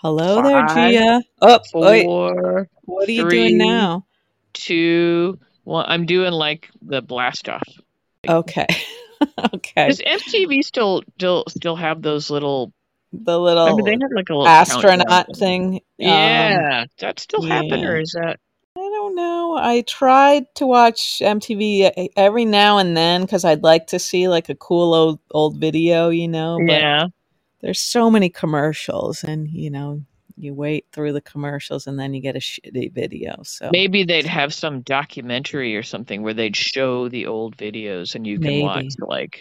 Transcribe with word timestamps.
Hello 0.00 0.42
there, 0.42 0.62
Five, 0.62 0.92
Gia. 0.92 1.22
Oh, 1.40 1.58
wait. 1.74 2.06
What 2.84 3.08
are 3.08 3.12
you 3.12 3.24
doing 3.24 3.58
now? 3.58 4.06
two, 4.52 5.38
one. 5.64 5.86
I'm 5.88 6.06
doing 6.06 6.32
like 6.32 6.70
the 6.82 7.02
blast 7.02 7.48
off. 7.48 7.66
Okay. 8.28 8.66
okay. 9.54 9.88
Does 9.88 10.00
MTV 10.04 10.62
still 10.62 11.02
still 11.16 11.44
still 11.48 11.76
have 11.76 12.02
those 12.02 12.30
little? 12.30 12.72
The 13.12 13.38
Remember 13.64 13.82
they 13.82 13.92
little 13.92 14.02
had 14.02 14.12
like 14.14 14.28
a 14.30 14.34
little 14.34 14.46
astronaut 14.46 15.26
thing. 15.26 15.36
thing. 15.38 15.74
Um, 15.74 15.78
Yeah, 15.98 16.80
does 16.84 16.90
that 16.98 17.20
still 17.20 17.42
happen, 17.42 17.84
or 17.84 18.00
is 18.00 18.12
that? 18.12 18.38
I 18.76 18.80
don't 18.80 19.14
know. 19.14 19.56
I 19.58 19.80
tried 19.82 20.54
to 20.56 20.66
watch 20.66 21.22
MTV 21.22 21.90
e- 21.96 22.10
every 22.16 22.44
now 22.44 22.78
and 22.78 22.96
then 22.96 23.22
because 23.22 23.44
I'd 23.44 23.62
like 23.62 23.86
to 23.88 23.98
see 23.98 24.28
like 24.28 24.48
a 24.50 24.54
cool 24.54 24.92
old 24.94 25.18
old 25.30 25.56
video, 25.56 26.10
you 26.10 26.28
know, 26.28 26.60
but 26.66 26.78
Yeah, 26.78 27.06
there's 27.60 27.80
so 27.80 28.10
many 28.10 28.28
commercials 28.28 29.24
and 29.24 29.48
you 29.48 29.70
know, 29.70 30.02
you 30.36 30.52
wait 30.54 30.86
through 30.92 31.12
the 31.14 31.20
commercials 31.20 31.86
and 31.86 31.98
then 31.98 32.12
you 32.12 32.20
get 32.20 32.36
a 32.36 32.40
shitty 32.40 32.92
video. 32.92 33.42
So 33.42 33.70
maybe 33.72 34.04
they'd 34.04 34.26
have 34.26 34.52
some 34.52 34.82
documentary 34.82 35.76
or 35.76 35.82
something 35.82 36.22
where 36.22 36.34
they'd 36.34 36.56
show 36.56 37.08
the 37.08 37.26
old 37.26 37.56
videos, 37.56 38.14
and 38.14 38.26
you 38.26 38.38
can 38.38 38.60
watch 38.60 38.84
maybe. 38.84 38.94
like 39.08 39.40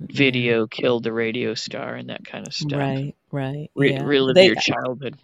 Yeah. 0.00 0.06
video 0.10 0.66
killed 0.66 1.02
the 1.04 1.12
radio 1.12 1.54
star 1.54 1.94
and 1.94 2.10
that 2.10 2.24
kind 2.24 2.46
of 2.46 2.52
stuff. 2.54 2.78
Right, 2.78 3.14
right. 3.32 3.70
Re- 3.74 3.92
Yeah. 3.92 4.02
relive 4.04 4.34
They 4.34 4.46
your 4.46 4.54
childhood. 4.56 5.16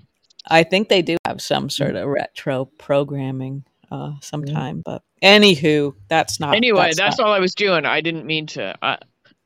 I 0.48 0.62
think 0.62 0.88
they 0.88 1.00
do 1.02 1.16
have 1.24 1.40
some 1.40 1.70
sort 1.70 1.96
of 1.96 2.06
retro 2.08 2.64
programming 2.78 3.64
uh 3.90 4.12
sometime, 4.20 4.80
but 4.84 5.02
anywho, 5.22 5.94
that's 6.08 6.40
not 6.40 6.56
Anyway, 6.56 6.80
that's 6.80 6.96
that's 6.96 7.18
not 7.18 7.26
all 7.28 7.32
I 7.34 7.38
was 7.40 7.54
doing. 7.54 7.84
I 7.84 8.00
didn't 8.00 8.24
mean 8.26 8.46
to. 8.48 8.74
Uh, 8.82 8.96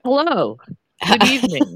hello. 0.04 0.58
Good 1.06 1.24
evening. 1.28 1.74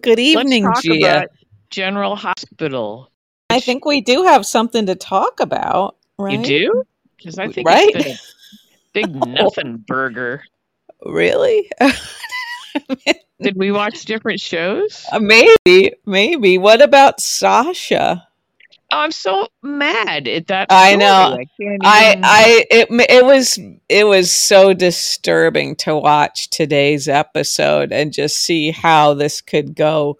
Good 0.00 0.06
Let's 0.06 0.20
evening, 0.20 0.64
talk 0.64 0.82
Gia. 0.82 0.96
about 0.98 1.28
General 1.70 2.16
Hospital. 2.16 3.10
I 3.48 3.60
think 3.60 3.84
we 3.84 4.00
do 4.00 4.24
have 4.24 4.46
something 4.46 4.86
to 4.86 4.94
talk 4.94 5.40
about, 5.40 5.96
right? 6.18 6.38
you 6.38 6.44
do? 6.44 6.84
Because 7.16 7.38
I 7.38 7.48
think 7.48 7.66
Right? 7.66 7.90
it's 7.94 8.04
been 8.04 8.12
a 8.12 8.18
big 8.92 9.14
nothing 9.26 9.84
burger. 9.86 10.42
really? 11.04 11.70
Did 13.42 13.56
we 13.56 13.72
watch 13.72 14.04
different 14.04 14.40
shows? 14.40 15.04
Uh, 15.10 15.18
maybe, 15.22 15.92
maybe. 16.06 16.58
What 16.58 16.82
about 16.82 17.20
Sasha? 17.20 18.26
Oh, 18.92 18.98
I'm 18.98 19.12
so 19.12 19.48
mad 19.62 20.28
at 20.28 20.48
that 20.48 20.70
I 20.70 20.94
story. 20.94 20.96
know. 20.96 21.38
I 21.82 22.16
even. 22.16 22.24
I 22.24 22.64
it 22.70 22.88
it 22.90 23.24
was 23.24 23.58
it 23.88 24.04
was 24.06 24.32
so 24.32 24.72
disturbing 24.72 25.76
to 25.76 25.96
watch 25.96 26.50
today's 26.50 27.08
episode 27.08 27.92
and 27.92 28.12
just 28.12 28.38
see 28.38 28.70
how 28.72 29.14
this 29.14 29.40
could 29.40 29.76
go 29.76 30.18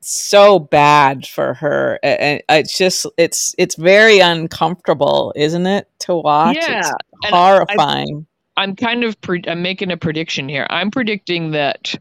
so 0.00 0.58
bad 0.58 1.26
for 1.26 1.54
her 1.54 1.98
and 2.02 2.42
it's 2.48 2.76
just 2.76 3.06
it's 3.18 3.54
it's 3.58 3.74
very 3.76 4.18
uncomfortable 4.18 5.32
isn't 5.36 5.66
it 5.66 5.88
to 5.98 6.14
watch 6.14 6.56
Yeah, 6.56 6.78
it's 6.78 6.90
and 7.24 7.36
I, 7.68 7.76
horrifying 7.76 8.26
I'm 8.56 8.76
kind 8.76 9.04
of 9.04 9.20
pre- 9.20 9.44
I'm 9.46 9.62
making 9.62 9.90
a 9.90 9.96
prediction 9.96 10.48
here. 10.48 10.66
I'm 10.70 10.90
predicting 10.90 11.52
that 11.52 11.94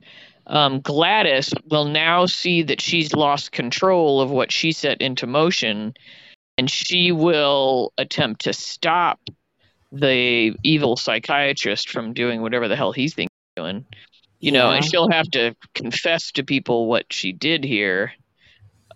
um, 0.49 0.81
Gladys 0.81 1.53
will 1.69 1.85
now 1.85 2.25
see 2.25 2.63
that 2.63 2.81
she's 2.81 3.13
lost 3.13 3.51
control 3.51 4.19
of 4.19 4.31
what 4.31 4.51
she 4.51 4.71
set 4.71 4.99
into 4.99 5.27
motion, 5.27 5.93
and 6.57 6.69
she 6.69 7.11
will 7.11 7.93
attempt 7.97 8.41
to 8.41 8.53
stop 8.53 9.19
the 9.91 10.55
evil 10.63 10.95
psychiatrist 10.95 11.89
from 11.89 12.13
doing 12.13 12.41
whatever 12.41 12.67
the 12.67 12.75
hell 12.75 12.91
he's 12.91 13.13
thinking 13.13 13.29
of 13.57 13.63
doing. 13.63 13.85
You 14.39 14.51
know, 14.51 14.71
and 14.71 14.83
yeah 14.83 14.89
she'll 14.89 15.11
have 15.11 15.29
to 15.31 15.55
confess 15.75 16.31
to 16.31 16.43
people 16.43 16.87
what 16.87 17.11
she 17.11 17.31
did 17.31 17.63
here. 17.63 18.13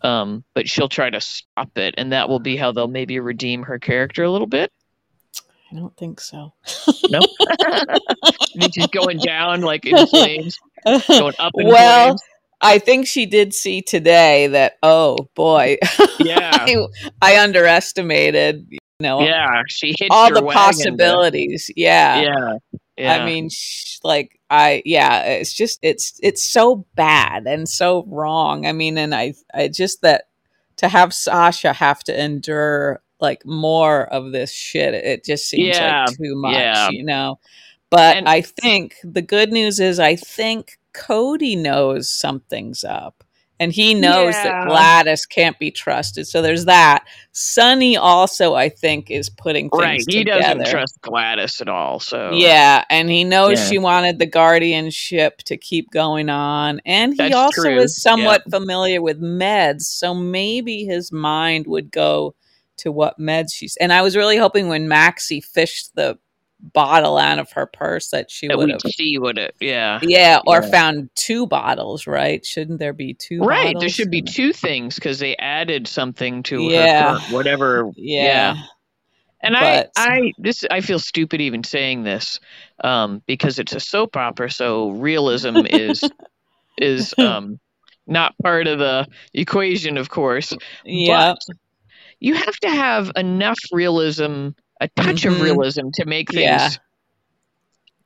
Um, 0.02 0.44
but 0.54 0.68
she'll 0.68 0.90
try 0.90 1.10
to 1.10 1.22
stop 1.22 1.78
it, 1.78 1.96
and 1.98 2.12
that 2.12 2.30
will 2.30 2.40
be 2.40 2.58
how 2.58 2.72
they'll 2.72 2.88
maybe 2.88 3.20
redeem 3.20 3.64
her 3.64 3.80
character 3.80 4.24
a 4.24 4.32
little 4.32 4.48
bit. 4.48 4.72
I 5.72 5.76
don't 5.76 5.96
think 5.98 6.20
so 6.20 6.54
No, 7.10 7.20
It's 7.24 8.68
just 8.76 8.92
going 8.92 9.18
down 9.18 9.62
like 9.62 9.86
in 9.86 10.06
flames, 10.08 10.60
going 11.08 11.34
up 11.40 11.54
well 11.56 12.08
flames. 12.08 12.22
I 12.62 12.80
think 12.80 13.08
she 13.08 13.26
did 13.26 13.54
see 13.54 13.82
today 13.82 14.48
that 14.48 14.78
oh 14.82 15.18
boy 15.36 15.78
Yeah, 16.20 16.52
I, 16.54 16.88
I 17.22 17.44
underestimated 17.44 18.66
you 18.70 18.80
know 19.00 19.22
yeah. 19.22 19.62
She 19.68 19.94
all 20.10 20.34
the 20.34 20.42
to. 20.42 20.48
possibilities 20.48 21.70
yeah 21.76 22.22
Yeah, 22.22 23.14
i 23.22 23.26
mean 23.26 23.50
sh- 23.50 23.98
like 24.04 24.40
i 24.50 24.82
yeah 24.86 25.24
it's 25.24 25.54
just 25.54 25.80
it's 25.82 26.20
it's 26.22 26.44
so 26.44 26.86
bad 26.96 27.48
and 27.48 27.68
so 27.68 28.06
wrong 28.08 28.66
i 28.66 28.72
mean 28.72 28.98
and 28.98 29.16
i 29.16 29.34
i 29.54 29.68
just 29.68 30.02
that 30.04 30.26
to 30.78 30.88
have 30.88 31.14
sasha 31.14 31.74
have 31.74 32.04
to 32.04 32.24
endure 32.24 33.02
like 33.20 33.46
more 33.46 34.04
of 34.14 34.32
this 34.32 34.52
shit 34.52 34.94
it 34.94 35.26
just 35.26 35.50
seems 35.50 35.76
yeah, 35.76 36.06
like 36.08 36.18
too 36.18 36.36
much 36.36 36.54
yeah. 36.54 36.90
you 36.90 37.04
know 37.04 37.40
but 37.96 38.18
And 38.18 38.28
i 38.28 38.42
think 38.42 38.96
the 39.04 39.22
good 39.22 39.52
news 39.52 39.80
is 39.80 40.00
i 40.00 40.16
think 40.16 40.78
cody 40.94 41.56
knows 41.56 42.10
something's 42.10 42.84
up 42.84 43.24
and 43.60 43.72
he 43.72 43.94
knows 43.94 44.34
that 44.34 44.68
gladys 44.68 45.26
can't 45.26 45.58
be 45.60 45.72
trusted 45.72 46.28
so 46.28 46.42
there's 46.42 46.66
that 46.66 47.06
Sonny 47.36 47.98
also, 47.98 48.54
I 48.54 48.70
think, 48.70 49.10
is 49.10 49.28
putting 49.28 49.70
right. 49.74 50.00
things 50.00 50.06
He 50.06 50.24
doesn't 50.24 50.68
trust 50.68 51.02
Gladys 51.02 51.60
at 51.62 51.68
all. 51.68 52.00
So 52.00 52.30
Yeah, 52.32 52.86
and 52.92 53.10
he 53.10 53.24
knows 53.24 53.60
yeah, 53.60 53.70
she 53.70 53.80
wanted 53.80 54.20
the 54.20 54.28
guardianship 54.28 55.40
to 55.46 55.58
keep 55.58 55.90
going 55.90 56.30
on. 56.30 56.80
And 56.86 57.14
he 57.14 57.18
that's 57.18 57.36
also 57.36 57.64
true. 57.64 57.80
is 57.80 57.98
Yeah, 57.98 58.12
somewhat 58.12 58.44
familiar 58.52 59.02
with 59.02 59.20
meds, 59.20 59.82
so 59.82 60.14
maybe 60.14 60.86
his 60.86 61.12
mind 61.12 61.66
would 61.66 61.92
go 61.92 62.36
to 62.78 62.92
what 62.92 63.20
meds 63.20 63.54
she's. 63.54 63.76
And 63.78 63.92
I 63.92 64.04
was 64.04 64.16
really 64.16 64.38
hoping 64.38 64.68
when 64.68 64.88
Maxie 64.88 65.42
fished 65.42 65.96
the 65.96 66.20
bottle 66.74 67.18
out 67.18 67.40
of 67.40 67.52
her 67.54 67.66
purse 67.66 68.10
that 68.10 68.32
she 68.32 68.50
that 68.50 68.58
would 68.58 68.68
we'd 68.68 68.74
have. 68.74 68.82
it. 69.38 69.56
Yeah, 69.60 70.02
Yeah, 70.02 70.40
or 70.46 70.62
yeah. 70.62 70.70
found 70.72 71.10
two 71.16 71.48
bottles, 71.48 72.08
right? 72.08 72.46
Shouldn't 72.46 72.80
there 72.80 72.94
be 72.94 73.14
two 73.14 73.46
Right. 73.46 73.76
There 73.80 73.90
should 73.90 74.12
be 74.12 74.22
two 74.22 74.54
things 74.54 74.96
because 74.96 75.20
they 75.20 75.36
added 75.38 75.88
something 75.88 76.44
to 76.44 76.70
Yeah, 76.70 76.94
current 76.98 77.24
whatever. 77.30 77.92
Yeah. 77.96 78.54
yeah, 78.54 78.64
And 79.42 79.58
I, 79.58 79.86
I, 79.96 80.34
this, 80.38 80.64
I 80.72 80.82
feel 80.82 81.00
stupid 81.00 81.42
even 81.42 81.64
saying 81.64 82.04
this, 82.04 82.40
um, 82.84 83.22
because 83.28 83.60
it's 83.60 83.74
a 83.76 83.80
soap 83.80 84.16
opera, 84.18 84.50
so 84.52 84.92
realism 84.92 85.66
is 85.70 86.12
is 86.78 87.14
um 87.20 87.60
not 88.08 88.36
part 88.44 88.68
of 88.68 88.80
the 88.80 89.08
equation, 89.34 89.98
of 89.98 90.10
course. 90.10 90.54
yeah, 90.86 91.34
But 91.34 91.40
you 92.20 92.36
have 92.36 92.56
to 92.62 92.70
have 92.70 93.12
enough 93.16 93.60
realism, 93.72 94.50
a 94.84 94.90
touch 95.02 95.26
of 95.26 95.34
hmm 95.34 95.42
realism, 95.42 95.90
to 95.96 96.06
make 96.06 96.32
yeah, 96.32 96.34
things 96.34 96.80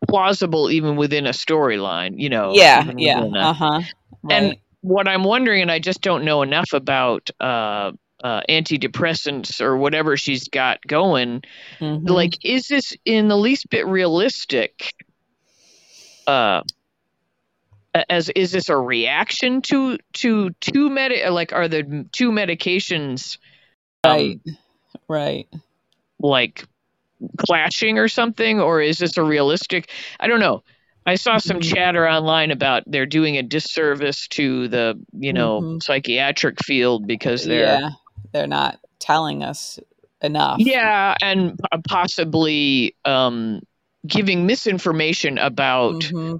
plausible, 0.10 0.72
even 0.72 0.96
within 0.96 1.28
a 1.28 1.32
storyline. 1.32 2.14
You 2.18 2.30
know, 2.30 2.62
yeah, 2.62 2.84
yeah, 2.98 3.24
uh 3.42 3.54
huh, 3.54 3.82
And 4.30 4.56
what 4.82 5.08
I'm 5.08 5.24
wondering, 5.24 5.62
and 5.64 5.72
I 5.72 5.80
just 5.80 6.02
don't 6.02 6.26
know 6.26 6.44
enough 6.44 6.74
about. 6.74 7.30
Uh, 7.40 7.94
uh, 8.24 8.42
antidepressants 8.50 9.62
or 9.62 9.78
whatever 9.78 10.18
she's 10.18 10.48
got 10.50 10.80
going 10.88 11.42
hmm 11.80 11.98
like 12.06 12.38
is 12.44 12.68
this 12.68 12.94
in 13.06 13.28
the 13.28 13.38
least 13.38 13.70
bit 13.70 13.86
realistic 13.88 14.94
uh 16.28 16.62
as 18.10 18.30
is 18.30 18.52
this 18.52 18.70
a 18.70 18.78
reaction 18.78 19.62
to 19.62 19.98
to 20.14 20.52
two 20.62 20.90
med 20.90 21.12
like 21.32 21.54
are 21.54 21.68
the 21.68 22.08
two 22.12 22.32
medications 22.32 23.38
Right, 24.06 24.38
um 24.38 24.42
right. 25.10 25.48
Like 26.20 26.66
clashing 27.38 27.98
or 27.98 28.08
something 28.08 28.60
or 28.60 28.82
is 28.82 28.98
this 28.98 29.18
a 29.18 29.24
realistic 29.24 29.90
i 30.20 30.28
don't 30.28 30.40
know. 30.40 30.64
I 31.06 31.16
saw 31.16 31.38
some 31.38 31.58
hmm 31.58 31.64
chatter 31.64 32.08
online 32.08 32.52
about 32.52 32.84
they're 32.86 33.06
doing 33.06 33.38
a 33.38 33.44
disservice 33.44 34.28
to 34.30 34.68
the 34.68 35.02
you 35.14 35.32
know 35.34 35.62
hmm 35.62 35.78
psychiatric 35.82 36.62
field 36.64 37.08
because 37.08 37.44
they're 37.46 37.64
Yeah, 37.64 37.90
they're 38.34 38.48
not 38.48 38.80
telling 39.00 39.42
us 39.44 39.80
enough. 40.22 40.62
yeah 40.62 41.16
and 41.22 41.60
possibly 41.88 42.96
um 43.06 43.62
giving 44.06 44.46
misinformation 44.46 45.38
about 45.38 46.12
hmm 46.12 46.36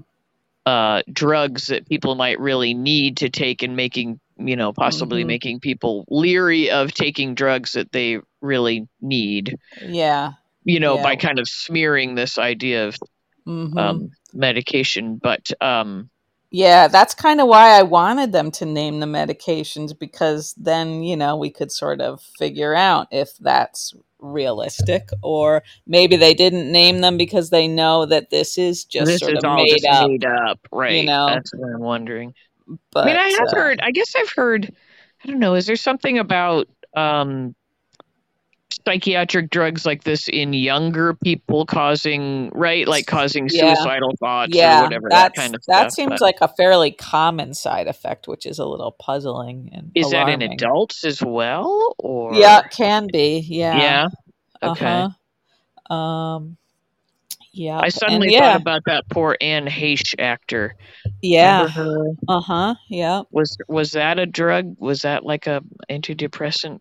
uh, 0.66 1.02
drugs 1.10 1.68
that 1.68 1.88
people 1.88 2.14
might 2.14 2.38
really 2.38 2.74
need 2.74 3.16
to 3.18 3.30
take 3.30 3.62
and 3.62 3.74
making 3.74 4.20
you 4.36 4.54
know 4.54 4.72
possibly 4.72 5.22
hmm 5.22 5.28
making 5.28 5.60
people 5.60 6.04
leery 6.10 6.70
of 6.70 6.92
taking 6.92 7.34
drugs 7.34 7.72
that 7.72 7.90
they 7.92 8.18
really 8.40 8.86
need 9.00 9.56
Yeah, 9.80 10.32
you 10.64 10.80
know 10.80 10.98
by 10.98 11.16
kind 11.16 11.38
of 11.38 11.48
smearing 11.48 12.14
this 12.14 12.38
idea 12.38 12.88
of 12.88 12.96
hmm 13.44 13.78
um, 13.78 14.10
medication. 14.32 15.16
But 15.22 15.50
um, 15.60 16.10
Yeah, 16.50 16.88
that's 16.88 17.14
kind 17.14 17.40
of 17.40 17.48
why 17.48 17.78
I 17.78 17.82
wanted 17.82 18.32
them 18.32 18.50
to 18.52 18.66
name 18.66 19.00
the 19.00 19.06
medications 19.06 19.98
because 19.98 20.54
then, 20.56 21.02
you 21.02 21.16
know, 21.16 21.36
we 21.36 21.50
could 21.50 21.70
sort 21.70 22.00
of 22.00 22.22
figure 22.38 22.74
out 22.74 23.08
if 23.10 23.36
that's 23.38 23.94
realistic 24.18 25.08
or 25.22 25.62
maybe 25.86 26.16
they 26.16 26.34
didn't 26.34 26.72
name 26.72 27.00
them 27.02 27.16
because 27.16 27.50
they 27.50 27.68
know 27.68 28.04
that 28.04 28.30
this 28.30 28.58
is 28.58 28.84
just 28.84 29.06
this 29.06 29.20
sort 29.20 29.36
is 29.36 29.44
of 29.44 29.52
made 29.54 29.84
up, 29.86 30.08
made 30.08 30.24
up. 30.24 30.58
you 30.72 30.78
right. 30.78 31.04
know. 31.04 31.26
that's 31.28 31.54
what 31.54 31.72
i'm 31.72 31.80
wondering. 31.80 32.34
I 32.96 33.04
mean 33.04 33.16
i 33.16 33.28
have 33.28 33.48
uh 33.48 33.54
heard 33.54 33.80
i 33.80 33.92
guess 33.92 34.14
i've 34.16 34.32
heard 34.32 34.74
I 35.22 35.26
don't 35.28 35.40
know. 35.40 35.54
Is 35.54 35.66
there 35.66 35.76
something 35.76 36.18
about 36.18 36.68
um, 36.96 37.54
psychiatric 38.70 39.50
drugs 39.50 39.84
like 39.86 40.04
this 40.04 40.28
in 40.28 40.52
younger 40.52 41.14
people 41.14 41.66
causing 41.66 42.50
right, 42.54 42.86
like 42.86 43.06
causing 43.06 43.48
Yeah. 43.50 43.74
suicidal 43.74 44.14
thoughts 44.20 44.54
yeah, 44.54 44.80
or 44.80 44.84
whatever 44.84 45.08
that 45.10 45.34
kind 45.34 45.54
of 45.54 45.62
that 45.68 45.90
stuff? 45.90 45.92
seems 45.92 46.10
but 46.10 46.20
like 46.20 46.38
a 46.40 46.48
fairly 46.48 46.90
common 46.90 47.54
side 47.54 47.86
effect, 47.86 48.28
which 48.28 48.46
is 48.46 48.58
a 48.58 48.66
little 48.66 48.92
puzzling 48.92 49.70
and 49.72 49.90
is 49.94 50.10
that 50.10 50.28
in 50.28 50.42
adults 50.42 51.04
as 51.04 51.22
well, 51.22 51.94
or 51.98 52.34
Yeah, 52.34 52.60
it 52.60 52.70
can 52.70 53.08
be. 53.12 53.38
Yeah. 53.48 53.76
yeah? 53.76 54.08
Okay. 54.62 55.06
Uh-huh. 55.90 55.94
Um. 55.94 56.56
Yeah. 57.52 57.78
I 57.78 57.84
and 57.84 57.92
suddenly 57.92 58.32
yeah, 58.32 58.52
thought 58.52 58.60
about 58.60 58.82
that 58.86 59.04
poor 59.10 59.36
Anne 59.40 59.66
Heche 59.66 60.14
actor. 60.18 60.76
yeah. 61.22 61.68
Uh 62.28 62.40
huh. 62.40 62.74
Yeah. 62.88 63.22
Was 63.30 63.56
was 63.68 63.92
that 63.92 64.18
a 64.18 64.26
drug? 64.26 64.76
Was 64.78 65.02
that 65.02 65.24
like 65.24 65.46
a 65.46 65.62
antidepressant 65.90 66.80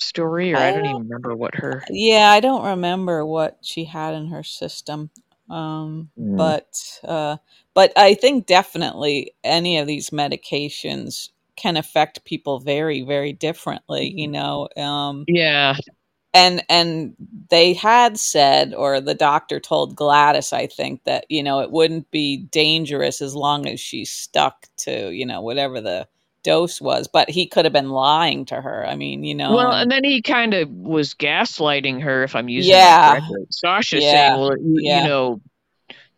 story, 0.00 0.52
or 0.54 0.62
I 0.64 0.72
don't 0.72 0.84
Uh, 0.84 0.86
even 0.86 1.02
remember 1.02 1.34
what 1.36 1.54
her. 1.56 1.84
yeah, 1.90 2.30
I 2.30 2.40
don't 2.40 2.64
remember 2.64 3.24
what 3.26 3.58
she 3.62 3.84
had 3.84 4.14
in 4.14 4.28
her 4.28 4.42
system. 4.42 5.10
Um, 5.50 6.10
Mm. 6.18 6.36
but 6.36 6.68
uh, 7.04 7.36
but 7.74 7.92
I 7.96 8.14
think 8.14 8.46
definitely 8.46 9.34
any 9.44 9.78
of 9.78 9.86
these 9.86 10.10
medications 10.10 11.30
can 11.56 11.76
affect 11.76 12.24
people 12.24 12.60
very, 12.60 13.02
very 13.02 13.32
differently. 13.32 14.12
You 14.16 14.28
know. 14.28 14.68
Um, 14.76 15.28
Yeah, 15.28 15.74
and 16.34 16.62
and 16.68 17.14
they 17.50 17.72
had 17.72 18.18
said 18.18 18.74
or 18.74 19.00
the 19.00 19.14
doctor 19.14 19.58
told 19.60 19.96
gladys 19.96 20.52
i 20.52 20.66
think 20.66 21.02
that 21.04 21.24
you 21.28 21.42
know 21.42 21.60
it 21.60 21.70
wouldn't 21.70 22.10
be 22.10 22.38
dangerous 22.50 23.20
as 23.22 23.34
long 23.34 23.66
as 23.66 23.80
she 23.80 24.04
stuck 24.04 24.66
to 24.76 25.10
you 25.10 25.24
know 25.24 25.40
whatever 25.40 25.80
the 25.80 26.06
dose 26.46 26.80
was 26.80 27.08
but 27.08 27.28
he 27.28 27.46
could 27.46 27.64
have 27.66 27.72
been 27.80 27.90
lying 27.90 28.44
to 28.44 28.60
her 28.66 28.86
i 28.86 28.94
mean 28.94 29.24
you 29.24 29.34
know 29.34 29.54
Well, 29.54 29.72
and 29.72 29.90
then 29.90 30.04
he 30.04 30.22
kind 30.22 30.54
of 30.54 30.70
was 30.70 31.14
gaslighting 31.14 32.02
her, 32.02 32.22
if 32.22 32.34
I'm 32.36 32.48
using 32.48 32.72
Yeah. 32.72 32.98
that 33.00 33.10
correctly. 33.10 33.46
Sasha 33.50 34.00
Yeah. 34.00 34.10
saying, 34.12 34.40
"Well, 34.40 34.56
you, 34.58 34.80
Yeah. 34.82 35.02
you 35.02 35.08
know, 35.08 35.40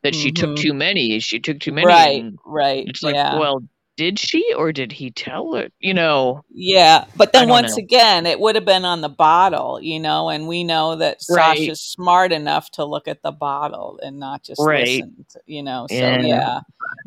that 0.03 0.15
she 0.15 0.31
took 0.33 0.51
Mhm. 0.51 0.57
too 0.65 0.75
many. 0.75 1.19
She 1.21 1.39
took 1.41 1.59
too 1.61 1.73
many." 1.73 1.87
right 1.87 2.25
right 2.45 2.85
it's 2.89 3.03
like, 3.03 3.15
yeah 3.15 3.39
well, 3.39 3.63
did 3.99 4.19
she 4.19 4.55
or 4.55 4.73
did 4.73 4.93
he 4.93 5.11
tell 5.11 5.55
her? 5.55 5.69
You 5.81 5.95
know, 5.95 6.45
yeah 6.51 7.05
but 7.17 7.33
then 7.33 7.49
once 7.49 7.73
know. 7.73 7.83
again 7.85 8.27
it 8.27 8.41
would 8.41 8.55
have 8.55 8.65
been 8.65 8.85
on 8.87 9.03
the 9.03 9.09
bottle 9.09 9.81
you 9.83 10.01
know 10.01 10.31
and 10.31 10.49
we 10.49 10.65
know 10.65 10.97
that 10.97 11.21
Right. 11.29 11.59
sasha's 11.59 11.83
smart 11.83 12.33
enough 12.33 12.71
to 12.71 12.85
look 12.87 13.09
at 13.09 13.23
the 13.23 13.33
bottle 13.33 14.01
and 14.03 14.19
not 14.19 14.43
just 14.45 14.61
Right. 14.61 15.05
listen 15.05 15.27
to, 15.31 15.41
you 15.47 15.63
know 15.63 15.87
so 15.89 15.97
Yeah. 15.97 16.23
yeah 16.23 16.61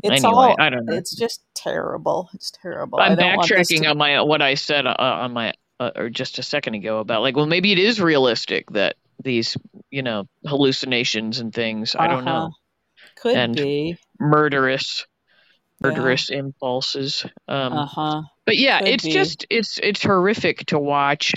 it's 0.04 0.12
anyway, 0.14 0.36
all 0.36 0.58
I 0.60 0.70
don't 0.70 0.86
know. 0.86 0.98
it's 0.98 1.16
just 1.16 1.42
terrible 1.56 2.30
it's 2.34 2.52
terrible 2.52 3.00
I 3.00 3.08
I'm 3.08 3.18
backtracking 3.18 3.80
to 3.84 3.90
on 3.92 3.98
my 3.98 4.22
what 4.22 4.42
I 4.42 4.56
said 4.56 4.86
uh, 4.86 4.96
on 5.00 5.34
my 5.34 5.54
uh, 5.80 5.92
or 5.96 6.10
just 6.10 6.40
a 6.40 6.44
second 6.44 6.76
ago 6.76 7.00
about 7.00 7.22
like, 7.24 7.36
well, 7.36 7.48
maybe 7.48 7.72
it 7.72 7.80
is 7.80 8.00
realistic 8.00 8.70
that 8.72 8.96
these, 9.24 9.58
you 9.90 10.04
know, 10.04 10.28
hallucinations 10.46 11.40
and 11.40 11.54
things. 11.54 11.96
I 11.96 12.08
don't 12.08 12.26
Uh-huh. 12.26 12.26
know, 12.26 12.52
Could 13.18 13.38
And 13.38 13.56
be. 13.56 13.98
murderous, 14.20 15.06
Yeah. 15.82 15.90
murderous 15.90 16.30
impulses. 16.30 17.26
Um, 17.48 17.74
Uh 17.78 17.86
huh. 17.86 18.22
but 18.46 18.58
yeah, 18.58 18.80
could 18.80 18.88
it's 18.88 19.04
be. 19.04 19.12
just 19.14 19.46
it's 19.50 19.80
it's 19.82 20.04
horrific 20.04 20.66
to 20.68 20.80
watch. 20.80 21.34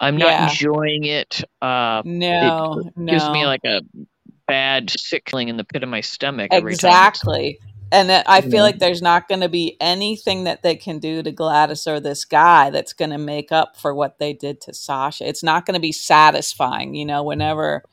I'm 0.00 0.16
not 0.18 0.30
Yeah. 0.30 0.40
enjoying 0.40 1.04
it. 1.04 1.42
Uh, 1.62 2.02
No, 2.04 2.80
it 2.80 2.94
no. 2.96 3.12
gives 3.12 3.30
me 3.30 3.46
like 3.46 3.64
a 3.64 3.80
bad 4.46 4.90
sick 4.90 5.30
feeling 5.30 5.48
in 5.48 5.56
the 5.56 5.64
pit 5.64 5.82
of 5.82 5.88
my 5.88 6.00
stomach 6.00 6.52
every 6.54 6.76
time. 6.76 6.92
exactly. 6.92 7.58
And 7.90 8.10
I 8.12 8.42
feel 8.42 8.50
Yeah. 8.50 8.62
like 8.64 8.78
there's 8.80 9.00
not 9.02 9.28
going 9.28 9.40
to 9.40 9.48
be 9.48 9.76
anything 9.80 10.44
that 10.44 10.62
they 10.62 10.76
can 10.76 10.98
do 10.98 11.22
to 11.22 11.32
Gladys 11.32 11.86
or 11.86 12.00
this 12.00 12.24
guy 12.24 12.70
that's 12.70 12.92
going 12.92 13.10
to 13.10 13.18
make 13.18 13.50
up 13.50 13.78
for 13.78 13.94
what 13.94 14.18
they 14.18 14.34
did 14.34 14.60
to 14.62 14.74
Sasha. 14.74 15.26
It's 15.26 15.42
not 15.42 15.64
going 15.64 15.74
to 15.74 15.80
be 15.80 15.92
satisfying, 15.92 16.94
you 16.94 17.06
know, 17.06 17.22
whenever 17.22 17.84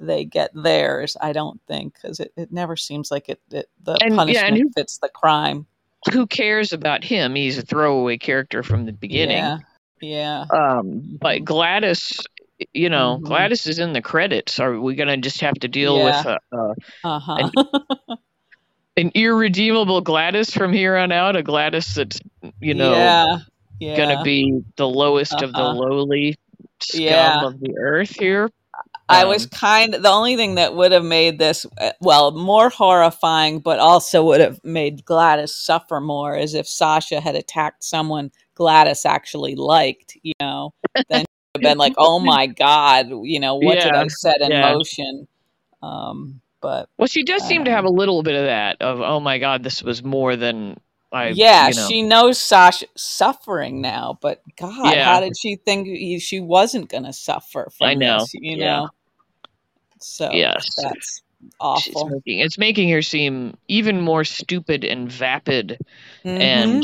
they 0.00 0.24
get 0.24 0.50
theirs. 0.54 1.16
I 1.20 1.32
don't 1.32 1.60
think 1.66 1.94
because 1.94 2.20
it, 2.20 2.32
it 2.36 2.52
never 2.52 2.76
seems 2.76 3.10
like 3.10 3.28
it, 3.28 3.40
it 3.50 3.68
the 3.82 3.92
And- 4.02 4.12
yeah, 4.12 4.16
punishment 4.16 4.58
who- 4.58 4.70
fits 4.76 4.98
the 4.98 5.08
crime. 5.08 5.66
Who 6.12 6.26
cares 6.28 6.72
about 6.72 7.02
him? 7.02 7.34
He's 7.34 7.58
a 7.58 7.62
throwaway 7.62 8.18
character 8.18 8.62
from 8.62 8.86
the 8.86 8.92
beginning. 8.92 9.38
Yeah. 9.38 9.58
Yeah. 10.00 10.44
Um, 10.52 11.18
but 11.20 11.44
Gladys, 11.44 12.12
you 12.72 12.88
know, 12.88 13.18
Mhm. 13.20 13.24
Gladys 13.24 13.66
is 13.66 13.80
in 13.80 13.92
the 13.94 14.00
credits. 14.00 14.60
Are 14.60 14.80
we 14.80 14.94
gonna 14.94 15.16
just 15.16 15.40
have 15.40 15.54
to 15.54 15.66
deal 15.68 15.96
Yeah. 15.98 16.04
with 16.04 16.26
a, 16.26 16.56
a, 16.56 16.74
Uh 17.02 17.18
huh. 17.18 17.50
an 18.96 19.10
irredeemable 19.14 20.00
Gladys 20.00 20.52
from 20.52 20.72
here 20.72 20.96
on 20.96 21.10
out? 21.12 21.34
A 21.34 21.42
Gladys 21.42 21.94
that's 21.96 22.20
you 22.60 22.74
know 22.74 22.92
yeah. 22.92 23.38
Yeah. 23.80 23.96
gonna 23.96 24.22
be 24.22 24.62
the 24.76 24.88
lowest 24.88 25.42
of 25.42 25.52
the 25.52 25.58
Uh-huh. 25.58 25.74
lowly 25.80 26.36
scum 26.80 27.02
Yeah. 27.02 27.44
of 27.46 27.60
the 27.60 27.76
earth 27.78 28.10
here? 28.18 28.50
I 29.08 29.22
Um, 29.22 29.28
was 29.28 29.46
kind 29.46 29.94
of 29.94 30.02
the 30.02 30.10
only 30.10 30.36
thing 30.36 30.56
that 30.56 30.74
would 30.74 30.92
have 30.92 31.04
made 31.04 31.38
this 31.38 31.64
uh, 31.80 31.92
well 32.00 32.30
more 32.32 32.68
horrifying, 32.68 33.60
but 33.60 33.78
also 33.78 34.24
would 34.24 34.40
have 34.40 34.62
made 34.64 35.04
Gladys 35.04 35.54
suffer 35.54 36.00
more 36.00 36.36
is 36.36 36.54
if 36.54 36.68
Sasha 36.68 37.20
had 37.20 37.34
attacked 37.34 37.82
someone 37.84 38.30
Gladys 38.54 39.06
actually 39.06 39.54
liked, 39.54 40.16
you 40.22 40.34
know, 40.40 40.72
then 41.08 41.20
she 41.20 41.26
would 41.54 41.62
have 41.64 41.70
been 41.72 41.78
like, 41.78 41.94
"Oh 41.96 42.18
my 42.20 42.46
God, 42.66 43.08
you 43.22 43.40
know, 43.40 43.54
what 43.56 43.76
did 43.80 43.94
I 43.94 44.06
set 44.08 44.40
in 44.40 44.50
yeah. 44.50 44.72
motion?" 44.72 45.26
Um, 45.82 46.40
but 46.60 46.88
Well, 46.98 47.06
she 47.06 47.22
does 47.22 47.42
seem 47.44 47.64
to 47.64 47.70
have 47.70 47.84
a 47.84 47.90
little 47.90 48.22
bit 48.22 48.34
of 48.34 48.44
that 48.46 48.82
of 48.82 49.00
oh 49.00 49.20
my 49.20 49.38
god, 49.38 49.62
this 49.62 49.82
was 49.82 50.02
more 50.02 50.36
than 50.36 50.76
I. 51.12 51.28
yeah, 51.28 51.68
you 51.68 51.74
know. 51.74 51.88
she 51.88 52.02
knows 52.02 52.38
Sasha 52.38 52.86
suffering 52.96 53.80
now, 53.80 54.18
but 54.20 54.42
God, 54.56 54.94
Yeah. 54.94 55.04
how 55.04 55.20
did 55.20 55.36
she 55.38 55.56
think 55.56 55.86
he, 55.86 56.18
she 56.18 56.40
wasn't 56.40 56.88
going 56.90 57.04
to 57.04 57.12
suffer 57.12 57.70
from 57.78 57.86
I 57.86 57.94
know, 57.94 58.18
this? 58.18 58.34
You 58.34 58.56
yeah. 58.58 58.80
know, 58.80 58.88
so 60.00 60.30
Yes. 60.32 60.64
that's 60.76 61.22
awful. 61.60 62.08
making, 62.08 62.38
it's 62.40 62.58
making 62.58 62.90
her 62.90 63.02
seem 63.02 63.56
even 63.68 64.00
more 64.00 64.24
stupid 64.24 64.84
and 64.84 65.10
vapid 65.10 65.78
Mhm. 66.24 66.40
and 66.40 66.82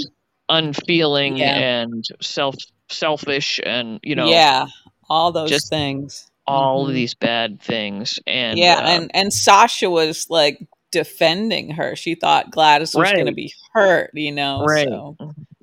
unfeeling 0.49 1.38
Yeah. 1.38 1.55
and 1.58 2.05
self 2.20 2.55
selfish 2.90 3.58
and 3.64 3.99
you 4.02 4.14
know 4.14 4.28
yeah, 4.28 4.66
all 5.08 5.32
those 5.32 5.49
just 5.50 5.70
things. 5.70 6.31
all 6.46 6.84
Mhm. 6.84 6.88
of 6.90 6.94
these 6.94 7.14
bad 7.14 7.61
things 7.61 8.19
and 8.26 8.58
yeah, 8.58 8.76
uh, 8.76 8.88
and 8.88 9.11
and 9.14 9.32
Sasha 9.32 9.88
was 9.90 10.28
like 10.28 10.58
defending 10.90 11.70
her. 11.70 11.96
She 11.96 12.14
thought 12.14 12.50
Gladys 12.50 12.94
was 12.94 13.11
going 13.11 13.26
to 13.26 13.32
be 13.32 13.52
hurt, 13.72 14.11
you 14.14 14.31
know. 14.32 14.61
right 14.64 14.87
So 14.87 15.16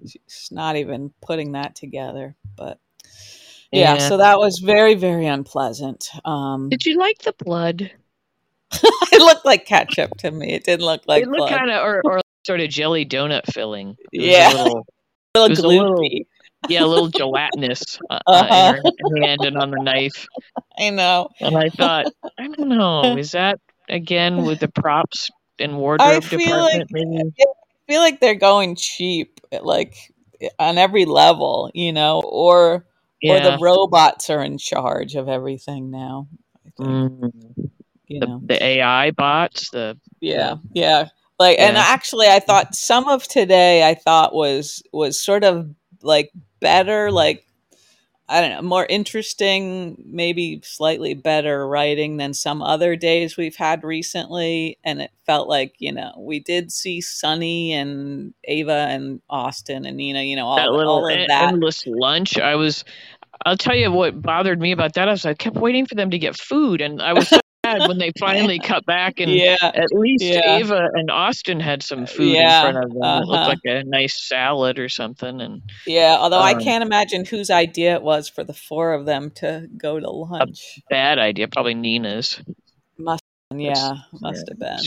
she's 0.06 0.50
not 0.51 0.75
even 0.75 1.13
putting 1.21 1.51
that 1.53 1.75
together. 1.75 2.36
But 2.57 2.80
yeah, 3.71 3.94
Yeah. 3.95 4.07
so 4.09 4.18
that 4.18 4.39
was 4.39 4.59
very 4.59 4.95
very 4.95 5.25
unpleasant. 5.27 6.10
Um, 6.25 6.69
did 6.69 6.86
you 6.86 6.98
like 6.98 7.19
the 7.19 7.34
blood 7.34 7.91
it 8.74 9.19
looked 9.22 9.46
like 9.46 9.65
ketchup 9.65 10.12
to 10.19 10.31
me. 10.31 10.53
It 10.53 10.63
didn't 10.63 10.86
look 10.86 11.01
like 11.05 11.24
it 11.24 11.27
looked 11.27 11.50
blood. 11.50 11.57
kind 11.57 11.72
of 11.72 11.84
or, 11.84 12.01
or 12.05 12.22
sort 12.48 12.62
of 12.62 12.69
jelly 12.69 13.05
donut 13.05 13.46
filling 13.51 13.98
It 14.13 14.22
was 14.22 14.27
a 14.27 14.31
Yeah. 14.31 14.53
little- 14.53 14.88
a 15.36 15.39
it 15.39 15.39
little 15.39 15.50
was 15.50 15.60
a 15.60 15.67
little- 15.67 16.10
yeah 16.69 16.84
a 16.84 16.86
little 16.86 17.07
gelatinous 17.22 18.00
uh, 18.10 18.19
Uh-huh. 18.27 18.74
uh, 18.86 18.91
in 19.15 19.24
hand 19.24 19.41
and 19.43 19.57
on 19.57 19.72
the 19.72 19.81
knife 19.81 20.27
I 20.77 20.89
know. 20.91 21.29
and 21.39 21.57
i 21.57 21.69
thought 21.69 22.05
i 22.39 22.48
don't 22.48 22.69
know 22.69 23.17
is 23.17 23.31
that 23.31 23.60
again 23.89 24.43
with 24.46 24.60
the 24.60 24.67
props 24.67 25.29
and 25.60 25.74
I 25.74 25.75
wardrobe 25.75 26.24
feel 26.24 26.39
department 26.39 26.79
like 26.79 26.88
maybe 26.91 27.17
I 27.39 27.43
feel 27.93 28.01
like 28.01 28.19
they're 28.22 28.36
going 28.36 28.75
cheap, 28.77 29.41
like 29.62 29.96
on 30.57 30.77
every 30.77 31.03
level, 31.05 31.69
you 31.74 31.91
know, 31.91 32.22
or 32.25 32.86
or 33.24 33.40
the 33.40 33.58
robots 33.62 34.30
are 34.30 34.42
in 34.42 34.58
charge 34.58 35.16
of 35.16 35.30
everything 35.30 35.92
now. 35.92 36.28
I 36.66 36.70
think, 36.78 36.90
Mm, 36.90 37.70
you 38.08 38.20
the, 38.20 38.25
know, 38.28 38.42
the 38.46 38.63
ai 38.63 39.12
bots 39.12 39.70
the 39.70 39.98
yeah, 40.20 40.56
yeah. 40.74 41.10
Like, 41.40 41.60
and 41.60 41.75
actually, 41.75 42.28
I 42.28 42.40
thought 42.40 42.75
some 42.75 43.08
of 43.08 43.28
today 43.28 43.88
I 43.88 43.96
thought 43.96 44.34
was 44.34 44.84
was 44.94 45.20
sort 45.20 45.44
of 45.44 45.74
like 46.04 46.32
better, 46.60 47.12
like 47.12 47.46
I 48.31 48.39
don't 48.39 48.51
know, 48.51 48.61
more 48.61 48.85
interesting, 48.85 50.01
maybe 50.05 50.61
slightly 50.63 51.13
better 51.13 51.67
writing 51.67 52.15
than 52.15 52.33
some 52.33 52.61
other 52.61 52.95
days 52.95 53.35
we've 53.35 53.57
had 53.57 53.83
recently. 53.83 54.79
And 54.85 55.01
it 55.01 55.11
felt 55.25 55.50
like, 55.50 55.75
you 55.79 55.91
know, 55.91 56.13
we 56.17 56.39
did 56.39 56.71
see 56.71 57.01
Sonny 57.01 57.73
and 57.73 58.33
Ava 58.45 58.88
and 58.89 59.21
Austin 59.29 59.85
and 59.85 59.97
Nina, 59.97 60.21
you 60.21 60.38
know, 60.38 60.47
all, 60.47 60.55
that 60.55 60.71
little 60.71 60.93
all 60.93 61.11
of 61.11 61.27
that. 61.27 61.51
endless 61.51 61.85
lunch. 61.85 62.39
I 62.39 62.55
was, 62.55 62.85
I'll 63.45 63.57
tell 63.57 63.75
you 63.75 63.91
what 63.91 64.21
bothered 64.21 64.61
me 64.61 64.71
about 64.71 64.93
that. 64.93 65.09
I 65.09 65.11
was 65.11 65.25
I 65.25 65.33
kept 65.33 65.57
waiting 65.57 65.85
for 65.85 65.95
them 65.95 66.11
to 66.11 66.17
get 66.17 66.38
food, 66.38 66.79
and 66.79 67.01
I 67.01 67.11
was 67.11 67.27
so 67.27 67.40
sad 67.80 67.88
when 67.88 67.98
they 67.98 68.12
finally 68.20 68.60
cut 68.63 68.86
back 68.86 69.20
and. 69.20 69.32
yeah. 69.32 69.58
At 69.62 69.92
least 69.94 70.24
Yeah. 70.24 70.58
Ava 70.58 70.90
and 70.94 71.10
Austin 71.12 71.60
had 71.60 71.84
some 71.84 72.06
food 72.06 72.34
Yeah, 72.34 72.68
in 72.68 72.74
front 72.74 72.86
of 72.86 72.92
them. 72.94 73.01
It 73.01 73.06
uh-huh. 73.06 73.25
looked 73.25 73.48
like 73.48 73.60
a 73.66 73.84
nice 73.84 74.28
salad 74.28 74.80
or 74.80 74.90
something, 74.90 75.42
and 75.42 75.62
Yeah. 75.88 76.18
Although 76.20 76.40
I 76.40 76.54
Um, 76.54 76.62
can't 76.62 76.84
imagine 76.84 77.25
whose 77.25 77.50
idea 77.50 77.94
it 77.96 78.01
was 78.04 78.30
for 78.30 78.44
the 78.44 78.54
four 78.54 78.94
of 78.94 79.06
them 79.06 79.32
to 79.36 79.68
go 79.78 80.00
to 80.00 80.10
lunch. 80.10 80.80
bad 80.90 81.20
idea. 81.20 81.48
Probably 81.48 81.74
Nina's. 81.74 82.42
Must, 82.98 83.24
yeah, 83.54 83.94
must 84.22 84.48
have 84.50 84.60
been. 84.60 84.78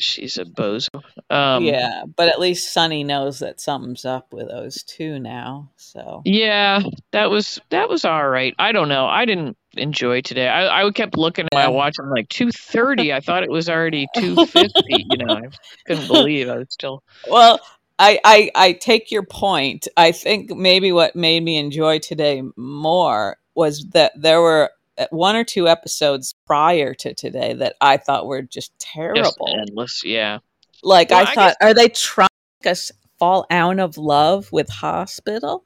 she's 0.00 0.38
a 0.38 0.44
bozo. 0.44 1.02
Um, 1.30 1.64
yeah, 1.64 2.04
but 2.16 2.28
at 2.28 2.40
least 2.40 2.72
Sonny 2.72 3.04
knows 3.04 3.40
that 3.40 3.60
something's 3.60 4.04
up 4.04 4.32
with 4.32 4.48
those 4.48 4.82
two 4.84 5.18
now. 5.18 5.70
So 5.76 6.22
Yeah, 6.24 6.80
that 7.12 7.30
was 7.30 7.60
that 7.70 7.88
was 7.88 8.04
all 8.04 8.28
right. 8.28 8.54
I 8.58 8.72
don't 8.72 8.88
know. 8.88 9.06
I 9.06 9.24
didn't 9.26 9.56
enjoy 9.76 10.20
today. 10.22 10.48
I, 10.48 10.82
I 10.86 10.90
kept 10.90 11.16
looking 11.16 11.44
at 11.46 11.54
my 11.54 11.68
watch. 11.68 11.96
I'm 12.00 12.10
like 12.10 12.28
two 12.28 12.50
thirty. 12.50 13.12
I 13.12 13.20
thought 13.20 13.42
it 13.42 13.50
was 13.50 13.68
already 13.68 14.06
two 14.16 14.46
fifty. 14.46 15.04
you 15.08 15.18
know, 15.18 15.34
I 15.34 15.42
couldn't 15.86 16.06
believe 16.08 16.48
I 16.48 16.56
was 16.58 16.68
still. 16.70 17.02
well, 17.30 17.60
I, 17.98 18.18
I 18.24 18.50
I 18.54 18.72
take 18.72 19.10
your 19.10 19.24
point. 19.24 19.88
I 19.96 20.12
think 20.12 20.50
maybe 20.50 20.92
what 20.92 21.16
made 21.16 21.42
me 21.42 21.56
enjoy 21.58 21.98
today 21.98 22.42
more 22.56 23.36
was 23.54 23.84
that 23.90 24.12
there 24.16 24.40
were 24.40 24.70
uh, 24.98 25.06
one 25.10 25.34
or 25.36 25.44
two 25.44 25.66
episodes 25.68 26.34
prior 26.46 26.94
to 26.94 27.12
today 27.14 27.54
that 27.54 27.74
I 27.80 27.96
thought 27.96 28.26
were 28.26 28.42
just 28.42 28.72
Just 28.78 28.80
terrible. 28.80 29.54
endless. 29.58 30.02
Yeah. 30.04 30.38
Like 30.82 31.10
Well, 31.10 31.26
I 31.26 31.30
I 31.30 31.34
thought, 31.34 31.56
are 31.60 31.74
they 31.74 31.88
trying 31.88 32.28
to 32.28 32.68
make 32.68 32.72
us 32.72 32.92
fall 33.18 33.46
out 33.50 33.80
of 33.80 33.98
love 33.98 34.50
with 34.52 34.68
hospital? 34.68 35.64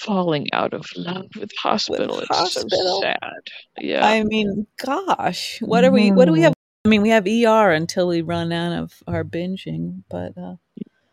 Falling 0.00 0.48
out 0.52 0.74
of 0.74 0.86
love 0.96 1.26
with 1.38 1.50
hospital. 1.60 2.20
It's 2.20 2.28
so 2.28 2.34
hospital. 2.34 3.02
sad. 3.02 3.42
Yeah. 3.78 4.06
I 4.06 4.22
mean, 4.24 4.66
gosh, 4.84 5.58
what 5.60 5.84
are 5.84 5.90
we? 5.90 6.12
What 6.12 6.26
do 6.26 6.32
we 6.32 6.42
have? 6.42 6.52
I 6.84 6.88
mean, 6.88 7.02
we 7.02 7.10
have 7.10 7.26
ER 7.26 7.72
until 7.72 8.08
we 8.08 8.22
run 8.22 8.52
out 8.52 8.82
of 8.82 8.92
our 9.06 9.24
binging, 9.24 10.02
but 10.08 10.36
uh, 10.38 10.56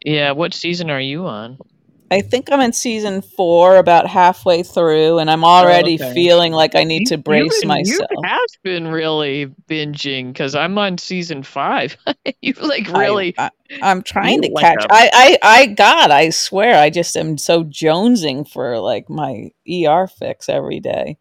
yeah. 0.05 0.31
What 0.31 0.53
season 0.53 0.89
are 0.89 0.99
you 0.99 1.25
on? 1.25 1.57
I 2.13 2.21
think 2.21 2.51
I'm 2.51 2.61
in 2.61 2.71
season 2.73 3.21
four, 3.21 3.77
about 3.77 4.07
halfway 4.07 4.63
through, 4.63 5.17
and 5.19 5.29
I'm 5.29 5.43
already 5.43 5.95
okay. 5.95 6.13
feeling 6.13 6.53
like 6.53 6.75
I 6.75 6.83
need 6.83 7.01
You- 7.01 7.07
to 7.07 7.17
brace 7.17 7.61
you, 7.61 7.67
myself. 7.67 8.07
You 8.11 8.21
have 8.23 8.39
been 8.63 8.87
really 8.87 9.47
binging 9.67 10.27
because 10.27 10.55
I'm 10.55 10.77
on 10.77 10.97
season 10.97 11.43
five. 11.43 11.97
you 12.41 12.53
like 12.61 12.89
I- 12.89 12.99
really. 12.99 13.35
I, 13.37 13.49
am 13.81 14.01
trying 14.03 14.41
to 14.43 14.51
like 14.51 14.63
catch. 14.63 14.85
I, 14.89 15.65
God, 15.75 16.11
I 16.11 16.29
swear, 16.29 16.79
I 16.79 16.89
just 16.89 17.17
am 17.17 17.37
so 17.37 17.63
jonesing 17.63 18.47
for 18.47 18.79
like 18.79 19.09
my 19.09 19.49
ER 19.67 20.07
fix 20.07 20.47
every 20.49 20.79
day. 20.79 21.17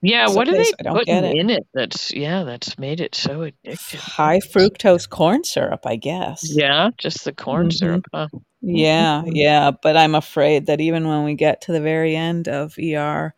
Yeah, 0.00 0.28
what 0.28 0.46
are 0.48 0.52
they 0.52 0.70
I 0.86 0.90
putting 0.92 1.24
it. 1.24 1.36
in 1.36 1.50
it? 1.50 1.66
That's 1.74 2.14
yeah, 2.14 2.44
that's 2.44 2.78
made 2.78 3.00
it 3.00 3.16
so 3.16 3.40
addictive. 3.50 3.96
High 3.96 4.38
fructose 4.38 5.08
corn 5.08 5.42
syrup, 5.42 5.80
I 5.86 5.96
guess. 5.96 6.48
Yeah, 6.54 6.90
just 6.98 7.24
the 7.24 7.32
corn 7.32 7.68
Mhm. 7.68 7.72
syrup. 7.72 8.04
Huh? 8.14 8.28
Yeah, 8.60 9.22
Mhm. 9.24 9.30
yeah, 9.34 9.70
but 9.70 9.96
I'm 9.96 10.14
afraid 10.14 10.66
that 10.66 10.80
even 10.80 11.06
when 11.06 11.24
we 11.24 11.34
get 11.34 11.60
to 11.62 11.72
the 11.72 11.80
very 11.80 12.16
end 12.16 12.48
of 12.48 12.74
ER, 12.78 13.34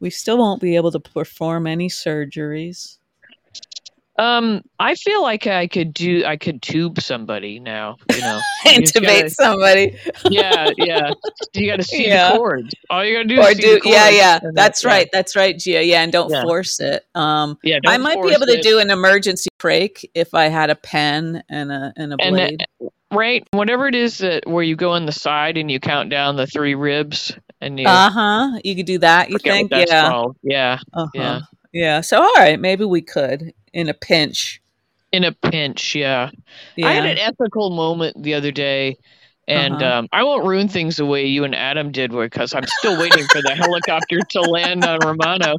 we 0.00 0.10
still 0.10 0.36
won't 0.38 0.60
be 0.60 0.74
able 0.76 0.90
to 0.92 1.00
perform 1.00 1.66
any 1.66 1.88
surgeries. 1.88 2.98
Um, 4.16 4.62
I 4.78 4.94
feel 4.94 5.22
like 5.22 5.48
I 5.48 5.66
could 5.66 5.92
do. 5.92 6.24
I 6.24 6.36
could 6.36 6.62
tube 6.62 7.00
somebody 7.00 7.58
now. 7.58 7.96
You 8.14 8.20
know, 8.20 8.40
You 8.64 8.70
Intubate 8.82 9.02
gotta- 9.22 9.30
somebody. 9.30 9.96
yeah, 10.30 10.70
yeah. 10.76 11.10
You 11.52 11.68
got 11.68 11.76
to 11.76 11.82
see 11.82 12.06
Yeah. 12.06 12.30
the 12.32 12.38
cords. 12.38 12.72
All 12.90 13.04
you 13.04 13.12
got 13.16 13.22
to 13.22 13.28
do 13.28 13.40
Or 13.40 13.48
is 13.50 13.56
see 13.56 13.62
do 13.62 13.80
yeah, 13.84 14.10
yeah. 14.10 14.38
That's 14.52 14.84
yeah. 14.84 14.90
right. 14.90 15.08
That's 15.12 15.34
right, 15.34 15.58
Gia. 15.58 15.82
Yeah, 15.84 16.02
and 16.02 16.12
don't 16.12 16.30
Yeah. 16.30 16.42
force 16.42 16.78
it. 16.78 17.04
Um 17.16 17.58
Yeah, 17.64 17.80
I 17.86 17.96
might 17.96 18.22
be 18.22 18.30
able 18.32 18.46
to 18.46 18.60
do 18.62 18.78
an 18.78 18.90
emergency 18.90 19.48
break 19.58 20.08
if 20.14 20.32
I 20.32 20.44
had 20.46 20.70
a 20.70 20.76
pen 20.76 21.42
and 21.48 21.72
a 21.72 21.92
and 21.96 22.12
a 22.12 22.16
And, 22.20 22.36
uh, 22.36 22.38
blade. 22.38 22.66
Right, 23.16 23.46
whatever 23.52 23.86
it 23.88 23.94
is 23.94 24.18
that 24.18 24.46
where 24.46 24.62
you 24.62 24.76
go 24.76 24.92
on 24.92 25.06
the 25.06 25.12
side 25.12 25.56
and 25.56 25.70
you 25.70 25.80
count 25.80 26.10
down 26.10 26.36
the 26.36 26.46
three 26.46 26.74
ribs 26.74 27.32
and 27.60 27.78
you 27.78 27.86
Uh 27.86 28.10
huh. 28.10 28.58
You 28.64 28.74
could 28.76 28.86
do 28.86 28.98
that. 28.98 29.30
You 29.30 29.38
think? 29.38 29.70
Yeah. 29.72 30.08
called. 30.08 30.36
Yeah, 30.42 30.78
Uh 30.92 31.06
huh. 31.06 31.10
yeah. 31.14 31.40
Yeah. 31.72 32.00
So 32.02 32.22
all 32.22 32.32
right, 32.36 32.58
maybe 32.60 32.84
we 32.84 33.00
could 33.02 33.52
in 33.72 33.88
a 33.88 33.94
pinch. 33.94 34.60
in 35.12 35.24
a 35.24 35.32
pinch. 35.32 35.94
Yeah. 35.94 36.30
Yeah. 36.76 36.88
I 36.88 36.92
had 36.92 37.06
an 37.06 37.18
ethical 37.18 37.70
moment 37.70 38.22
the 38.22 38.34
other 38.34 38.50
day, 38.50 38.96
and 39.48 39.82
Uh-huh. 39.82 39.98
um, 40.00 40.08
I 40.12 40.22
won't 40.24 40.44
ruin 40.46 40.68
things 40.68 40.96
the 40.96 41.06
way 41.06 41.26
you 41.26 41.44
and 41.44 41.54
Adam 41.54 41.92
did, 41.92 42.10
because 42.12 42.54
I'm 42.54 42.66
still 42.78 42.98
waiting 42.98 43.24
for 43.32 43.42
the 43.42 43.54
helicopter 43.54 44.18
to 44.30 44.40
land 44.40 44.84
on 44.84 44.98
Romano. 45.04 45.56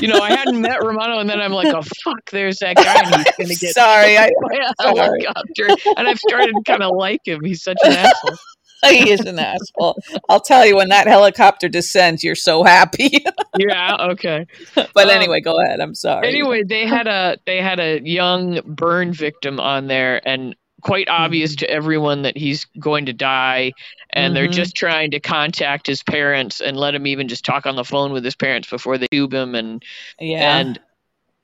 You 0.00 0.08
know, 0.08 0.18
I 0.20 0.30
hadn't 0.30 0.60
met 0.60 0.82
Romano, 0.82 1.18
and 1.18 1.28
then 1.28 1.40
I'm 1.40 1.52
like, 1.52 1.74
oh 1.74 1.82
fuck, 2.04 2.30
there's 2.32 2.58
that 2.58 2.76
guy, 2.76 3.00
and 3.04 3.14
he's 3.16 3.36
gonna 3.38 3.54
get 3.54 3.74
Sorry, 3.74 4.16
I, 4.18 4.30
by 4.42 4.56
a 4.56 4.72
sorry. 4.94 5.22
helicopter, 5.24 5.92
and 5.96 6.08
I've 6.08 6.18
started 6.18 6.52
to 6.54 6.62
kind 6.66 6.82
of 6.82 6.94
like 6.96 7.20
him. 7.26 7.40
He's 7.44 7.62
such 7.62 7.78
an 7.84 7.92
asshole. 7.92 8.36
he 8.84 9.10
is 9.10 9.20
an 9.20 9.38
asshole. 9.38 9.96
I'll 10.28 10.38
tell 10.40 10.64
you 10.66 10.76
when 10.76 10.90
that 10.90 11.06
helicopter 11.08 11.68
descends, 11.68 12.22
you're 12.22 12.34
so 12.36 12.62
happy. 12.62 13.24
Yeah. 13.58 13.96
Okay. 14.10 14.46
but 14.74 14.96
Um, 14.96 15.10
anyway, 15.10 15.40
go 15.40 15.58
ahead. 15.60 15.80
I'm 15.80 15.94
sorry. 15.94 16.28
Anyway, 16.28 16.62
they 16.62 16.86
had 16.86 17.06
a 17.06 17.38
they 17.46 17.56
had 17.62 17.80
a 17.80 18.00
young 18.06 18.60
burn 18.66 19.12
victim 19.14 19.58
on 19.58 19.86
there, 19.86 20.20
and 20.28 20.54
quite 20.86 21.08
obvious 21.08 21.56
Mm-hmm. 21.56 21.66
to 21.66 21.70
everyone 21.70 22.22
that 22.22 22.36
he's 22.36 22.64
going 22.78 23.06
to 23.06 23.12
die, 23.12 23.72
and 24.10 24.36
they're 24.36 24.46
Mhm. 24.48 24.52
just 24.52 24.76
trying 24.76 25.10
to 25.10 25.20
contact 25.20 25.86
his 25.86 26.02
parents 26.04 26.60
and 26.60 26.76
let 26.76 26.94
him 26.94 27.06
even 27.08 27.26
just 27.26 27.44
talk 27.44 27.66
on 27.66 27.74
the 27.74 27.84
phone 27.84 28.12
with 28.12 28.24
his 28.24 28.36
parents 28.36 28.70
before 28.70 28.96
they 28.96 29.08
tube 29.08 29.34
him, 29.34 29.54
and 29.56 29.82
yeah. 30.20 30.58
and 30.58 30.78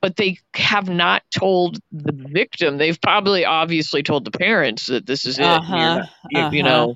but 0.00 0.16
they 0.16 0.38
have 0.54 0.88
not 0.88 1.22
told 1.34 1.78
the 1.92 2.12
victim. 2.12 2.76
They've 2.78 3.00
probably 3.00 3.44
obviously 3.44 4.02
told 4.02 4.25
the 4.25 4.30
parents 4.32 4.87
that 4.87 5.06
this 5.06 5.26
is 5.26 5.38
it. 5.38 5.44
Uh-huh, 5.44 5.76
not- 5.76 6.08
you, 6.30 6.38
you 6.38 6.44
uh-huh. 6.44 6.62
know, 6.62 6.94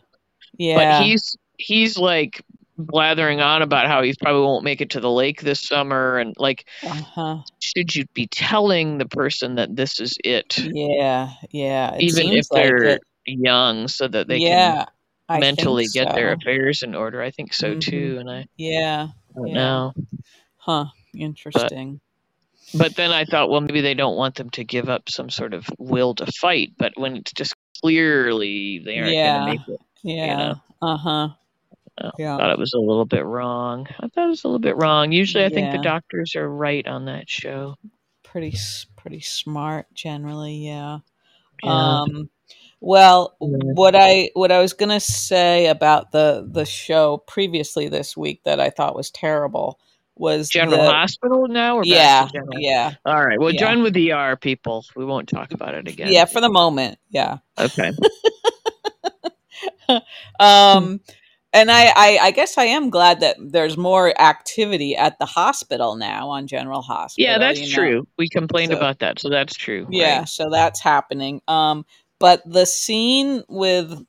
yeah. 0.57 0.77
but 0.77 1.05
he's 1.05 1.37
he's 1.59 1.99
like 1.99 2.43
blathering 2.79 3.41
on 3.41 3.63
about 3.63 3.87
how 3.87 4.03
he 4.03 4.15
probably 4.21 4.43
won't 4.43 4.65
make 4.65 4.81
it 4.81 4.91
to 4.91 5.01
the 5.01 5.11
lake 5.11 5.41
this 5.41 5.61
summer 5.61 6.19
and 6.19 6.35
like 6.39 6.67
uh-huh. 6.83 7.39
should 7.61 7.95
you 7.95 8.05
be 8.15 8.27
telling 8.27 8.99
the 8.99 9.07
person 9.07 9.55
that 9.55 9.75
this 9.75 9.99
is 10.01 10.17
it 10.25 10.59
Yeah. 10.59 11.31
Yeah. 11.51 11.95
It 11.95 12.03
even 12.03 12.29
if 12.33 12.47
like 12.51 12.63
they're 12.63 12.85
it. 12.85 13.03
young 13.25 13.89
so 13.89 14.09
that 14.09 14.29
they 14.29 14.39
yeah. 14.39 14.85
Can 15.29 15.41
mentally 15.41 15.87
get 15.93 16.15
their 16.15 16.33
affairs 16.33 16.83
in 16.83 16.95
order 16.95 17.21
i 17.23 17.31
think 17.31 17.53
so 17.53 17.75
Mhm. 17.75 17.81
too 17.81 18.17
and 18.21 18.31
i 18.31 18.47
Yeah. 18.57 19.09
don't 19.35 19.49
Yeah. 19.49 19.55
know 19.55 19.93
Huh. 20.57 20.87
Interesting. 21.15 22.01
but 22.75 22.95
then 22.97 23.11
i 23.11 23.25
thought 23.25 23.49
well 23.51 23.61
maybe 23.61 23.81
they 23.81 23.95
don't 23.95 24.17
want 24.17 24.35
them 24.35 24.51
to 24.51 24.65
give 24.65 24.89
up 24.89 25.09
some 25.09 25.31
sort 25.31 25.55
of 25.55 25.67
will 25.79 26.15
to 26.17 26.27
fight 26.27 26.73
but 26.79 26.93
when 26.97 27.17
it's 27.17 27.33
just 27.33 27.55
clearly 27.81 28.81
they 28.85 28.99
aren't 28.99 29.13
Yeah. 29.15 29.39
going 29.39 29.47
to 29.47 29.53
make 29.61 29.69
it 29.69 29.81
yeah. 30.03 30.31
you 30.31 30.37
know. 30.37 30.55
Uh-huh. 30.83 31.29
I 31.99 32.11
Yeah. 32.19 32.37
thought 32.37 32.51
it 32.51 32.59
was 32.59 32.75
a 32.75 32.79
little 32.79 33.05
bit 33.07 33.25
wrong 33.25 33.87
i 34.01 34.09
thought 34.09 34.27
it 34.27 34.29
was 34.29 34.45
a 34.45 34.49
little 34.49 34.59
bit 34.59 34.77
wrong 34.77 35.13
usually 35.13 35.45
i 35.45 35.49
think 35.49 35.73
the 35.73 35.79
doctors 35.79 36.37
are 36.37 36.49
right 36.49 36.87
on 36.87 37.07
that 37.07 37.29
show 37.29 37.77
Pretty 38.23 38.55
pretty 38.97 39.21
smart 39.21 39.87
generally, 39.95 40.57
yeah. 40.67 40.99
Yeah. 41.63 42.01
Um 42.03 42.29
well, 42.81 43.37
what 43.41 43.95
I 43.97 44.31
what 44.35 44.53
I 44.53 44.61
was 44.61 44.73
going 44.75 44.91
to 44.91 45.01
say 45.01 45.69
about 45.69 46.13
the 46.13 46.47
the 46.51 46.67
show 46.67 47.19
previously 47.27 47.89
this 47.89 48.17
week 48.17 48.43
that 48.45 48.61
I 48.61 48.69
thought 48.69 48.95
was 48.95 49.11
terrible 49.11 49.81
was 50.17 50.49
general 50.49 50.83
the, 50.83 50.91
hospital 50.91 51.47
now 51.49 51.77
or 51.79 51.85
yeah, 51.85 52.29
yeah. 52.59 52.93
all 53.07 53.25
right 53.25 53.39
well 53.39 53.53
Yeah. 53.53 53.61
done 53.61 53.83
with 53.83 53.97
er 53.97 54.37
people 54.37 54.85
we 54.97 55.05
won't 55.05 55.29
talk 55.29 55.53
about 55.53 55.75
it 55.75 55.89
again 55.89 56.13
Yeah, 56.13 56.25
for 56.27 56.41
the 56.41 56.51
moment. 56.51 56.99
Yeah. 57.11 57.39
okay 57.59 57.93
um 60.41 61.01
and 61.57 61.71
I, 61.71 61.87
I 61.97 62.19
i 62.23 62.31
guess 62.31 62.59
i 62.59 62.65
am 62.65 62.91
glad 62.91 63.21
that 63.21 63.37
there's 63.41 63.77
more 63.77 64.19
activity 64.21 64.95
at 64.97 65.19
the 65.19 65.27
hospital 65.27 65.97
now 65.97 66.29
on 66.29 66.47
general 66.47 66.83
hospital 66.83 67.25
Yeah, 67.31 67.39
that's 67.39 67.61
you 67.61 67.69
know? 67.69 67.75
true. 67.83 68.09
We 68.19 68.29
complained 68.29 68.73
So- 68.73 68.79
about 68.79 68.99
that, 69.01 69.19
so 69.19 69.29
that's 69.29 69.55
true. 69.55 69.87
yeah 69.91 70.19
right. 70.21 70.29
so 70.29 70.51
that's 70.51 70.81
happening 70.81 71.41
um 71.49 71.85
but 72.19 72.43
the 72.47 72.65
scene 72.67 73.43
with 73.49 74.05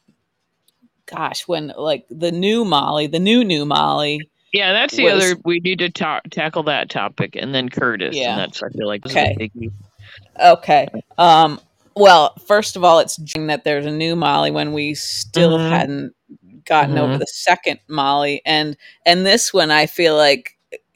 gosh 1.05 1.47
when 1.47 1.73
like 1.77 2.05
the 2.09 2.31
new 2.31 2.65
molly 2.65 3.07
the 3.07 3.19
new 3.19 3.43
new 3.43 3.65
molly 3.65 4.29
Yeah, 4.53 4.73
that's 4.73 4.95
the 4.95 5.05
was- 5.05 5.13
other. 5.23 5.41
We 5.45 5.59
need 5.59 5.79
to 5.79 5.89
ta- 5.89 6.21
tackle 6.31 6.63
that 6.63 6.89
topic, 6.89 7.35
and 7.35 7.53
then 7.53 7.69
Curtis, 7.69 8.15
Yeah. 8.15 8.31
and 8.31 8.39
that's 8.39 8.61
I 8.63 8.69
feel 8.69 8.87
like 8.87 9.05
Okay. 9.05 9.49
okay 10.41 10.87
um 11.17 11.59
well 11.95 12.33
first 12.45 12.75
of 12.75 12.83
all 12.83 12.99
it's 12.99 13.17
that 13.35 13.63
there's 13.63 13.85
a 13.85 13.91
new 13.91 14.15
molly 14.15 14.51
when 14.51 14.71
we 14.73 14.93
still 14.95 15.57
Mhm. 15.57 15.69
hadn't 15.69 16.13
gotten 16.67 16.97
over 16.97 17.13
Mhm. 17.15 17.19
the 17.19 17.27
second 17.27 17.79
molly 17.87 18.41
and 18.45 18.77
and 19.05 19.25
this 19.25 19.53
one 19.53 19.71
i 19.71 19.85
feel 19.85 20.15
like 20.15 20.53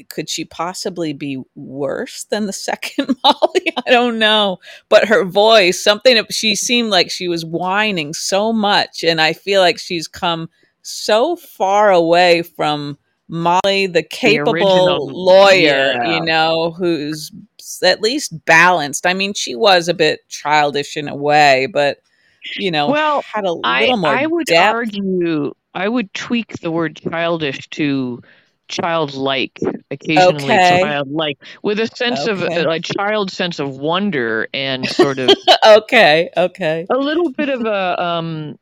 could 0.10 0.30
she 0.30 0.44
possibly 0.46 1.14
be 1.14 1.42
worse 1.56 2.26
than 2.26 2.46
the 2.46 2.54
second 2.70 3.16
molly 3.24 3.74
i 3.88 3.90
don't 3.90 4.20
know 4.20 4.58
but 4.90 5.08
her 5.08 5.24
voice 5.26 5.82
something 5.82 6.22
she 6.30 6.56
seemed 6.56 6.90
like 6.90 7.10
she 7.10 7.28
was 7.28 7.46
whining 7.46 8.14
so 8.14 8.52
much 8.52 9.04
and 9.04 9.22
i 9.22 9.32
feel 9.34 9.62
like 9.62 9.80
she's 9.80 10.08
come 10.08 10.50
so 10.82 11.36
far 11.36 11.92
away 11.92 12.42
from 12.42 12.98
molly 13.30 13.88
the 13.88 14.04
capable 14.04 14.52
original- 14.54 15.08
lawyer 15.08 15.94
yeah. 15.94 16.16
you 16.16 16.26
know 16.26 16.72
who's 16.72 17.32
at 17.84 18.02
least 18.02 18.44
balanced 18.46 19.06
i 19.06 19.14
mean 19.14 19.34
she 19.34 19.56
was 19.56 19.88
a 19.88 19.94
bit 19.94 20.20
childish 20.28 20.98
in 20.98 21.08
a 21.08 21.16
way 21.16 21.68
but 21.72 22.00
you 22.58 22.72
know 22.72 22.90
Well, 22.90 23.22
had 23.22 23.46
a 23.46 23.56
I 23.64 23.82
little 23.82 23.98
more 23.98 24.10
I 24.16 24.26
would 24.26 24.48
depth 24.48 24.74
argue 24.74 25.54
I 25.74 25.88
would 25.88 26.14
tweak 26.14 26.60
the 26.60 26.72
word 26.72 26.98
childish 27.10 27.68
to 27.72 28.22
childlike, 28.68 29.60
occasionally 29.90 30.56
Okay. 30.58 30.80
childlike, 30.80 31.38
with 31.64 31.80
a 31.80 31.88
sense 31.88 32.28
of 32.28 32.42
a, 32.42 32.70
a 32.70 32.80
child 32.80 33.32
sense 33.32 33.60
of 33.60 33.78
wonder 33.78 34.48
and 34.54 34.90
sort 34.90 35.20
of 35.20 35.32
okay, 35.66 36.30
okay. 36.36 36.86
a 36.90 36.98
little 36.98 37.32
bit 37.32 37.50
of 37.50 37.66
a 37.66 38.02
um 38.04 38.58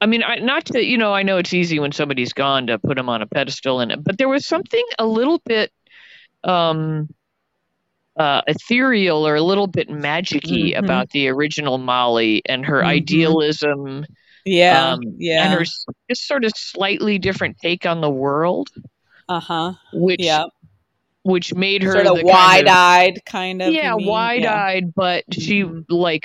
I 0.00 0.06
mean, 0.06 0.22
I, 0.22 0.36
not 0.36 0.66
to 0.66 0.84
you 0.84 0.98
know, 0.98 1.14
I 1.14 1.22
know 1.22 1.38
it's 1.38 1.54
easy 1.54 1.78
when 1.78 1.92
somebody's 1.92 2.32
gone 2.32 2.66
to 2.66 2.78
put 2.78 2.96
them 2.96 3.08
on 3.08 3.22
a 3.22 3.26
pedestal, 3.26 3.80
and 3.80 4.04
but 4.04 4.18
there 4.18 4.28
was 4.28 4.46
something 4.46 4.84
a 4.98 5.06
little 5.06 5.40
bit 5.46 5.72
um, 6.44 7.08
uh, 8.16 8.42
ethereal 8.46 9.26
or 9.26 9.36
a 9.36 9.42
little 9.42 9.66
bit 9.66 9.88
magicy 9.88 10.72
Mhm. 10.72 10.78
about 10.78 11.10
the 11.10 11.28
original 11.28 11.78
Molly 11.78 12.42
and 12.46 12.64
her 12.66 12.82
Mhm. 12.82 12.86
idealism 12.86 14.06
Yeah, 14.46 14.92
um, 14.92 15.00
and 15.02 15.14
yeah. 15.18 15.50
her 15.52 15.60
s- 15.62 15.84
just 16.08 16.26
sort 16.26 16.44
of 16.44 16.52
slightly 16.56 17.18
different 17.18 17.58
take 17.58 17.84
on 17.84 18.00
the 18.00 18.08
world, 18.10 18.70
Uh 19.28 19.40
huh. 19.40 19.72
which 19.92 20.20
Yeah. 20.22 20.44
which 21.24 21.52
made 21.52 21.82
her 21.82 21.92
Sort 21.92 22.06
of 22.06 22.14
the 22.16 22.22
kind 22.22 22.28
of- 22.28 22.34
wide-eyed, 22.34 23.24
kind 23.26 23.60
of. 23.60 23.72
yeah, 23.74 23.94
wide 23.94 24.44
eyed, 24.46 24.94
but 24.94 25.24
she 25.32 25.64
Mhm. 25.64 25.84
like 25.90 26.24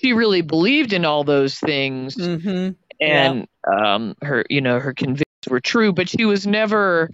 she 0.00 0.12
really 0.12 0.42
believed 0.42 0.92
in 0.92 1.04
all 1.04 1.24
those 1.24 1.58
things. 1.58 2.14
Yeah. 2.18 2.36
hmm 2.36 2.68
and 3.00 3.48
um 3.66 4.14
her 4.22 4.44
you 4.48 4.60
know 4.60 4.78
her 4.78 4.94
convictions 4.94 5.48
were 5.50 5.58
true 5.58 5.92
but 5.92 6.08
she 6.08 6.24
was 6.24 6.46
never 6.46 7.10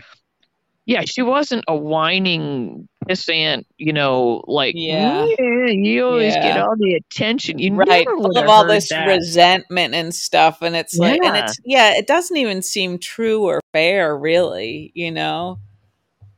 yeah 0.85 1.01
she 1.07 1.23
wasn't 1.23 1.65
a 1.69 1.75
whining 1.75 2.87
pissant 3.11 3.65
you 3.77 3.93
know 3.93 4.43
like 4.47 4.75
Yeah. 4.77 5.27
"Yeah, 5.39 5.67
you 5.67 6.05
always 6.07 6.35
get 6.35 6.59
all 6.59 6.77
the 6.77 6.95
attention 6.95 7.59
you 7.59 7.75
right 7.75 7.89
never 8.07 8.17
full 8.17 8.39
of 8.39 8.49
all 8.49 8.67
this 8.67 8.89
that. 8.91 9.07
resentment 9.07 9.95
and 9.95 10.15
stuff 10.15 10.63
and 10.63 10.77
it's 10.77 10.97
like 10.97 11.21
and 11.25 11.35
Yeah. 11.37 11.45
it's 11.45 11.59
yeah 11.65 11.93
it 11.97 12.07
doesn't 12.07 12.37
even 12.37 12.63
seem 12.63 12.99
true 12.99 13.45
or 13.45 13.61
fair 13.73 14.17
really 14.17 14.93
you 14.95 15.11
know 15.11 15.59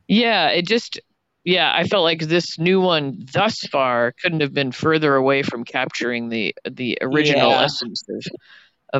yeah 0.08 0.48
it 0.48 0.66
just 0.66 0.98
yeah 1.44 1.72
i 1.74 1.84
felt 1.84 2.04
like 2.04 2.20
this 2.20 2.58
new 2.58 2.80
one 2.80 3.18
thus 3.32 3.58
far 3.66 4.12
couldn't 4.22 4.40
have 4.40 4.54
been 4.54 4.72
further 4.72 5.14
away 5.14 5.42
from 5.42 5.64
capturing 5.64 6.28
the 6.30 6.54
the 6.70 6.96
original 7.02 7.50
Yeah. 7.50 7.62
essence 7.64 8.02
of, 8.08 8.24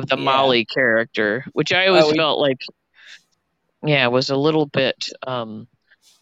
of 0.03 0.07
the 0.09 0.17
Yeah. 0.17 0.23
molly 0.23 0.65
character 0.65 1.45
which 1.53 1.71
i 1.73 1.87
always 1.87 2.05
Oh, 2.05 2.13
felt 2.13 2.39
like 2.39 2.59
yeah 3.85 4.07
was 4.07 4.29
a 4.29 4.35
little 4.37 4.65
bit 4.65 5.09
um 5.27 5.67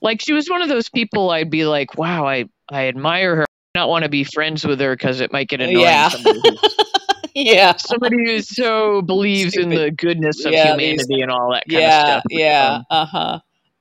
like 0.01 0.21
she 0.21 0.33
was 0.33 0.49
one 0.49 0.61
of 0.61 0.69
those 0.69 0.89
people 0.89 1.29
i'd 1.31 1.49
be 1.49 1.65
like 1.65 1.97
wow 1.97 2.25
i 2.27 2.45
i 2.69 2.87
admire 2.87 3.35
her. 3.37 3.45
I 3.75 3.79
not 3.79 3.89
want 3.89 4.03
to 4.03 4.09
be 4.09 4.23
friends 4.25 4.65
with 4.65 4.81
her 4.81 4.93
because 4.95 5.21
it 5.21 5.31
might 5.31 5.47
get 5.47 5.61
annoying 5.61 5.79
Yeah. 5.79 6.09
somebody, 6.09 6.41
who, 6.43 6.57
yeah. 7.35 7.75
somebody 7.77 8.17
who 8.25 8.41
so 8.41 9.01
believes 9.01 9.55
in 9.55 9.69
the 9.69 9.91
goodness 9.91 10.43
of 10.43 10.51
Yeah, 10.51 10.75
these- 10.75 10.89
humanity 10.89 11.21
and 11.21 11.31
all 11.31 11.51
that 11.51 11.63
kind 11.69 11.81
yeah 11.81 12.01
of 12.01 12.09
stuff 12.09 12.23
yeah 12.29 12.73
Um, 12.75 12.85
uh-huh. 12.89 13.39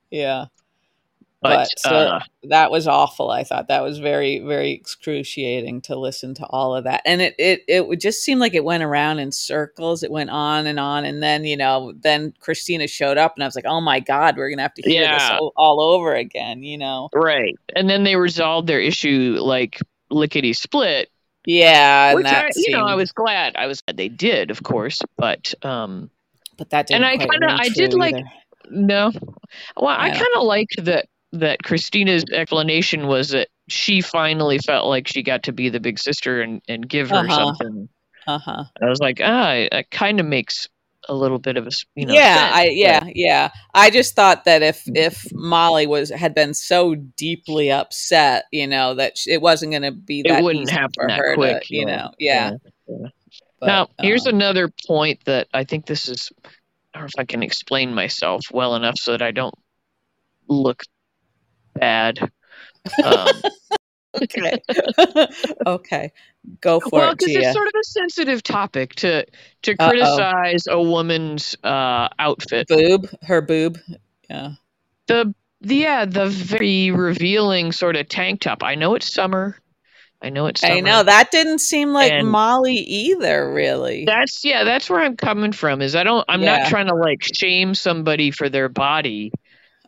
Yeah 0.09 0.45
but, 1.41 1.69
but, 1.83 1.91
uh, 1.91 1.95
uh, 1.95 2.19
that 2.43 2.69
was 2.71 2.87
awful 2.87 3.31
i 3.31 3.43
thought. 3.43 3.67
That 3.67 3.81
was 3.81 3.97
very 3.99 4.39
very 4.39 4.71
excruciating 4.71 5.81
to 5.81 5.95
listen 5.95 6.33
to 6.35 6.45
all 6.47 6.75
of 6.75 6.83
that. 6.83 7.01
And 7.05 7.21
it 7.21 7.35
it 7.39 7.61
it 7.67 7.87
would 7.87 7.99
just 7.99 8.23
seem 8.23 8.37
like 8.39 8.53
it 8.53 8.63
went 8.63 8.83
around 8.83 9.19
in 9.19 9.31
circles. 9.31 10.03
It 10.03 10.11
went 10.11 10.29
on 10.29 10.67
and 10.67 10.79
on. 10.79 11.03
And 11.05 11.21
then 11.23 11.43
you 11.45 11.57
know 11.57 11.93
then 12.01 12.33
kristina 12.43 12.87
showed 12.89 13.17
up 13.17 13.35
and 13.35 13.43
i 13.43 13.47
was 13.47 13.55
like 13.55 13.65
oh 13.65 13.81
my 13.81 13.99
god 13.99 14.37
we're 14.37 14.49
gonna 14.49 14.61
have 14.61 14.73
to 14.75 14.81
hear 14.83 15.01
this 15.13 15.29
all, 15.31 15.51
all 15.55 15.81
over 15.81 16.13
again 16.15 16.63
you 16.63 16.77
know? 16.77 17.09
Right. 17.13 17.57
And 17.75 17.89
then 17.89 18.03
they 18.03 18.15
resolved 18.15 18.67
their 18.67 18.79
issue 18.79 19.37
like 19.39 19.79
lickety 20.09 20.53
split. 20.53 21.09
Yeah 21.45 22.09
and 22.09 22.17
which 22.17 22.27
I, 22.27 22.49
you 22.55 22.71
know 22.77 22.85
i 22.85 22.93
was 22.95 23.11
glad. 23.11 23.55
I 23.55 23.65
was 23.65 23.81
glad 23.81 23.97
they 23.97 24.09
did 24.09 24.51
of 24.51 24.61
course 24.63 24.99
but 25.17 25.53
um 25.65 26.11
but 26.57 26.69
that 26.69 26.87
didn't 26.87 27.03
and 27.03 27.05
I 27.05 27.17
kinda- 27.17 27.47
I 27.59 27.69
did 27.69 27.91
true 27.91 27.99
like- 27.99 28.25
no. 28.69 29.11
Well 29.75 29.95
i 29.97 30.11
kind 30.11 30.27
of 30.35 30.43
liked 30.43 30.85
that 30.85 31.07
that 31.33 31.63
kristina's 31.63 32.23
explanation 32.33 33.07
was 33.07 33.29
that 33.29 33.47
she 33.69 34.01
finally 34.01 34.57
felt 34.59 34.87
like 34.87 35.07
she 35.07 35.23
got 35.23 35.43
to 35.43 35.51
be 35.53 35.69
the 35.69 35.79
big 35.79 35.97
sister 35.99 36.41
and 36.41 36.61
and 36.67 36.87
give 36.89 37.09
her 37.09 37.17
Uh-huh. 37.17 37.29
something. 37.29 37.89
Uh-huh. 38.27 38.63
I 38.81 38.85
was 38.89 38.99
like 38.99 39.19
ah 39.23 39.53
it 39.53 39.89
kind 39.91 40.19
of 40.19 40.25
makes 40.25 40.67
a 41.09 41.15
little 41.15 41.39
bit 41.39 41.57
of 41.57 41.65
a 41.65 41.71
you 41.95 42.05
know 42.05 42.13
yeah 42.13 42.35
sense, 42.51 42.55
i 42.57 42.65
yeah 42.65 43.03
yeah. 43.15 43.49
I 43.73 43.89
just 43.89 44.15
thought 44.15 44.45
that 44.45 44.61
if 44.61 44.83
if 44.93 45.25
molly 45.33 45.87
was 45.87 46.09
had 46.11 46.35
been 46.35 46.53
so 46.53 46.93
deeply 47.17 47.71
upset 47.71 48.45
you 48.51 48.67
know 48.67 48.93
that 48.95 49.17
sh- 49.17 49.27
it 49.27 49.41
wasn't 49.41 49.71
going 49.71 49.81
to 49.81 49.91
be 49.91 50.21
It 50.23 50.27
that 50.27 50.43
wouldn't 50.43 50.63
easy 50.63 50.73
happen 50.73 51.07
that 51.07 51.33
quick, 51.33 51.63
to, 51.63 51.75
you 51.75 51.87
yeah, 51.87 51.95
know 51.97 52.11
yeah, 52.19 52.51
yeah. 52.87 53.07
But, 53.59 53.67
now 53.67 53.87
here's 53.99 54.27
um, 54.27 54.35
another 54.35 54.69
point 54.85 55.23
that 55.25 55.47
i 55.53 55.63
think 55.63 55.87
this 55.87 56.07
is 56.07 56.31
i 56.93 56.99
don't 56.99 57.03
know 57.03 57.07
if 57.07 57.19
i 57.19 57.25
can 57.25 57.41
explain 57.41 57.95
myself 57.95 58.45
well 58.51 58.75
enough 58.75 58.97
so 58.99 59.13
that 59.13 59.21
i 59.23 59.31
don't 59.31 59.55
look 60.47 60.83
bad. 61.73 62.19
Um, 63.03 63.27
okay. 64.23 64.57
Okay. 65.65 66.11
Go 66.59 66.79
for 66.79 66.89
well 66.91 67.11
it 67.11 67.19
because 67.19 67.33
Gia. 67.33 67.39
it's 67.41 67.53
sort 67.53 67.67
of 67.67 67.73
a 67.79 67.83
sensitive 67.83 68.41
topic 68.43 68.95
to 68.95 69.25
to 69.61 69.71
Uh-oh. 69.73 69.89
criticize 69.89 70.65
a 70.67 70.81
woman's 70.81 71.55
uh 71.63 72.09
outfit. 72.17 72.67
Boob? 72.67 73.07
Her 73.23 73.41
boob? 73.41 73.77
Yeah. 74.29 74.53
The 75.07 75.33
the 75.61 75.75
yeah 75.75 76.05
the 76.05 76.27
very 76.27 76.89
revealing 76.91 77.71
sort 77.71 77.95
of 77.95 78.09
tank 78.09 78.41
top. 78.41 78.63
I 78.63 78.73
know 78.75 78.95
it's 78.95 79.13
summer. 79.13 79.57
I 80.23 80.29
know 80.29 80.47
it's 80.47 80.61
summer. 80.61 80.73
i 80.73 80.79
know. 80.79 81.03
That 81.03 81.29
didn't 81.31 81.59
seem 81.59 81.89
like 81.93 82.11
And- 82.11 82.27
molly 82.27 82.75
either 82.77 83.51
really. 83.53 84.05
That's 84.05 84.43
yeah 84.43 84.63
that's 84.63 84.89
where 84.89 85.01
i'm 85.01 85.15
coming 85.17 85.51
from 85.51 85.81
is 85.81 85.95
i 85.95 86.03
don't 86.03 86.25
i'm 86.27 86.41
Yeah. 86.41 86.59
not 86.59 86.69
trying 86.69 86.87
to 86.87 86.95
like 86.95 87.21
shame 87.35 87.75
somebody 87.75 88.31
for 88.31 88.49
their 88.49 88.67
body. 88.69 89.31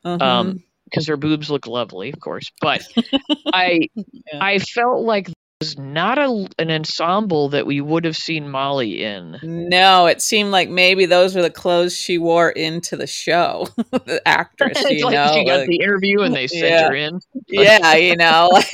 Mhm. 0.06 0.22
um 0.22 0.64
because 0.94 1.08
her 1.08 1.18
boobs 1.18 1.50
look 1.50 1.68
lovely 1.68 2.12
of 2.12 2.20
course 2.20 2.52
but 2.62 2.86
i 3.54 3.88
Yeah. 3.96 4.04
i 4.42 4.60
felt 4.60 5.02
like 5.04 5.30
it 5.30 5.34
was 5.62 5.78
not 5.78 6.18
a, 6.20 6.48
an 6.60 6.70
ensemble 6.72 7.48
that 7.50 7.66
we 7.66 7.80
would 7.82 8.04
have 8.06 8.18
seen 8.18 8.50
molly 8.50 9.04
in 9.04 9.38
no 9.44 10.08
it 10.08 10.22
seemed 10.22 10.52
like 10.52 10.70
maybe 10.70 11.06
those 11.06 11.36
were 11.36 11.42
the 11.42 11.50
clothes 11.50 11.98
she 11.98 12.18
wore 12.18 12.50
into 12.52 12.98
the 12.98 13.08
show 13.08 13.68
the 13.92 14.22
actress 14.26 14.84
you 14.90 15.06
like 15.06 15.14
know 15.14 15.34
she 15.34 15.46
got 15.46 15.60
like- 15.60 15.68
the 15.70 15.78
interview 15.78 16.22
and 16.22 16.36
they 16.36 16.48
sent 16.48 16.64
Yeah. 16.66 16.88
her 16.90 16.96
in 16.96 17.20
yeah, 17.48 17.94
you 17.96 18.16
know, 18.16 18.50
like, 18.52 18.72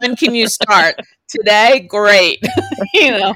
when 0.00 0.16
can 0.16 0.34
you 0.34 0.48
start? 0.48 0.96
Today, 1.28 1.80
great. 1.88 2.38
you 2.94 3.10
know, 3.10 3.34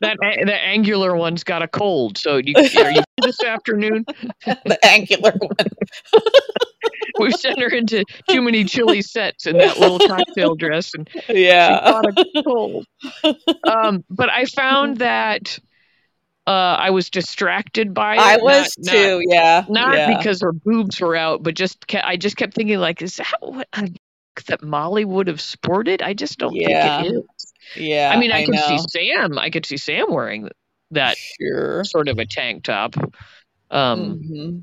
that 0.00 0.16
the 0.20 0.54
angular 0.54 1.16
one's 1.16 1.42
got 1.44 1.62
a 1.62 1.68
cold 1.68 2.18
so 2.18 2.36
you, 2.36 2.54
are 2.56 2.90
you 2.92 3.02
this 3.22 3.42
afternoon 3.42 4.04
the 4.44 4.78
angular 4.84 5.32
one. 5.40 5.66
We 7.20 7.32
sent 7.32 7.60
her 7.60 7.68
into 7.68 8.04
too 8.28 8.42
many 8.42 8.64
chili 8.64 9.02
sets 9.02 9.46
in 9.46 9.56
that 9.58 9.78
little 9.78 9.98
cocktail 9.98 10.54
dress 10.54 10.92
and 10.94 11.08
she 11.26 11.44
Yeah. 11.44 12.00
a 12.04 12.42
cold. 12.42 12.86
Um, 13.64 14.04
but 14.10 14.28
I 14.30 14.44
found 14.46 14.98
that 14.98 15.58
uh, 16.46 16.50
I 16.80 16.90
was 16.90 17.10
distracted 17.10 17.94
by 17.94 18.14
it. 18.14 18.20
I 18.20 18.36
was 18.38 18.74
not, 18.78 18.92
too. 18.92 19.22
yeah. 19.28 19.64
Not 19.68 19.96
yeah. 19.96 20.16
because 20.16 20.40
her 20.40 20.52
boobs 20.52 21.00
were 21.00 21.14
out, 21.14 21.42
but 21.42 21.54
just 21.54 21.86
ke- 21.86 22.02
I 22.02 22.16
just 22.16 22.36
kept 22.36 22.54
thinking 22.54 22.78
like, 22.78 23.02
is 23.02 23.16
that 23.16 23.32
what 23.40 23.68
a 23.74 23.82
look 23.82 24.44
that 24.46 24.62
Molly 24.62 25.04
would 25.04 25.28
have 25.28 25.40
sported? 25.40 26.02
I 26.02 26.14
just 26.14 26.38
don't 26.38 26.54
Yeah, 26.56 27.02
think 27.02 27.12
it 27.14 27.16
is. 27.18 27.52
Yeah. 27.76 28.10
I 28.12 28.18
mean, 28.18 28.32
I, 28.32 28.44
could 28.44 28.54
know. 28.54 28.76
see 28.78 28.78
Sam. 28.88 29.38
I 29.38 29.50
could 29.50 29.66
see 29.66 29.76
Sam 29.76 30.06
wearing 30.12 30.48
that 30.92 31.16
Sure. 31.40 31.84
sort 31.84 32.08
of 32.08 32.18
a 32.18 32.26
tank 32.26 32.64
top. 32.64 32.96
Um, 33.70 34.18
Mhm. 34.18 34.62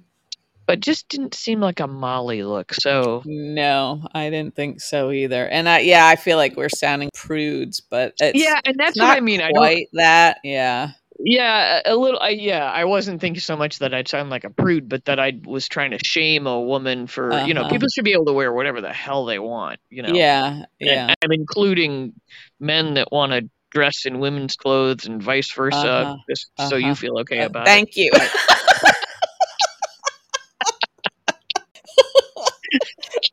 But 0.68 0.80
just 0.82 1.08
didn't 1.10 1.34
seem 1.34 1.60
like 1.62 1.80
a 1.80 1.88
Molly 1.88 2.44
look. 2.44 2.74
So 2.74 3.24
No, 3.26 4.08
I 4.14 4.30
didn't 4.30 4.56
think 4.56 4.82
so 4.82 5.12
either. 5.12 5.48
And 5.48 5.68
I, 5.68 5.80
yeah, 5.80 6.06
I 6.08 6.16
feel 6.16 6.38
like 6.38 6.56
we're 6.56 6.70
sounding 6.70 7.10
prudes, 7.16 7.80
but 7.80 8.14
it's 8.20 8.38
yeah, 8.38 8.60
and 8.66 8.76
that's 8.78 9.00
what 9.00 9.18
I 9.18 9.20
mean. 9.22 9.42
I 9.42 9.48
don't 9.48 9.56
quite 9.56 9.88
that. 9.94 10.38
Yeah. 10.44 10.92
Yeah, 11.20 11.82
a 11.84 11.96
little. 11.96 12.20
I, 12.20 12.30
yeah, 12.30 12.72
I 12.72 12.86
wasn't 12.86 13.20
thinking 13.20 13.42
so 13.42 13.58
much 13.58 13.80
that 13.80 13.92
I'd 13.92 14.08
sound 14.08 14.30
like 14.30 14.44
a 14.44 14.52
prude, 14.52 14.88
but 14.88 15.06
that 15.06 15.20
I 15.20 15.40
was 15.46 15.68
trying 15.68 15.90
to 15.90 16.00
shame 16.06 16.46
a 16.46 16.62
woman 16.62 17.08
for 17.08 17.40
you 17.42 17.56
know 17.56 17.62
Uh-huh. 17.62 17.70
people 17.72 17.88
should 17.88 18.06
be 18.06 18.12
able 18.14 18.26
to 18.26 18.34
wear 18.34 18.54
whatever 18.54 18.82
the 18.82 18.94
hell 18.94 19.26
they 19.26 19.40
want. 19.40 19.80
You 19.90 20.04
know. 20.04 20.14
Yeah. 20.14 20.48
And 20.48 20.66
Yeah. 20.80 21.14
I'm 21.24 21.32
including 21.32 22.14
men 22.60 22.94
that 22.96 23.12
want 23.12 23.32
to 23.32 23.50
dress 23.72 24.06
in 24.06 24.20
women's 24.20 24.56
clothes 24.56 25.08
and 25.08 25.22
vice 25.24 25.52
versa, 25.56 25.90
Uh-huh. 25.90 26.16
just 26.30 26.52
so 26.70 26.76
you 26.76 26.92
Uh-huh. 26.92 26.96
feel 26.96 27.18
okay 27.22 27.40
Uh, 27.40 27.46
about 27.48 27.66
thank 27.66 27.96
you. 27.98 28.12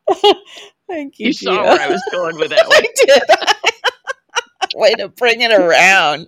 thank 0.89 1.19
you. 1.19 1.27
You 1.29 1.33
saw 1.33 1.55
Gia. 1.57 1.63
where 1.63 1.81
I 1.81 1.89
was 1.89 2.03
going 2.11 2.37
with 2.39 2.51
that 2.51 2.67
one. 2.67 2.77
I 2.85 2.87
did. 2.95 3.23
Way 4.81 4.95
to 4.95 5.09
bring 5.09 5.41
it 5.41 5.53
around. 5.53 6.27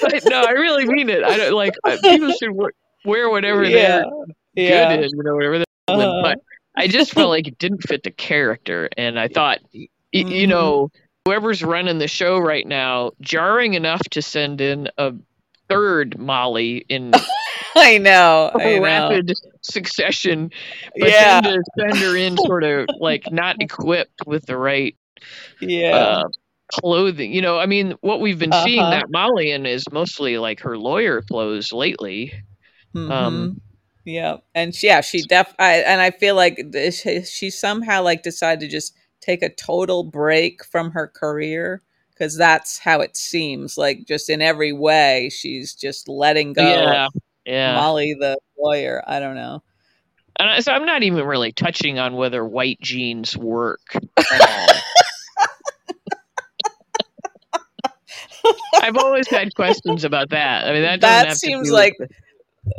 But 0.00 0.24
no, 0.26 0.42
I 0.42 0.50
really 0.50 0.84
mean 0.86 1.08
it. 1.08 1.22
I 1.22 1.36
don't 1.36 1.52
like 1.54 1.74
people 2.02 2.32
should 2.32 2.52
wear, 2.52 2.72
wear 3.04 3.30
whatever 3.30 3.64
yeah. 3.64 4.02
they're 4.54 4.64
Yeah. 4.64 4.96
good 4.96 5.04
in, 5.04 5.10
you 5.16 5.22
know, 5.22 5.34
whatever 5.34 5.58
they're. 5.58 5.66
Uh-huh. 5.88 6.20
But 6.22 6.38
I 6.76 6.88
just 6.88 7.12
felt 7.12 7.28
like 7.28 7.46
it 7.46 7.58
didn't 7.58 7.82
fit 7.82 8.02
the 8.02 8.10
character, 8.10 8.88
and 8.96 9.18
I 9.18 9.28
thought, 9.28 9.58
y- 9.74 9.88
you 10.12 10.46
know, 10.46 10.90
whoever's 11.24 11.62
running 11.62 11.98
the 11.98 12.08
show 12.08 12.38
right 12.38 12.66
now, 12.66 13.12
jarring 13.20 13.74
enough 13.74 14.02
to 14.10 14.22
send 14.22 14.60
in 14.60 14.88
a 14.98 15.12
third 15.68 16.18
Molly 16.18 16.84
in 16.88 17.12
I 17.76 17.98
know. 17.98 18.52
I 18.58 18.78
know. 18.78 19.18
rapid 19.18 19.32
succession, 19.62 20.50
but 20.98 21.14
Yeah. 21.14 21.18
then 21.18 21.42
to 21.42 21.62
send 21.78 22.02
her 22.02 22.16
in 22.16 22.36
sort 22.38 22.64
of 22.64 22.88
like 22.98 23.30
not 23.30 23.56
equipped 23.60 24.22
with 24.26 24.46
the 24.46 24.56
right 24.56 24.96
Yeah. 25.60 26.16
uh, 26.16 26.24
clothing. 26.72 27.32
You 27.32 27.42
know, 27.42 27.58
I 27.58 27.66
mean, 27.66 27.94
what 28.00 28.20
we've 28.20 28.38
been 28.38 28.52
seeing 28.52 28.90
Uh-huh. 28.90 28.90
that 28.90 29.10
Molly 29.10 29.52
in 29.52 29.66
is 29.66 29.84
mostly 29.92 30.38
like 30.38 30.60
her 30.60 30.78
lawyer 30.78 31.22
clothes 31.22 31.72
lately. 31.72 32.32
Mhm. 32.94 33.10
um, 33.14 33.60
yeah, 34.04 34.38
and 34.54 34.74
she, 34.74 34.88
yeah, 34.88 35.00
she 35.00 35.22
def. 35.22 35.54
I, 35.58 35.74
and 35.78 36.00
I 36.00 36.10
feel 36.10 36.34
like 36.34 36.60
this, 36.70 37.00
she, 37.02 37.22
she 37.24 37.50
somehow 37.50 38.02
like 38.02 38.22
decided 38.22 38.60
to 38.60 38.68
just 38.68 38.94
take 39.20 39.42
a 39.42 39.54
total 39.54 40.04
break 40.04 40.64
from 40.64 40.90
her 40.92 41.06
career 41.08 41.82
because 42.10 42.36
that's 42.36 42.78
how 42.78 43.00
it 43.00 43.16
seems. 43.16 43.78
Like 43.78 44.06
just 44.06 44.28
in 44.30 44.42
every 44.42 44.72
way, 44.72 45.30
she's 45.30 45.74
just 45.74 46.08
letting 46.08 46.52
go. 46.52 47.00
Yeah, 47.00 47.08
yeah. 47.44 47.74
Molly 47.74 48.14
the 48.18 48.36
lawyer. 48.58 49.02
I 49.06 49.20
don't 49.20 49.34
know. 49.36 49.62
And 50.38 50.48
I, 50.48 50.60
so 50.60 50.72
I'm 50.72 50.86
not 50.86 51.02
even 51.02 51.24
really 51.26 51.52
touching 51.52 51.98
on 51.98 52.14
whether 52.16 52.44
white 52.44 52.80
jeans 52.80 53.36
work. 53.36 53.80
I've 58.80 58.96
always 58.96 59.28
had 59.28 59.54
questions 59.54 60.04
about 60.04 60.30
that. 60.30 60.66
I 60.66 60.72
mean, 60.72 60.82
that 60.82 61.00
That 61.00 61.36
seems 61.36 61.70
like- 61.70 61.96
with 61.98 62.10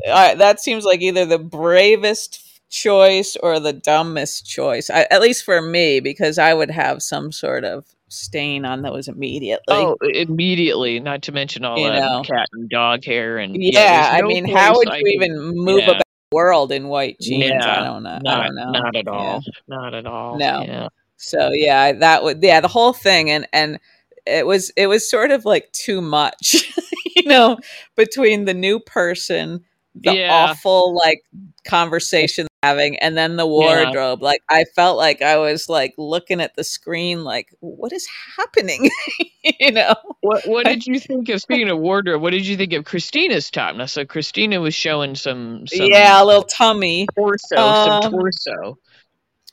Uh, 0.08 0.34
that 0.36 0.60
seems 0.62 0.86
like 0.86 1.02
either 1.02 1.26
the 1.26 1.38
bravest 1.40 2.40
choice 2.70 3.36
or 3.44 3.60
the 3.60 3.74
dumbest 3.74 4.46
choice. 4.46 4.90
I, 4.90 5.06
at 5.12 5.22
least 5.22 5.44
for 5.44 5.62
me, 5.62 6.00
because 6.00 6.38
I 6.40 6.54
would 6.54 6.72
have 6.72 7.04
some 7.04 7.32
sort 7.34 7.66
of 7.66 7.86
stain 8.14 8.66
on 8.66 8.82
those 8.82 9.08
immediately. 9.08 9.64
oh, 9.70 9.96
immediately. 10.14 11.00
Not 11.00 11.22
to 11.24 11.32
mention 11.32 11.66
all 11.66 11.78
You 11.80 11.90
that 11.90 12.00
know. 12.00 12.22
cat 12.24 12.48
and 12.54 12.70
dog 12.70 13.04
hair 13.04 13.38
and 13.40 13.56
Yeah, 13.62 14.04
there's 14.12 14.16
I 14.16 14.22
no 14.22 14.28
mean, 14.28 14.46
how 14.46 14.76
would 14.76 14.90
I 14.90 14.98
you 14.98 15.08
even 15.08 15.38
move 15.56 15.80
yeah. 15.80 15.92
about 15.92 15.98
the 16.32 16.36
world 16.36 16.72
in 16.72 16.88
white 16.88 17.18
jeans? 17.20 17.46
Yeah, 17.52 17.80
I 17.82 17.84
don't 17.84 18.04
know. 18.04 18.10
I 18.16 18.20
Not, 18.20 18.44
don't 18.46 18.56
know. 18.56 18.72
not 18.72 18.96
at 18.96 19.06
Yeah. 19.06 19.12
all. 19.12 19.42
Not 19.68 19.94
at 19.94 20.06
all. 20.06 20.38
No. 20.38 20.64
Yeah. 20.66 20.88
So 21.18 21.50
yeah, 21.54 21.92
that 21.94 22.24
would 22.24 22.42
yeah 22.44 22.60
the 22.60 22.68
whole 22.68 22.94
thing 22.94 23.30
and 23.30 23.48
and 23.54 23.80
it 24.26 24.46
was 24.46 24.72
it 24.78 24.88
was 24.88 25.10
sort 25.10 25.32
of 25.32 25.46
like 25.46 25.72
too 25.74 26.02
much, 26.02 26.72
you 27.16 27.24
know, 27.24 27.58
between 27.96 28.46
the 28.46 28.54
new 28.54 28.80
person, 28.80 29.64
the 29.96 30.14
Yeah. 30.16 30.30
awful 30.32 30.96
like 30.96 31.22
conversation 31.66 32.48
having, 32.64 32.98
and 33.00 33.18
then 33.18 33.36
the 33.36 33.46
wardrobe. 33.46 34.24
Like 34.24 34.42
I 34.50 34.64
felt 34.76 34.98
like 34.98 35.22
I 35.22 35.38
was 35.38 35.68
like 35.68 35.94
looking 35.98 36.40
at 36.42 36.56
the 36.56 36.64
screen, 36.64 37.24
like 37.24 37.50
what 37.60 37.92
is 37.92 38.08
happening, 38.38 38.90
you 39.60 39.72
know? 39.72 39.94
What 40.22 40.48
What 40.48 40.66
did 40.66 40.88
you 40.88 41.00
think 41.00 41.28
of 41.30 41.42
speaking 41.42 41.70
of 41.70 41.78
wardrobe? 41.78 42.22
What 42.22 42.32
did 42.32 42.48
you 42.48 42.56
think 42.56 42.74
of 42.74 42.86
Kristina's 42.86 43.52
top? 43.52 43.76
Now, 43.76 43.86
so 43.86 44.06
Kristina 44.06 44.62
was 44.62 44.74
showing 44.74 45.16
some, 45.16 45.68
some 45.68 45.88
yeah, 45.88 46.22
a 46.22 46.26
little 46.26 46.44
tummy. 46.44 47.06
torso, 47.16 47.58
Um, 47.58 48.02
some 48.02 48.12
torso. 48.14 48.78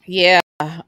Yeah. 0.07 0.40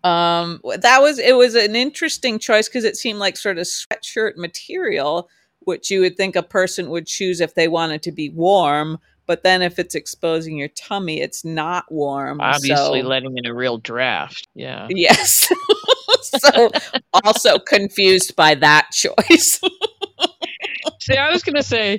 Um 0.04 0.60
that 0.78 1.00
was 1.00 1.18
it 1.18 1.36
was 1.36 1.54
an 1.54 1.74
interesting 1.74 2.38
choice 2.38 2.68
because 2.68 2.84
it 2.84 2.96
seemed 2.96 3.18
like 3.18 3.36
sort 3.36 3.58
of 3.58 3.66
sweatshirt 3.66 4.36
material, 4.36 5.28
which 5.60 5.90
you 5.90 6.00
would 6.00 6.16
think 6.16 6.36
a 6.36 6.42
person 6.42 6.90
would 6.90 7.06
choose 7.06 7.40
if 7.40 7.54
they 7.54 7.68
wanted 7.68 8.02
to 8.02 8.12
be 8.12 8.28
warm, 8.28 8.98
but 9.26 9.42
then 9.42 9.62
if 9.62 9.78
it's 9.78 9.94
exposing 9.94 10.56
your 10.58 10.68
tummy, 10.68 11.20
it's 11.20 11.44
not 11.44 11.90
warm. 11.90 12.40
Obviously, 12.40 13.00
so- 13.02 13.06
letting 13.08 13.36
in 13.36 13.46
a 13.46 13.54
real 13.54 13.78
draft. 13.78 14.46
Yeah. 14.54 14.86
Yes. 14.90 15.48
so 16.22 16.70
also 17.24 17.58
confused 17.58 18.34
by 18.36 18.54
that 18.56 18.88
choice. 18.92 19.60
See, 21.00 21.16
I 21.16 21.30
was 21.32 21.42
gonna 21.42 21.62
say, 21.62 21.98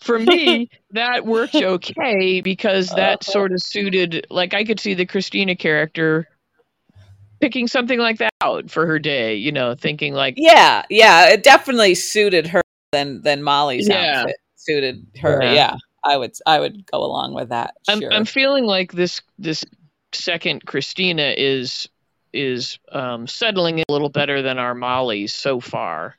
for 0.00 0.18
me, 0.18 0.68
that 0.90 1.24
worked 1.24 1.54
okay 1.54 2.40
because 2.42 2.90
that 2.90 3.22
Uh-huh. 3.22 3.32
sort 3.32 3.52
of 3.52 3.62
suited. 3.62 4.26
Like, 4.30 4.52
I 4.54 4.64
could 4.64 4.78
see 4.80 4.92
the 4.94 5.06
Kristina 5.06 5.58
character 5.58 6.28
picking 7.40 7.66
something 7.68 7.98
like 7.98 8.18
that 8.18 8.32
out 8.42 8.70
for 8.70 8.86
her 8.86 8.98
day. 8.98 9.34
You 9.36 9.50
know, 9.52 9.74
thinking 9.74 10.12
like, 10.14 10.34
yeah, 10.36 10.82
yeah, 10.90 11.30
it 11.30 11.42
definitely 11.42 11.94
suited 11.94 12.46
her 12.48 12.60
than 12.92 13.22
than 13.22 13.42
Molly's 13.42 13.88
Yeah. 13.88 14.20
outfit 14.20 14.36
suited 14.56 15.06
her. 15.20 15.42
Yeah. 15.42 15.52
Yeah. 15.54 15.76
I 16.04 16.16
would 16.16 16.32
I 16.46 16.60
would 16.60 16.86
go 16.90 16.98
along 17.02 17.34
with 17.34 17.48
that. 17.48 17.74
I'm, 17.88 18.00
sure. 18.00 18.12
I'm 18.12 18.24
feeling 18.24 18.64
like 18.64 18.92
this 18.92 19.22
this 19.38 19.64
second 20.12 20.66
Kristina 20.66 21.34
is 21.36 21.88
is 22.32 22.78
um, 22.92 23.26
settling 23.26 23.80
a 23.80 23.84
little 23.88 24.08
better 24.08 24.42
than 24.42 24.58
our 24.58 24.74
Molly's 24.74 25.32
so 25.34 25.60
far. 25.60 26.16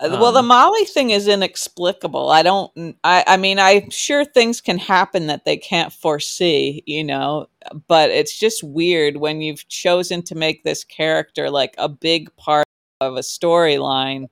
Uh, 0.00 0.16
well, 0.20 0.30
the 0.30 0.38
Um, 0.38 0.46
Molly 0.46 0.84
thing 0.84 1.10
is 1.10 1.26
inexplicable. 1.26 2.30
I 2.30 2.44
don't. 2.44 2.96
I. 3.02 3.24
I 3.26 3.36
mean, 3.36 3.58
I'm 3.58 3.90
sure 3.90 4.24
things 4.24 4.60
can 4.60 4.78
happen 4.78 5.26
that 5.26 5.44
they 5.44 5.56
can't 5.56 5.92
foresee. 5.92 6.84
You 6.86 7.02
know, 7.02 7.48
but 7.88 8.10
it's 8.10 8.38
just 8.38 8.62
weird 8.62 9.16
when 9.16 9.40
you've 9.40 9.66
chosen 9.68 10.22
to 10.22 10.36
make 10.36 10.62
this 10.62 10.84
character 10.84 11.50
like 11.50 11.74
a 11.78 11.88
big 11.88 12.34
part 12.36 12.64
of 13.00 13.16
a 13.16 13.20
storyline, 13.22 14.28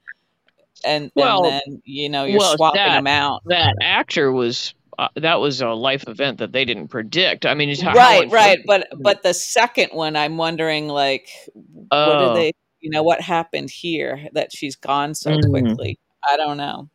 and, 0.84 1.10
Well- 1.16 1.44
and 1.46 1.60
then 1.66 1.82
you 1.84 2.08
know 2.10 2.22
you're 2.24 2.38
well, 2.38 2.54
swapping 2.56 2.78
that- 2.82 2.94
them 2.94 3.08
out. 3.08 3.42
That 3.46 3.74
actor 3.82 4.30
was 4.30 4.72
uh, 4.98 5.08
that 5.16 5.40
was 5.40 5.60
a 5.60 5.68
life 5.68 6.04
event 6.08 6.38
that 6.38 6.52
they 6.52 6.64
didn't 6.64 6.88
predict. 6.88 7.46
I 7.46 7.54
mean, 7.54 7.74
right, 7.84 8.30
right. 8.30 8.58
But 8.66 8.88
but 9.02 9.22
the 9.22 9.34
second 9.34 9.90
one, 9.92 10.16
I'm 10.16 10.36
wondering 10.36 10.88
like, 10.88 11.28
what 11.54 11.88
Oh. 11.90 12.28
do 12.34 12.34
they? 12.34 12.52
You 12.80 12.90
know, 12.90 13.02
what 13.02 13.20
happened 13.20 13.70
here 13.70 14.28
that 14.32 14.52
she's 14.52 14.76
gone 14.76 15.14
so 15.14 15.30
Mm. 15.30 15.50
quickly? 15.50 15.98
I 16.30 16.36
don't 16.36 16.56
know. 16.56 16.88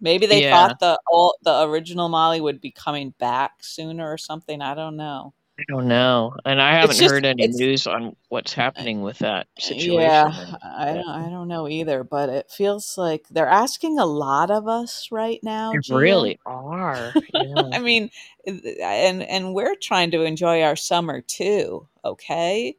Maybe 0.00 0.26
they 0.26 0.42
Yeah. 0.42 0.50
thought 0.50 0.80
the 0.80 0.98
all 1.10 1.36
the 1.42 1.62
original 1.62 2.08
Molly 2.08 2.40
would 2.40 2.60
be 2.60 2.72
coming 2.72 3.14
back 3.18 3.52
sooner 3.62 4.10
or 4.10 4.18
something. 4.18 4.60
I 4.60 4.74
don't 4.74 4.96
know. 4.96 5.32
I 5.68 5.72
don't 5.72 5.88
know, 5.88 6.34
and 6.44 6.60
I 6.60 6.74
haven't 6.74 6.96
just- 6.96 7.10
heard 7.10 7.24
any 7.24 7.46
news 7.48 7.86
on 7.86 8.16
what's 8.28 8.52
happening 8.52 9.02
with 9.02 9.18
that 9.18 9.46
situation. 9.58 10.00
Yeah, 10.00 10.32
I 10.62 10.94
don't. 10.94 11.08
I 11.08 11.28
don't 11.30 11.48
know 11.48 11.68
either. 11.68 12.04
But 12.04 12.28
it 12.28 12.50
feels 12.50 12.96
like 12.98 13.26
they're 13.30 13.48
asking 13.48 13.98
a 13.98 14.06
lot 14.06 14.50
of 14.50 14.66
us 14.68 15.08
right 15.10 15.40
now. 15.42 15.72
They 15.72 15.94
really 15.94 16.38
are. 16.46 17.12
yeah. 17.32 17.54
I 17.72 17.78
mean, 17.78 18.10
and 18.46 19.22
and 19.22 19.54
we're 19.54 19.76
trying 19.76 20.10
to 20.12 20.22
enjoy 20.22 20.62
our 20.62 20.76
summer 20.76 21.20
too. 21.20 21.86
Okay. 22.04 22.76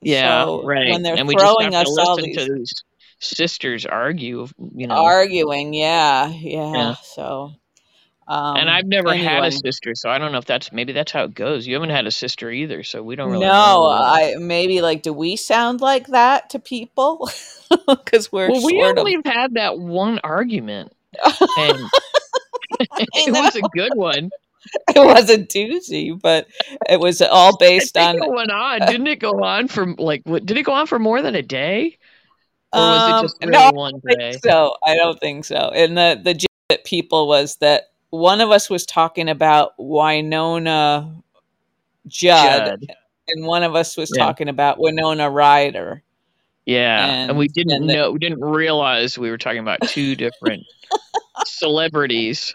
Yeah, 0.00 0.44
So 0.44 0.62
right. 0.64 0.90
When 0.90 1.02
they're 1.02 1.16
and 1.16 1.26
we 1.26 1.34
just 1.34 1.44
throwing 1.44 1.74
us 1.74 1.86
all 1.98 2.14
listen 2.16 2.30
these 2.30 2.36
to 2.46 2.54
these 2.54 2.84
sisters 3.20 3.86
argue. 3.86 4.46
You 4.74 4.86
know, 4.86 4.94
arguing, 4.96 5.72
yeah, 5.74 6.28
yeah. 6.28 6.72
Yeah. 6.72 6.94
So, 7.02 7.52
um, 8.26 8.56
and 8.56 8.70
I've 8.70 8.86
never 8.86 9.14
had 9.14 9.44
a 9.44 9.50
sister, 9.52 9.94
so 9.94 10.08
I 10.10 10.18
don't 10.18 10.32
know 10.32 10.38
if 10.38 10.46
that's 10.46 10.72
maybe 10.72 10.92
that's 10.92 11.12
how 11.12 11.24
it 11.24 11.34
goes. 11.34 11.66
You 11.66 11.74
haven't 11.74 11.90
had 11.90 12.06
a 12.06 12.10
sister 12.10 12.50
either, 12.50 12.82
so 12.82 13.02
we 13.02 13.16
don't 13.16 13.30
really. 13.30 13.44
no, 13.46 13.50
know. 13.52 13.88
I 13.90 14.34
maybe 14.38 14.80
like. 14.80 15.02
Do 15.02 15.12
we 15.12 15.36
sound 15.36 15.80
like 15.80 16.08
that 16.08 16.50
to 16.50 16.58
people? 16.58 17.28
Because 17.88 18.30
we're 18.30 18.50
well, 18.50 18.64
we 18.64 18.80
only 18.84 19.14
have 19.14 19.24
had 19.24 19.54
that 19.54 19.78
one 19.80 20.20
argument, 20.22 20.92
and 21.58 21.78
it 22.90 23.32
was 23.32 23.56
a 23.56 23.62
good 23.74 23.92
one. 23.94 24.30
it 24.94 24.98
was 25.04 25.28
a 25.30 25.38
doozy, 25.38 26.18
but 26.20 26.46
it 26.88 27.00
was 27.00 27.20
all 27.22 27.56
based 27.56 27.96
on. 27.96 28.16
it 28.16 28.30
went 28.30 28.50
on. 28.50 28.80
Didn't 28.86 29.06
it 29.08 29.18
go 29.20 29.42
on 29.42 29.68
for 29.68 29.94
like 29.94 30.22
what? 30.24 30.46
Did 30.46 30.56
it 30.56 30.62
go 30.64 30.72
on 30.72 30.86
for 30.86 30.98
more 30.98 31.20
than 31.22 31.34
a 31.34 31.42
day, 31.42 31.98
or 32.72 32.86
was 32.88 33.06
it 33.08 33.16
Um, 33.16 33.22
just 33.22 33.36
really 33.42 33.52
no, 33.52 33.70
one 33.72 34.00
I 34.08 34.14
day? 34.14 34.32
so 34.44 34.76
I 34.84 34.96
don't 34.96 35.18
think 35.20 35.44
so. 35.44 35.70
And 35.74 35.96
the 35.96 36.20
the 36.22 36.34
gist 36.34 36.48
that 36.68 36.84
people 36.84 37.28
was 37.28 37.56
that 37.56 37.84
one 38.14 38.40
of 38.40 38.50
us 38.50 38.70
was 38.70 38.86
talking 38.86 39.28
about 39.28 39.76
Wynonna 39.78 41.22
Judd, 42.06 42.80
Judd. 42.80 42.86
and 43.28 43.46
one 43.46 43.62
of 43.62 43.74
us 43.74 43.96
was 43.96 44.12
Yeah. 44.14 44.24
talking 44.24 44.48
about 44.48 44.78
Winona 44.78 45.30
Ryder. 45.30 46.02
Yeah, 46.66 47.06
and, 47.06 47.36
we 47.36 47.48
didn't 47.48 47.72
and 47.72 47.90
the- 47.90 47.94
know, 47.94 48.10
we 48.12 48.18
didn't 48.18 48.40
realize 48.42 49.18
we 49.18 49.30
were 49.30 49.38
talking 49.38 49.58
about 49.60 49.80
two 49.88 50.14
different 50.16 50.62
celebrities. 51.46 52.54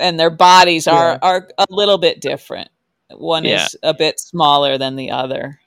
and 0.00 0.18
their 0.18 0.30
bodies 0.30 0.86
are 0.86 1.12
Yeah. 1.12 1.18
are 1.22 1.48
a 1.58 1.66
little 1.68 1.98
bit 1.98 2.20
different. 2.20 2.68
One 3.10 3.44
Yeah. 3.44 3.64
is 3.66 3.76
a 3.82 3.92
bit 3.94 4.18
smaller 4.18 4.78
than 4.78 4.96
the 4.96 5.10
other. 5.10 5.60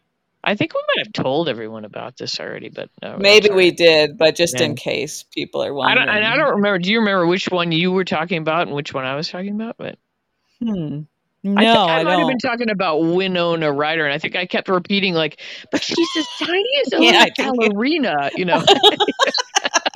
I 0.47 0.55
think 0.55 0.73
we 0.73 0.81
might 0.95 1.05
have 1.05 1.13
told 1.13 1.49
everyone 1.49 1.83
about 1.85 2.15
this 2.17 2.39
already, 2.39 2.69
but 2.69 2.89
no, 3.01 3.17
Maybe 3.19 3.49
we 3.49 3.69
did, 3.71 4.17
but 4.17 4.35
just 4.35 4.59
in 4.61 4.75
case 4.75 5.23
people 5.33 5.61
are 5.61 5.67
I 5.67 5.71
wondering. 5.71 6.07
don't, 6.07 6.15
and 6.15 6.25
I 6.25 6.37
don't 6.37 6.55
remember. 6.55 6.79
Do 6.79 6.89
you 6.91 6.99
remember 6.99 7.27
which 7.27 7.49
one 7.49 7.71
you 7.71 7.91
were 7.91 8.05
talking 8.05 8.37
about 8.37 8.67
and 8.67 8.75
which 8.75 8.93
one 8.93 9.03
I 9.05 9.15
was 9.15 9.29
talking 9.29 9.53
about? 9.55 9.75
But 9.77 9.99
Hmm. 10.59 11.01
I, 11.45 11.63
No, 11.63 11.83
I, 11.85 11.99
I, 11.99 12.03
might 12.03 12.11
have 12.11 12.19
don't. 12.21 12.27
been 12.29 12.39
talking 12.39 12.69
about 12.69 12.99
Winona 12.99 13.71
Ryder, 13.71 14.05
and 14.05 14.13
I 14.13 14.17
think 14.17 14.35
I 14.35 14.45
kept 14.45 14.69
repeating 14.69 15.13
like, 15.13 15.39
"But 15.71 15.83
she's 15.83 16.07
as 16.17 16.25
tiny 16.39 16.63
as 16.85 16.93
a 16.93 16.95
Yeah, 16.97 17.11
little 17.11 17.21
I 17.21 17.25
think 17.25 17.37
you- 17.37 17.69
ballerina," 17.69 18.31
you 18.35 18.45
know. 18.45 18.63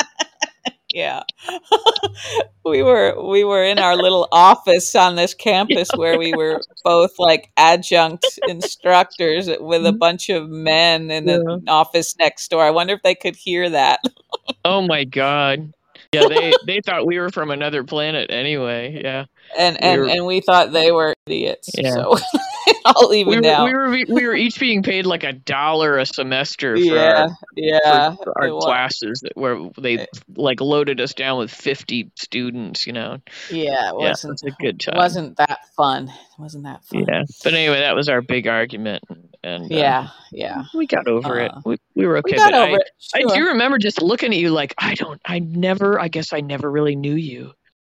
yeah. 0.94 1.24
we 2.66 2.84
were 2.84 3.16
we 3.24 3.44
were 3.44 3.64
in 3.64 3.80
our 3.80 3.96
little 3.96 4.28
office 4.32 4.96
on 4.96 5.16
this 5.16 5.34
campus 5.34 5.90
where 5.96 6.18
we 6.18 6.34
were 6.34 6.62
both 6.84 7.12
like 7.20 7.52
adjunct 7.58 8.26
instructors 8.48 9.48
with 9.48 9.86
a 9.86 9.90
mm-hmm. 9.90 9.98
bunch 9.98 10.30
of 10.30 10.50
men 10.50 11.12
in 11.12 11.26
the 11.26 11.62
office 11.68 12.16
next 12.18 12.50
door. 12.50 12.64
I 12.64 12.72
wonder 12.72 12.94
if 12.94 13.02
they 13.04 13.16
could 13.16 13.36
hear 13.36 13.70
that. 13.70 14.00
oh 14.66 14.82
my 14.82 15.04
god! 15.04 15.74
yeah, 16.14 16.28
they 16.28 16.54
they 16.66 16.82
thought 16.82 17.06
we 17.06 17.20
were 17.20 17.30
from 17.30 17.52
another 17.52 17.84
planet 17.84 18.32
anyway. 18.32 19.02
Yeah, 19.04 19.26
and 19.58 19.78
We 19.82 19.88
and 19.88 20.02
were- 20.02 20.08
and 20.10 20.26
we 20.26 20.42
thought 20.42 20.72
they 20.72 20.92
were 20.92 21.14
idiots. 21.26 21.70
Yeah. 21.78 21.94
So 21.94 22.18
I'll 22.86 23.14
even 23.14 23.30
we 23.30 23.36
were, 23.38 23.42
now. 23.42 23.66
we 23.66 23.74
were 23.74 23.90
we 23.90 24.28
were 24.28 24.36
each 24.36 24.60
being 24.60 24.84
paid 24.84 25.06
like 25.06 25.24
a 25.24 25.34
dollar 25.34 25.98
a 25.98 26.06
semester 26.06 26.76
for 26.76 26.82
yeah, 26.82 27.24
our, 27.24 27.38
yeah. 27.56 28.16
for, 28.16 28.24
for 28.24 28.44
our 28.44 28.60
classes 28.62 29.22
that 29.22 29.34
where 29.36 29.70
they 29.78 30.08
like 30.36 30.62
loaded 30.62 31.00
us 31.00 31.14
down 31.14 31.40
with 31.40 31.52
fifty 31.52 32.12
students. 32.16 32.88
You 32.88 32.94
know, 32.94 33.18
Yeah, 33.50 33.90
it 33.90 33.96
wasn't 33.96 34.34
it's 34.34 34.44
a 34.44 34.52
good 34.62 34.80
time. 34.80 34.98
wasn't 34.98 35.38
that 35.38 35.60
fun. 35.76 36.08
It 36.10 36.40
wasn't 36.40 36.64
that 36.66 36.84
fun. 36.86 37.06
yeah, 37.08 37.24
but 37.44 37.54
anyway, 37.54 37.80
that 37.80 37.96
was 37.96 38.10
our 38.10 38.22
big 38.22 38.48
argument, 38.48 39.04
and 39.44 39.66
uh, 39.66 39.68
Yeah, 39.70 40.08
yeah. 40.32 40.64
we 40.74 40.88
got 40.88 41.08
over 41.08 41.40
it. 41.40 41.52
Uh, 41.52 41.62
We, 41.66 41.78
we 41.96 42.06
were 42.08 42.18
okay. 42.18 42.34
we 42.34 42.38
got 42.38 42.54
over 42.54 42.74
I, 42.74 42.76
it. 42.76 42.90
I 43.16 43.36
do 43.36 43.48
remember 43.48 43.78
just 43.78 44.02
looking 44.02 44.32
at 44.32 44.38
you 44.40 44.50
like 44.50 44.74
I 44.78 44.96
don't. 44.96 45.22
I 45.26 45.40
never. 45.40 46.00
I 46.00 46.08
guess 46.08 46.34
I 46.34 46.42
never 46.42 46.70
really 46.70 46.96
knew 46.96 47.16
you. 47.16 47.54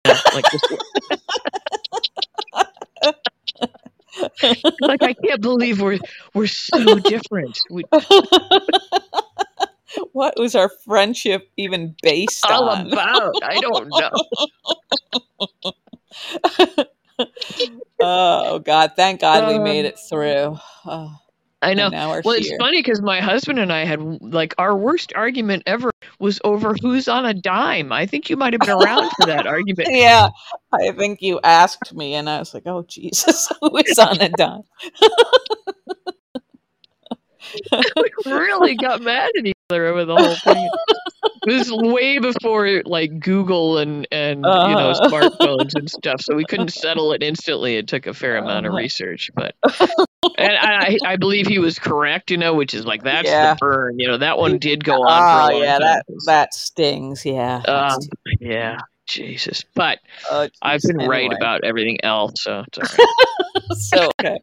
Like 0.35 0.45
just, 0.51 0.67
like 4.81 5.03
I 5.03 5.15
can't 5.15 5.41
believe 5.41 5.81
we're 5.81 5.99
we're 6.35 6.47
so 6.47 6.99
different. 6.99 7.59
We, 7.71 7.85
what 10.13 10.35
was 10.39 10.55
our 10.55 10.69
friendship 10.85 11.49
even 11.57 11.97
based 12.03 12.45
all 12.51 12.69
on? 12.69 12.93
about. 12.93 13.37
I 13.43 13.59
don't 13.59 13.89
know. 13.99 14.11
oh 18.01 18.59
God! 18.61 18.93
Thank 18.97 19.21
God 19.21 19.47
we 19.47 19.57
Um, 19.59 19.65
made 19.65 19.85
it 19.87 19.99
through. 19.99 20.59
Oh, 20.87 21.17
I 21.63 21.75
know. 21.75 21.91
Well, 22.25 22.35
it's 22.37 22.49
here. 22.49 22.59
funny 22.59 22.81
because 22.81 23.01
my 23.01 23.21
husband 23.21 23.59
and 23.59 23.73
I 23.73 23.85
had 23.85 24.01
like 24.23 24.55
our 24.59 24.77
worst 24.77 25.13
argument 25.15 25.63
ever 25.67 25.91
was 26.19 26.41
over 26.45 26.75
who's 26.81 27.09
on 27.09 27.25
a 27.25 27.35
dime. 27.35 27.93
I 27.93 28.07
think 28.07 28.29
you 28.31 28.37
might 28.37 28.53
have 28.53 28.61
been 28.61 28.71
around 28.71 29.11
for 29.13 29.27
that 29.27 29.47
argument. 29.47 29.89
Yeah, 29.93 30.29
I 30.73 30.91
think 30.93 31.23
you 31.23 31.41
asked 31.45 31.95
me, 31.95 32.15
and 32.15 32.29
I 32.29 32.39
was 32.39 32.53
like, 32.55 32.65
"Oh 32.67 32.83
Jesus, 32.89 33.49
who 33.61 33.77
is 33.79 33.99
on 33.99 34.21
a 34.21 34.29
dime?" 34.29 34.63
we 37.97 38.11
really 38.27 38.77
got 38.77 39.01
mad 39.03 39.31
at 39.39 39.47
each 39.47 39.55
other 39.71 39.87
over 39.87 40.05
the 40.05 40.15
whole 40.17 40.37
thing. 40.37 40.69
It 41.47 41.53
was 41.53 41.73
way 41.73 42.19
before 42.19 42.83
like 42.85 43.19
Google 43.21 43.79
and 43.79 44.07
and 44.13 44.59
you 44.63 44.77
know 44.77 44.91
Uh. 44.91 45.09
smartphones 45.11 45.75
and 45.75 45.91
stuff, 45.91 46.21
so 46.21 46.35
we 46.35 46.45
couldn't 46.45 46.73
settle 46.73 47.13
it 47.13 47.23
instantly. 47.23 47.77
It 47.77 47.89
took 47.89 48.07
a 48.07 48.15
fair 48.15 48.37
amount 48.37 48.67
of 48.67 48.73
Uh-huh. 48.73 48.79
research, 48.79 49.31
but 49.35 49.55
and 50.39 50.53
I 50.57 50.97
I 51.05 51.17
believe 51.17 51.47
he 51.47 51.59
was 51.59 51.79
correct. 51.79 52.31
You 52.31 52.37
know, 52.37 52.55
which 52.55 52.75
is 52.75 52.85
like 52.85 53.03
that's 53.03 53.29
Yeah. 53.29 53.53
the 53.55 53.57
burn. 53.59 53.99
You 53.99 54.09
know, 54.09 54.19
that 54.19 54.39
one 54.39 54.59
did 54.59 54.85
go 54.85 54.95
on. 55.03 55.23
Oh 55.23 55.49
for 55.59 55.63
a 55.63 55.67
yeah, 55.67 55.79
time. 55.79 55.81
that 55.81 56.05
that 56.27 56.55
stings. 56.55 57.25
Yeah, 57.27 57.63
Um, 57.67 57.99
yeah, 58.41 58.79
Jesus. 59.07 59.65
But 59.75 59.99
oh, 60.31 60.49
I've 60.63 60.83
been 60.83 60.99
right 60.99 61.33
about 61.33 61.65
everything 61.65 61.99
else, 62.05 62.35
so 62.43 62.65
it's 62.67 62.79
all 62.79 62.85
right. 62.99 63.09
so 63.79 64.09
okay. 64.21 64.39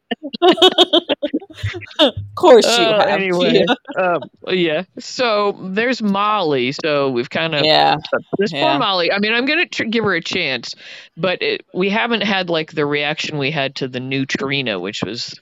of 1.99 2.13
course 2.35 2.65
you 2.65 2.83
Uh, 2.85 2.99
have. 3.07 3.19
anyway, 3.19 3.65
um, 3.97 4.21
yeah. 4.49 4.83
So 4.99 5.57
there's 5.61 6.01
Molly. 6.01 6.71
So 6.73 7.09
we've 7.11 7.29
kind 7.29 7.55
of 7.55 7.65
Yeah, 7.65 7.97
this 8.37 8.51
Yeah. 8.51 8.71
poor 8.71 8.79
Molly. 8.79 9.11
I 9.11 9.19
mean, 9.19 9.33
I'm 9.33 9.45
gonna 9.45 9.65
tr- 9.67 9.85
give 9.85 10.03
her 10.03 10.13
a 10.15 10.21
chance, 10.21 10.75
but 11.17 11.41
it, 11.41 11.65
we 11.73 11.89
haven't 11.89 12.21
had 12.23 12.49
like 12.49 12.71
the 12.73 12.85
reaction 12.85 13.37
we 13.37 13.51
had 13.51 13.75
to 13.77 13.87
the 13.87 13.99
new 13.99 14.25
Trina, 14.25 14.79
which 14.79 15.03
was, 15.03 15.39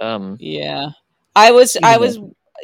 um, 0.00 0.36
yeah. 0.38 0.90
I 1.36 1.50
was, 1.52 1.76
I 1.82 1.92
Yeah. 1.92 1.96
was, 1.98 2.18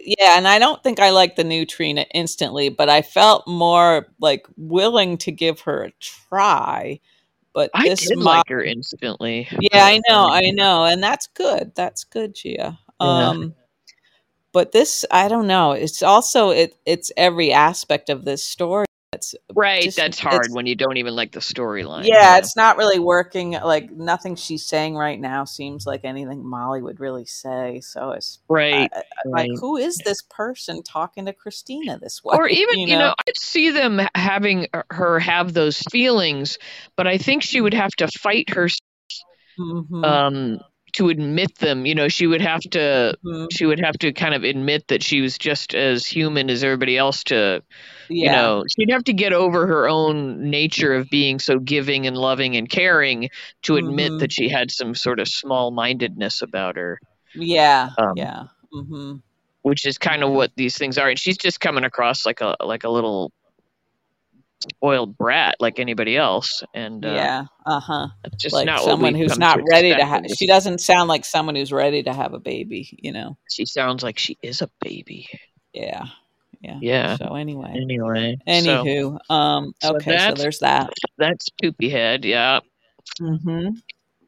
yeah, 0.04 0.36
and 0.38 0.46
I 0.48 0.58
don't 0.58 0.82
think 0.82 1.00
I 1.00 1.10
liked 1.10 1.36
the 1.36 1.44
new 1.44 1.66
Trina 1.66 2.06
instantly, 2.14 2.68
but 2.68 2.88
I 2.88 3.02
felt 3.02 3.46
more 3.46 4.06
like 4.20 4.46
willing 4.56 5.18
to 5.18 5.32
give 5.32 5.60
her 5.62 5.84
a 5.84 5.92
try. 6.00 7.00
But 7.52 7.70
I 7.74 7.88
this 7.88 8.08
did 8.08 8.18
Mo- 8.18 8.24
like 8.26 8.48
her 8.48 8.62
instantly. 8.62 9.48
Yeah, 9.60 9.84
I 9.84 10.00
know, 10.08 10.24
Um, 10.26 10.30
I 10.30 10.50
know, 10.52 10.84
and 10.84 11.02
that's 11.02 11.26
good. 11.26 11.72
That's 11.74 12.04
good, 12.04 12.34
Gia. 12.34 12.78
Yeah. 13.00 13.28
Um, 13.28 13.54
but 14.52 14.72
this, 14.72 15.04
I 15.10 15.28
don't 15.28 15.46
know. 15.46 15.72
It's 15.72 16.02
also 16.02 16.50
it. 16.50 16.76
It's 16.86 17.12
every 17.16 17.52
aspect 17.52 18.08
of 18.10 18.24
this 18.24 18.42
story. 18.44 18.86
It's 19.20 19.34
right. 19.54 19.82
just- 19.82 19.96
that's 19.98 20.18
hard 20.18 20.48
when 20.50 20.64
you 20.66 20.74
don't 20.74 20.96
even 20.96 21.14
like 21.14 21.32
the 21.32 21.40
storyline. 21.40 22.06
yeah, 22.06 22.32
you 22.32 22.38
it's 22.38 22.56
not 22.56 22.78
really 22.78 22.98
working. 22.98 23.52
Like 23.52 23.90
nothing 23.90 24.34
she's 24.34 24.64
saying 24.64 24.96
right 24.96 25.20
now 25.20 25.44
seems 25.44 25.86
like 25.86 26.04
anything 26.04 26.42
Molly 26.48 26.80
would 26.80 27.00
really 27.00 27.26
say. 27.26 27.80
So 27.82 28.12
it's 28.12 28.38
right. 28.48 28.90
I- 28.94 29.02
I'm 29.24 29.30
right. 29.32 29.50
like, 29.50 29.60
who 29.60 29.76
is 29.76 29.98
this 29.98 30.22
person 30.22 30.82
talking 30.82 31.26
to 31.26 31.34
Kristina 31.34 32.00
this 32.00 32.22
way? 32.24 32.34
or 32.36 32.48
even 32.48 32.78
you 32.78 32.98
know, 32.98 33.14
I 33.18 33.22
could 33.26 33.38
see 33.38 33.70
them 33.70 34.00
having 34.14 34.68
her 34.90 35.18
have 35.18 35.52
those 35.52 35.78
feelings, 35.90 36.56
but 36.96 37.06
I 37.06 37.18
think 37.18 37.42
she 37.42 37.60
would 37.60 37.74
have 37.74 37.92
to 37.98 38.08
fight 38.08 38.50
her 38.50 38.68
Mhm, 39.58 40.04
um 40.04 40.60
to 40.92 41.08
admit 41.08 41.56
them. 41.58 41.86
You 41.86 41.94
know, 41.94 42.08
she 42.08 42.26
would 42.26 42.40
have 42.42 42.60
to 42.70 43.16
mhm. 43.24 43.48
she 43.52 43.66
would 43.66 43.80
have 43.80 43.98
to 43.98 44.12
kind 44.12 44.34
of 44.34 44.44
admit 44.44 44.88
that 44.88 45.02
she 45.02 45.20
was 45.20 45.38
just 45.38 45.74
as 45.74 46.06
human 46.06 46.50
as 46.50 46.62
everybody 46.64 46.96
else 46.98 47.24
to 47.24 47.62
yeah, 48.08 48.24
you 48.26 48.30
know 48.30 48.64
she'd 48.76 48.90
have 48.90 49.04
to 49.04 49.12
get 49.12 49.32
over 49.32 49.66
her 49.66 49.88
own 49.88 50.50
nature 50.50 50.94
of 50.94 51.08
being 51.10 51.38
so 51.38 51.58
giving 51.58 52.06
and 52.06 52.16
loving 52.16 52.56
and 52.56 52.68
caring 52.68 53.30
to 53.62 53.76
admit 53.76 54.12
Mhm. 54.12 54.18
that 54.20 54.32
she 54.32 54.48
had 54.48 54.70
some 54.70 54.94
sort 54.94 55.20
of 55.20 55.28
small 55.28 55.70
mindedness 55.70 56.42
about 56.42 56.76
her 56.76 57.00
yeah, 57.34 57.90
um, 57.98 58.12
yeah. 58.16 58.44
hmm 58.72 59.16
which 59.62 59.86
is 59.86 59.98
kind 59.98 60.24
of 60.24 60.30
what 60.30 60.50
these 60.56 60.76
things 60.76 60.96
are 60.98 61.08
and 61.10 61.18
she's 61.18 61.36
just 61.36 61.60
coming 61.60 61.84
across 61.84 62.24
like 62.24 62.40
a 62.40 62.56
like 62.64 62.84
a 62.84 62.88
little 62.88 63.32
spoiled 64.62 65.16
brat 65.16 65.54
like 65.60 65.78
anybody 65.78 66.16
else 66.16 66.62
and 66.74 67.04
uh, 67.04 67.08
yeah, 67.10 67.44
uh 67.66 67.80
huh. 67.80 68.08
that's 68.22 68.36
just 68.42 68.54
like 68.54 68.66
not 68.66 68.82
someone 68.82 69.14
who's 69.14 69.38
not 69.38 69.58
ready 69.70 69.94
to 69.94 70.04
have 70.04 70.22
she 70.36 70.46
doesn't 70.46 70.80
sound 70.80 71.08
like 71.08 71.24
someone 71.24 71.54
who's 71.54 71.72
ready 71.72 72.02
to 72.02 72.12
have 72.12 72.34
a 72.34 72.38
baby 72.38 72.88
you 73.02 73.10
know 73.12 73.36
she 73.50 73.64
sounds 73.64 74.02
like 74.02 74.18
she 74.18 74.36
is 74.42 74.60
a 74.60 74.68
baby 74.82 75.26
yeah 75.72 76.04
yeah 76.60 76.78
Yeah. 76.82 77.16
so 77.16 77.34
anyway 77.36 77.72
anyway 77.74 78.36
so 78.46 78.52
anywho 78.52 79.18
um 79.30 79.72
okay 79.82 80.04
so 80.04 80.10
that's- 80.10 80.38
there's 80.38 80.58
that 80.58 80.90
that's 81.16 81.48
poopy 81.62 81.88
head 81.88 82.24
yeah 82.24 82.60
mm-hmm. 83.20 83.68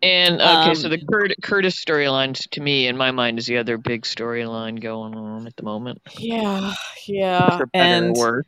And 0.04 0.40
okay, 0.42 0.74
so 0.74 0.86
Um, 0.86 0.90
the 0.90 1.06
Curt- 1.06 1.34
Curtis 1.44 1.76
storyline 1.80 2.32
to 2.50 2.60
me, 2.60 2.88
in 2.88 2.96
my 2.96 3.12
mind, 3.12 3.38
is 3.38 3.46
the 3.46 3.58
other 3.58 3.78
big 3.78 4.02
storyline 4.02 4.80
going 4.80 5.14
on 5.14 5.46
at 5.46 5.54
the 5.54 5.62
moment. 5.62 6.02
yeah 6.18 6.72
yeah 7.06 7.56
For 7.58 7.66
better 7.66 8.06
and 8.06 8.16
or 8.16 8.20
worse. 8.20 8.46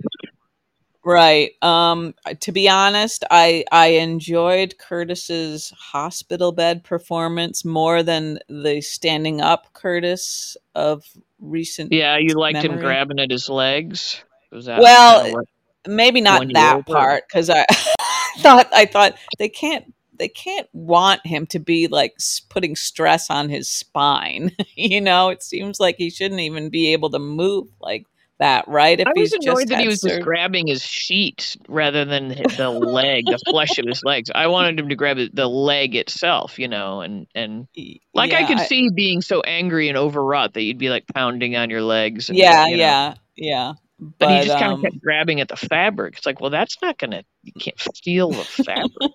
Right 1.04 1.52
um 1.62 2.14
to 2.40 2.50
be 2.50 2.68
honest 2.68 3.24
i 3.30 3.64
i 3.72 3.88
enjoyed 3.88 4.74
curtis's 4.78 5.72
hospital 5.76 6.52
bed 6.52 6.82
performance 6.82 7.64
more 7.64 8.02
than 8.02 8.38
the 8.48 8.80
standing 8.80 9.40
up 9.40 9.72
curtis 9.74 10.56
of 10.74 11.04
recent 11.44 11.92
Yeah, 11.92 12.16
you 12.18 12.34
liked 12.34 12.64
him 12.64 12.78
grabbing 12.78 13.18
at 13.18 13.30
his 13.30 13.48
legs. 13.48 14.24
Was 14.50 14.66
that 14.66 14.80
Well, 14.80 15.44
maybe 15.86 16.20
not 16.20 16.46
that 16.52 16.86
part 16.86 17.24
because 17.28 17.50
I 17.50 17.64
thought 18.38 18.68
I 18.72 18.86
thought 18.86 19.16
they 19.38 19.48
can't 19.48 19.92
they 20.16 20.28
can't 20.28 20.68
want 20.72 21.26
him 21.26 21.44
to 21.46 21.58
be 21.58 21.88
like 21.88 22.16
putting 22.48 22.76
stress 22.76 23.30
on 23.30 23.48
his 23.48 23.68
spine. 23.68 24.52
you 24.76 25.00
know, 25.00 25.28
it 25.28 25.42
seems 25.42 25.80
like 25.80 25.96
he 25.96 26.10
shouldn't 26.10 26.40
even 26.40 26.70
be 26.70 26.92
able 26.92 27.10
to 27.10 27.18
move 27.18 27.68
like 27.80 28.06
that, 28.38 28.66
right? 28.68 28.98
If 28.98 29.06
I 29.06 29.12
was 29.16 29.32
he's 29.32 29.44
annoyed 29.44 29.60
just 29.60 29.68
that 29.68 29.80
he 29.80 29.86
was 29.86 30.00
just 30.00 30.22
grabbing 30.22 30.66
his 30.66 30.84
sheet 30.84 31.56
rather 31.68 32.04
than 32.04 32.28
the 32.28 32.70
leg, 32.70 33.24
the 33.26 33.38
flesh 33.50 33.78
of 33.78 33.86
his 33.86 34.02
legs. 34.04 34.30
I 34.34 34.48
wanted 34.48 34.78
him 34.78 34.88
to 34.88 34.96
grab 34.96 35.18
the 35.32 35.48
leg 35.48 35.94
itself, 35.94 36.58
you 36.58 36.68
know, 36.68 37.00
and 37.00 37.26
and 37.34 37.68
like 38.12 38.32
I 38.32 38.40
yeah, 38.40 38.46
could 38.46 38.60
see 38.60 38.90
being 38.90 39.22
so 39.22 39.40
angry 39.42 39.88
and 39.88 39.96
overwrought 39.96 40.54
that 40.54 40.62
you'd 40.62 40.78
be 40.78 40.90
like 40.90 41.06
pounding 41.06 41.56
on 41.56 41.70
your 41.70 41.82
legs. 41.82 42.28
And, 42.28 42.38
yeah, 42.38 42.66
you 42.66 42.76
know. 42.76 42.82
yeah, 42.82 43.14
yeah. 43.36 43.72
But, 43.98 44.18
But, 44.18 44.40
he 44.40 44.46
just 44.46 44.58
kind 44.58 44.72
of 44.72 44.78
um, 44.78 44.82
kept 44.82 45.00
grabbing 45.00 45.40
at 45.40 45.48
the 45.48 45.56
fabric. 45.56 46.18
It's 46.18 46.26
like, 46.26 46.40
well, 46.40 46.50
that's 46.50 46.76
not 46.82 46.98
gonna. 46.98 47.24
You 47.42 47.52
can't 47.58 47.80
feel 47.80 48.30
the 48.30 48.44
fabric. 48.44 48.90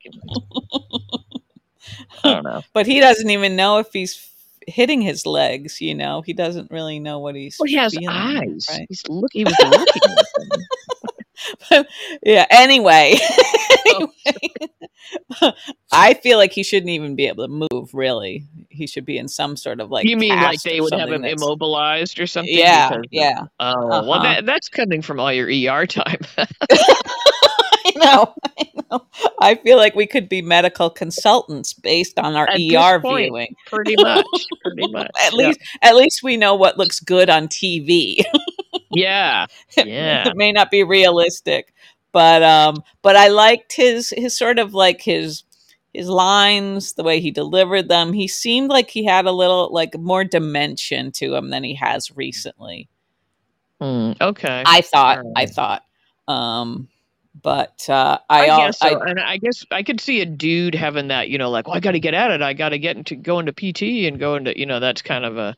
I 2.23 2.33
don't 2.33 2.43
know. 2.43 2.61
but 2.73 2.87
he 2.87 2.99
doesn't 2.99 3.29
even 3.29 3.55
know 3.55 3.79
if 3.79 3.91
he's 3.91 4.29
hitting 4.67 5.01
his 5.01 5.25
legs. 5.25 5.81
You 5.81 5.95
know, 5.95 6.21
he 6.21 6.33
doesn't 6.33 6.71
really 6.71 6.99
know 6.99 7.19
what 7.19 7.35
he's. 7.35 7.57
Well, 7.59 7.67
he 7.67 7.75
has 7.75 7.93
feeling, 7.93 8.09
eyes. 8.09 8.65
right? 8.69 8.85
He's 8.89 9.03
look. 9.07 9.31
He 9.33 9.43
was 9.43 9.55
looking. 9.59 10.15
them. 11.69 11.85
yeah. 12.25 12.45
Anyway, 12.49 13.15
Oh. 13.87 14.11
anyway. 14.25 15.53
I 15.91 16.13
feel 16.15 16.37
like 16.37 16.51
he 16.51 16.61
shouldn't 16.63 16.89
even 16.91 17.15
be 17.15 17.27
able 17.27 17.47
to 17.47 17.67
move. 17.71 17.89
Really, 17.93 18.43
he 18.69 18.85
should 18.85 19.05
be 19.05 19.17
in 19.17 19.27
some 19.27 19.55
sort 19.55 19.79
of 19.79 19.89
like. 19.89 20.05
you 20.05 20.17
mean 20.17 20.35
like 20.35 20.61
they 20.61 20.81
would 20.81 20.93
have 20.93 21.09
him 21.11 21.21
that's- 21.21 21.41
immobilized 21.41 22.19
or 22.19 22.27
something? 22.27 22.53
Yeah, 22.55 22.97
yeah. 23.09 23.43
Oh 23.59 23.87
well, 23.87 24.13
Uh-huh. 24.13 24.23
that 24.23 24.45
that's 24.45 24.69
coming 24.69 25.01
from 25.01 25.19
all 25.19 25.31
your 25.33 25.47
ER 25.47 25.87
time. 25.87 26.19
I 28.01 28.05
know. 28.05 28.33
I 28.57 28.67
know. 28.91 29.05
I 29.39 29.55
feel 29.55 29.77
like 29.77 29.95
we 29.95 30.07
could 30.07 30.29
be 30.29 30.41
medical 30.41 30.89
consultants 30.89 31.73
based 31.73 32.17
on 32.19 32.35
our 32.35 32.49
At 32.49 32.59
ER 32.59 32.99
point, 32.99 33.27
viewing. 33.27 33.55
pretty 33.67 33.95
much. 33.99 34.25
Pretty 34.63 34.91
much. 34.91 35.11
At 35.21 35.33
yeah. 35.33 35.47
least, 35.47 35.59
at 35.81 35.95
least 35.95 36.23
we 36.23 36.37
know 36.37 36.55
what 36.55 36.77
looks 36.77 36.99
good 36.99 37.29
on 37.29 37.47
TV. 37.47 38.23
Yeah. 38.91 39.45
Yeah. 39.77 40.27
it 40.27 40.35
may 40.35 40.51
not 40.51 40.71
be 40.71 40.83
realistic, 40.83 41.73
but 42.11 42.43
um, 42.43 42.83
but 43.01 43.15
I 43.15 43.29
liked 43.29 43.73
his 43.73 44.13
his 44.17 44.35
sort 44.37 44.59
of 44.59 44.73
like 44.73 45.01
his 45.01 45.43
his 45.93 46.09
lines, 46.09 46.93
the 46.93 47.03
way 47.03 47.19
he 47.19 47.31
delivered 47.31 47.87
them. 47.87 48.13
He 48.13 48.27
seemed 48.27 48.69
like 48.69 48.89
he 48.89 49.05
had 49.05 49.25
a 49.25 49.31
little 49.31 49.69
like 49.71 49.97
more 49.97 50.23
dimension 50.23 51.11
to 51.13 51.33
him 51.35 51.49
than 51.49 51.63
he 51.63 51.75
has 51.75 52.15
recently. 52.15 52.89
Mm, 53.81 54.19
okay. 54.19 54.63
I 54.65 54.81
thought. 54.81 55.19
I 55.35 55.45
thought. 55.45 55.83
Um, 56.27 56.89
but 57.41 57.89
uh, 57.89 58.19
I, 58.29 58.45
I 58.45 58.49
guess 58.51 58.77
so. 58.77 58.89
I, 58.93 58.97
and 59.01 59.19
I 59.19 59.37
guess 59.37 59.65
I 59.71 59.83
could 59.83 59.99
see 59.99 60.21
a 60.21 60.25
dude 60.25 60.75
having 60.75 61.09
that, 61.09 61.29
you 61.29 61.37
know, 61.37 61.49
like, 61.49 61.67
well, 61.67 61.77
I 61.77 61.79
got 61.79 61.91
to 61.91 61.99
get 61.99 62.13
at 62.13 62.31
it. 62.31 62.41
I 62.41 62.53
got 62.53 62.69
to 62.69 62.79
get 62.79 62.97
into 62.97 63.15
go 63.15 63.39
into 63.39 63.53
PT 63.53 64.07
and 64.07 64.19
go 64.19 64.35
into, 64.35 64.57
you 64.57 64.65
know, 64.65 64.79
that's 64.79 65.01
kind 65.01 65.25
of 65.25 65.37
a 65.37 65.55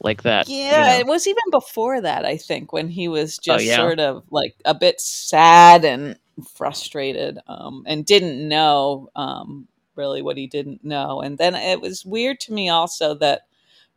like 0.00 0.22
that. 0.24 0.48
you 0.70 0.84
Yeah, 0.84 0.84
know. 0.84 1.00
it 1.00 1.06
was 1.06 1.26
even 1.26 1.42
before 1.50 2.00
that, 2.00 2.24
I 2.24 2.36
think, 2.36 2.72
when 2.72 2.88
he 2.88 3.08
was 3.08 3.38
Oh, 3.48 3.56
just 3.56 3.58
yeah? 3.58 3.74
sort 3.74 3.98
of 4.00 4.24
like 4.30 4.54
a 4.64 4.74
bit 4.74 5.00
sad 5.00 5.84
and 5.84 6.18
frustrated 6.54 7.38
um, 7.48 7.82
and 7.86 8.06
didn't 8.06 8.48
know 8.48 9.10
um, 9.16 9.68
really 9.96 10.22
what 10.22 10.36
he 10.38 10.46
didn't 10.46 10.84
know. 10.84 11.20
And 11.20 11.36
then 11.38 11.54
it 11.54 11.80
was 11.80 12.04
weird 12.06 12.40
to 12.40 12.52
me 12.52 12.68
also 12.68 13.14
that 13.16 13.42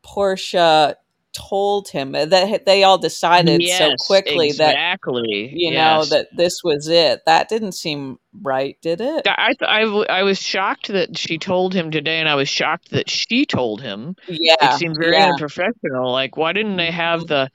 Portia 0.03 0.97
told 1.33 1.89
him 1.89 2.15
eh, 2.15 2.25
that 2.25 2.65
they 2.65 2.83
all 2.83 2.97
decided 2.97 3.61
so 3.61 3.67
Yes, 3.67 4.05
quickly 4.05 4.51
that, 4.53 4.71
exactly. 4.71 5.51
you 5.53 5.71
know, 5.71 6.05
that 6.05 6.27
this 6.35 6.63
was 6.63 6.87
it. 6.87 7.21
That 7.25 7.49
didn't 7.49 7.73
seem 7.73 8.19
right, 8.41 8.77
did 8.81 9.01
it? 9.01 9.27
I, 9.27 9.53
th- 9.53 9.69
I, 9.69 9.81
w- 9.81 10.05
I 10.09 10.23
was 10.23 10.41
shocked 10.41 10.89
that 10.89 11.17
she 11.17 11.37
told 11.37 11.73
him 11.73 11.91
today, 11.91 12.19
and 12.19 12.29
I 12.29 12.35
was 12.35 12.49
shocked 12.49 12.91
that 12.91 13.09
she 13.09 13.45
told 13.45 13.81
him. 13.81 14.15
Yeah. 14.27 14.55
It 14.61 14.77
seemed 14.77 14.97
very 14.99 15.13
yeah. 15.13 15.31
unprofessional. 15.31 16.11
Like, 16.11 16.37
why 16.37 16.53
didn't 16.53 16.77
they 16.77 16.87
mm-hmm. 16.87 16.95
have 16.95 17.27
the? 17.27 17.49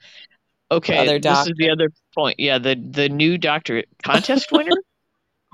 Okay, 0.69 0.97
other 0.97 1.19
this 1.19 1.47
is 1.47 1.53
the 1.57 1.69
other 1.69 1.89
point. 2.13 2.39
Yeah, 2.39 2.57
the 2.57 2.75
the 2.75 3.07
new 3.07 3.37
doctor 3.37 3.83
contest 4.03 4.51
winner. 4.51 4.75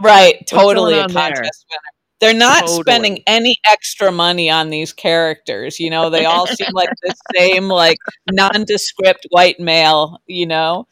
Right, 0.02 0.46
totally 0.48 0.96
a 0.96 1.08
there? 1.08 1.08
contest 1.08 1.66
winner. 1.70 1.93
They're 2.24 2.34
not 2.34 2.62
Totally. 2.62 2.82
spending 2.82 3.24
any 3.28 3.58
extra 3.66 4.12
money 4.12 4.50
on 4.50 4.70
these 4.70 4.94
characters. 4.94 5.80
You 5.80 5.90
know, 5.90 6.10
they 6.10 6.26
all 6.26 6.48
seem 6.48 6.70
like 6.74 6.90
the 7.02 7.14
same, 7.36 7.68
like 7.68 7.98
nondescript 8.32 9.28
white 9.30 9.60
male. 9.60 10.22
You 10.28 10.46
know, 10.48 10.88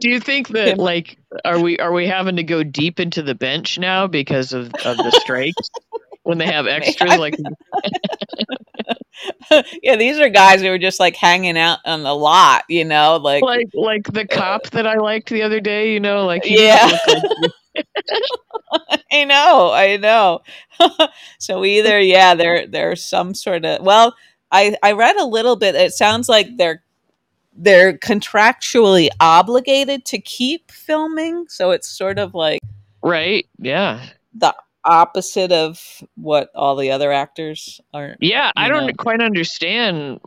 Do 0.00 0.08
you 0.10 0.20
think 0.20 0.48
that 0.58 0.78
like 0.78 1.18
are 1.44 1.60
we 1.60 1.78
are 1.78 1.92
we 1.92 2.06
having 2.06 2.36
to 2.36 2.42
go 2.42 2.62
deep 2.62 2.98
into 3.00 3.22
the 3.22 3.34
bench 3.34 3.78
now 3.78 4.06
because 4.06 4.52
of 4.52 4.66
of 4.84 4.96
the 4.96 5.10
strikes 5.22 5.68
when 6.24 6.38
they 6.38 6.46
have 6.46 6.66
extras 6.68 7.16
like 7.18 7.36
yeah, 9.82 9.96
these 9.96 10.18
are 10.18 10.28
guys 10.28 10.60
who 10.62 10.68
are 10.68 10.78
just 10.78 11.00
like 11.00 11.16
hanging 11.16 11.58
out 11.58 11.78
on 11.84 12.02
the 12.02 12.14
lot. 12.14 12.64
You 12.68 12.84
know, 12.84 13.16
like, 13.16 13.42
like 13.42 13.68
like 13.74 14.04
the 14.12 14.26
cop 14.26 14.70
that 14.70 14.86
I 14.86 14.96
liked 14.96 15.28
the 15.30 15.42
other 15.42 15.60
day? 15.60 15.92
You 15.92 16.00
know, 16.00 16.24
like 16.26 16.42
Yeah. 16.44 16.98
like- 17.06 17.22
I 19.12 19.24
know, 19.24 19.72
I 19.72 19.96
know. 19.96 20.40
so 21.38 21.64
either, 21.64 22.00
yeah, 22.00 22.34
there 22.34 22.66
there's 22.66 23.02
some 23.02 23.34
sort 23.34 23.64
of 23.64 23.82
well, 23.82 24.14
I 24.50 24.76
I 24.82 24.92
read 24.92 25.16
a 25.16 25.24
little 25.24 25.56
bit. 25.56 25.74
It 25.74 25.92
sounds 25.92 26.28
like 26.28 26.56
they're 26.56 26.82
they're 27.54 27.98
contractually 27.98 29.08
obligated 29.20 30.04
to 30.06 30.18
keep 30.18 30.70
filming, 30.70 31.46
so 31.48 31.70
it's 31.70 31.88
sort 31.88 32.18
of 32.18 32.34
like 32.34 32.60
right? 33.02 33.46
Yeah, 33.58 34.04
the 34.34 34.54
opposite 34.84 35.52
of 35.52 36.02
what 36.16 36.50
all 36.54 36.76
the 36.76 36.90
other 36.90 37.12
actors 37.12 37.80
are. 37.92 38.16
yeah. 38.20 38.50
I 38.56 38.68
don't 38.68 38.86
know. 38.86 38.92
quite 38.96 39.20
understand. 39.20 40.20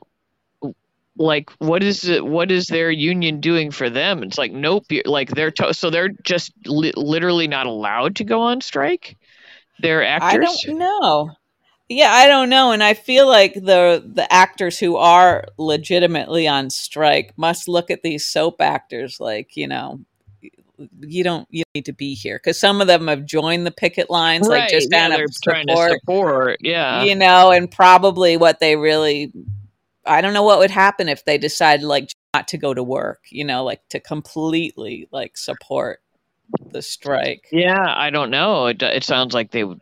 Like, 1.17 1.51
what 1.59 1.83
is 1.83 2.05
it? 2.05 2.25
What 2.25 2.51
is 2.51 2.67
their 2.67 2.89
union 2.89 3.41
doing 3.41 3.71
for 3.71 3.89
them? 3.89 4.23
It's 4.23 4.37
like, 4.37 4.51
nope. 4.51 4.85
Like 5.05 5.29
they're 5.29 5.51
to- 5.51 5.73
so 5.73 5.89
they're 5.89 6.09
just 6.23 6.53
li- 6.65 6.93
literally 6.95 7.47
not 7.47 7.67
allowed 7.67 8.15
to 8.17 8.23
go 8.23 8.41
on 8.41 8.61
strike. 8.61 9.17
They're 9.79 10.03
actors? 10.03 10.63
I 10.63 10.67
don't 10.67 10.77
know. 10.77 11.31
Yeah, 11.89 12.13
I 12.13 12.27
don't 12.27 12.49
know, 12.49 12.71
and 12.71 12.81
I 12.81 12.93
feel 12.93 13.27
like 13.27 13.53
the 13.53 14.01
the 14.05 14.25
actors 14.31 14.79
who 14.79 14.95
are 14.95 15.43
legitimately 15.57 16.47
on 16.47 16.69
strike 16.69 17.33
must 17.35 17.67
look 17.67 17.91
at 17.91 18.01
these 18.01 18.25
soap 18.25 18.61
actors 18.61 19.19
like 19.19 19.57
you 19.57 19.67
know 19.67 19.99
you 21.01 21.23
don't 21.23 21.47
you 21.51 21.63
need 21.75 21.85
to 21.85 21.93
be 21.93 22.13
here 22.13 22.37
because 22.37 22.57
some 22.57 22.79
of 22.79 22.87
them 22.87 23.09
have 23.09 23.25
joined 23.25 23.67
the 23.67 23.71
picket 23.71 24.09
lines 24.09 24.47
like 24.47 24.69
just 24.69 24.87
yeah, 24.89 25.09
they're 25.09 25.25
of 25.25 25.41
trying 25.43 25.67
to 25.67 25.73
support, 25.73 25.91
support. 25.99 26.57
Yeah, 26.61 27.03
you 27.03 27.13
know, 27.13 27.51
and 27.51 27.69
probably 27.69 28.37
what 28.37 28.61
they 28.61 28.77
really 28.77 29.33
I 30.05 30.21
don't 30.21 30.33
know 30.33 30.43
what 30.43 30.59
would 30.59 30.71
happen 30.71 31.09
if 31.09 31.25
they 31.25 31.37
decided 31.37 31.85
like 31.85 32.11
not 32.33 32.47
to 32.49 32.57
go 32.57 32.73
to 32.73 32.83
work, 32.83 33.23
you 33.29 33.43
know, 33.43 33.63
like 33.63 33.81
to 33.89 33.99
completely 33.99 35.07
like 35.11 35.37
support 35.37 35.99
the 36.71 36.81
strike. 36.81 37.47
yeah. 37.51 37.93
I 37.95 38.09
don't 38.09 38.31
know. 38.31 38.67
It, 38.67 38.81
it 38.81 39.03
sounds 39.03 39.33
like 39.33 39.51
they 39.51 39.63
would. 39.63 39.79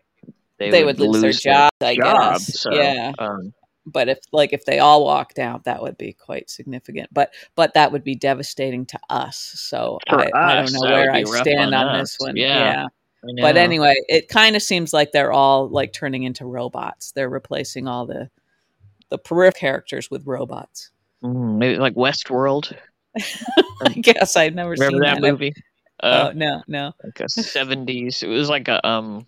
They, 0.58 0.72
They, 0.72 0.84
would, 0.84 1.00
lose, 1.00 1.22
their 1.22 1.32
jobs, 1.32 1.76
I 1.82 1.96
job, 1.96 2.34
guess. 2.34 2.60
so, 2.60 2.74
yeah. 2.74 3.14
Um, 3.18 3.54
but 3.86 4.10
if 4.10 4.20
like 4.32 4.54
if 4.54 4.66
they 4.66 4.80
all 4.80 5.04
walked 5.04 5.40
out 5.40 5.64
that 5.64 5.82
would 5.82 5.98
be 5.98 6.14
quite 6.14 6.50
significant 6.50 7.10
but 7.12 7.34
but 7.56 7.74
that 7.74 7.92
would 7.92 8.04
be 8.04 8.16
devastating 8.16 8.86
to 8.86 9.00
us 9.10 9.38
so 9.56 9.98
I, 10.10 10.30
I 10.34 10.56
don't 10.56 10.74
know 10.74 10.82
where 10.82 11.12
i 11.12 11.24
stand 11.24 11.74
on 11.74 11.88
on, 11.88 12.00
this 12.00 12.18
one 12.20 12.36
Yeah. 12.36 12.86
I 13.24 13.42
but 13.42 13.58
anyway 13.58 13.96
it 14.08 14.28
kind 14.28 14.56
of 14.56 14.62
seems 14.62 14.94
like 14.94 15.12
they're 15.12 15.32
all 15.32 15.68
like 15.70 15.94
turning 15.94 16.24
into 16.24 16.46
robots 16.46 17.12
they're 17.12 17.30
replacing 17.30 17.88
all 17.88 18.06
the 18.06 18.30
the 19.10 19.17
peripheral 19.17 19.60
characters 19.60 20.10
with 20.12 20.26
robots 20.26 20.91
Mm, 21.24 21.58
maybe 21.58 21.78
like 21.78 21.95
Westworld. 21.95 22.74
i 23.82 23.93
guess 23.93 24.38
i've 24.38 24.54
never 24.56 24.76
Remember 24.76 24.91
seen 24.91 25.02
that 25.02 25.22
that, 25.22 25.32
movie? 25.32 25.54
Uh, 26.02 26.30
oh 26.30 26.32
no 26.34 26.62
no 26.67 26.93
like 27.04 27.19
a 27.19 27.30
seventies. 27.30 28.24
It 28.24 28.28
was 28.28 28.50
like 28.50 28.67
a 28.67 28.86
um, 28.88 29.26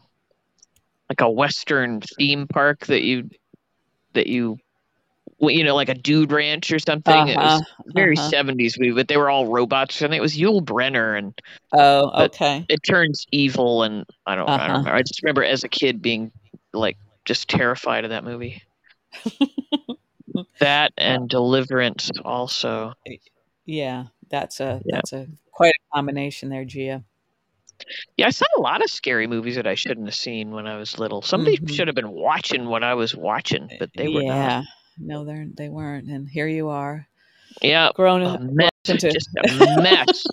like 1.10 1.22
a 1.22 1.30
Western 1.30 2.00
theme 2.18 2.48
park 2.48 2.86
that 2.86 3.02
you 3.02 3.30
that 4.14 4.28
you, 4.28 4.58
you 5.40 5.64
know, 5.64 5.76
like 5.76 5.90
a 5.90 5.94
dude 5.94 6.32
ranch 6.32 6.72
or 6.72 6.80
something. 6.80 7.28
It 7.28 7.38
was 7.38 7.62
Uh-huh, 7.62 7.62
very 7.88 8.16
uh-huh. 8.18 8.30
70s 8.30 8.80
movie, 8.80 8.94
but 8.94 9.08
they 9.10 9.18
were 9.18 9.30
all 9.30 9.48
robots. 9.48 10.02
I 10.02 10.08
think 10.08 10.20
it 10.20 10.22
was 10.22 10.38
Yul 10.38 10.62
Brynner, 10.64 11.18
and 11.18 11.34
oh 11.74 12.24
okay 12.24 12.66
it 12.70 12.80
turns 12.84 13.26
evil. 13.32 13.84
And 13.84 14.06
I 14.26 14.36
don't, 14.36 14.48
I 14.48 14.54
Uh-huh. 14.56 14.68
don't 14.68 14.78
remember. 14.80 14.96
I 14.98 15.02
just 15.02 15.22
remember 15.24 15.44
as 15.44 15.64
a 15.64 15.70
kid 15.70 16.02
being 16.02 16.32
like 16.74 16.98
just 17.26 17.50
terrified 17.50 18.06
of 18.06 18.12
that 18.12 18.24
movie. 18.24 18.62
that 20.60 20.92
and 20.98 21.30
Deliverance 21.30 22.10
also. 22.24 22.94
yeah 23.66 24.06
that's 24.30 24.60
a 24.60 24.82
Yeah. 24.86 24.96
that's 24.96 25.14
a 25.14 25.28
quite 25.52 25.74
a 25.74 25.96
combination 25.96 26.50
there 26.50 26.66
gia 26.66 27.04
Yeah, 28.18 28.28
I 28.28 28.30
saw 28.30 28.46
a 28.58 28.62
lot 28.62 28.84
of 28.84 28.90
scary 28.90 29.28
movies 29.28 29.56
that 29.56 29.68
I 29.68 29.76
shouldn't 29.76 30.08
have 30.08 30.16
seen 30.16 30.52
when 30.52 30.68
I 30.68 30.78
was 30.78 30.98
little. 31.00 31.22
Somebody 31.22 31.58
Mhm. 31.58 31.70
should 31.74 31.88
have 31.88 31.96
been 31.96 32.12
watching 32.12 32.66
what 32.68 32.84
I 32.84 32.94
was 32.94 33.16
watching, 33.16 33.70
but 33.80 33.90
they 33.96 34.08
were 34.08 34.22
not. 34.24 34.36
yeah 34.36 34.64
no 34.98 35.24
they're 35.26 35.48
they 35.56 35.70
weren't 35.70 36.08
and 36.10 36.28
here 36.30 36.48
you 36.48 36.70
are 36.70 37.08
Yeah, 37.62 37.90
grown 37.96 38.22
a 38.22 38.30
up 38.36 38.42
mess, 38.42 38.70
into- 38.88 39.12
just 39.12 39.30
a 39.38 39.82
mess. 39.82 40.24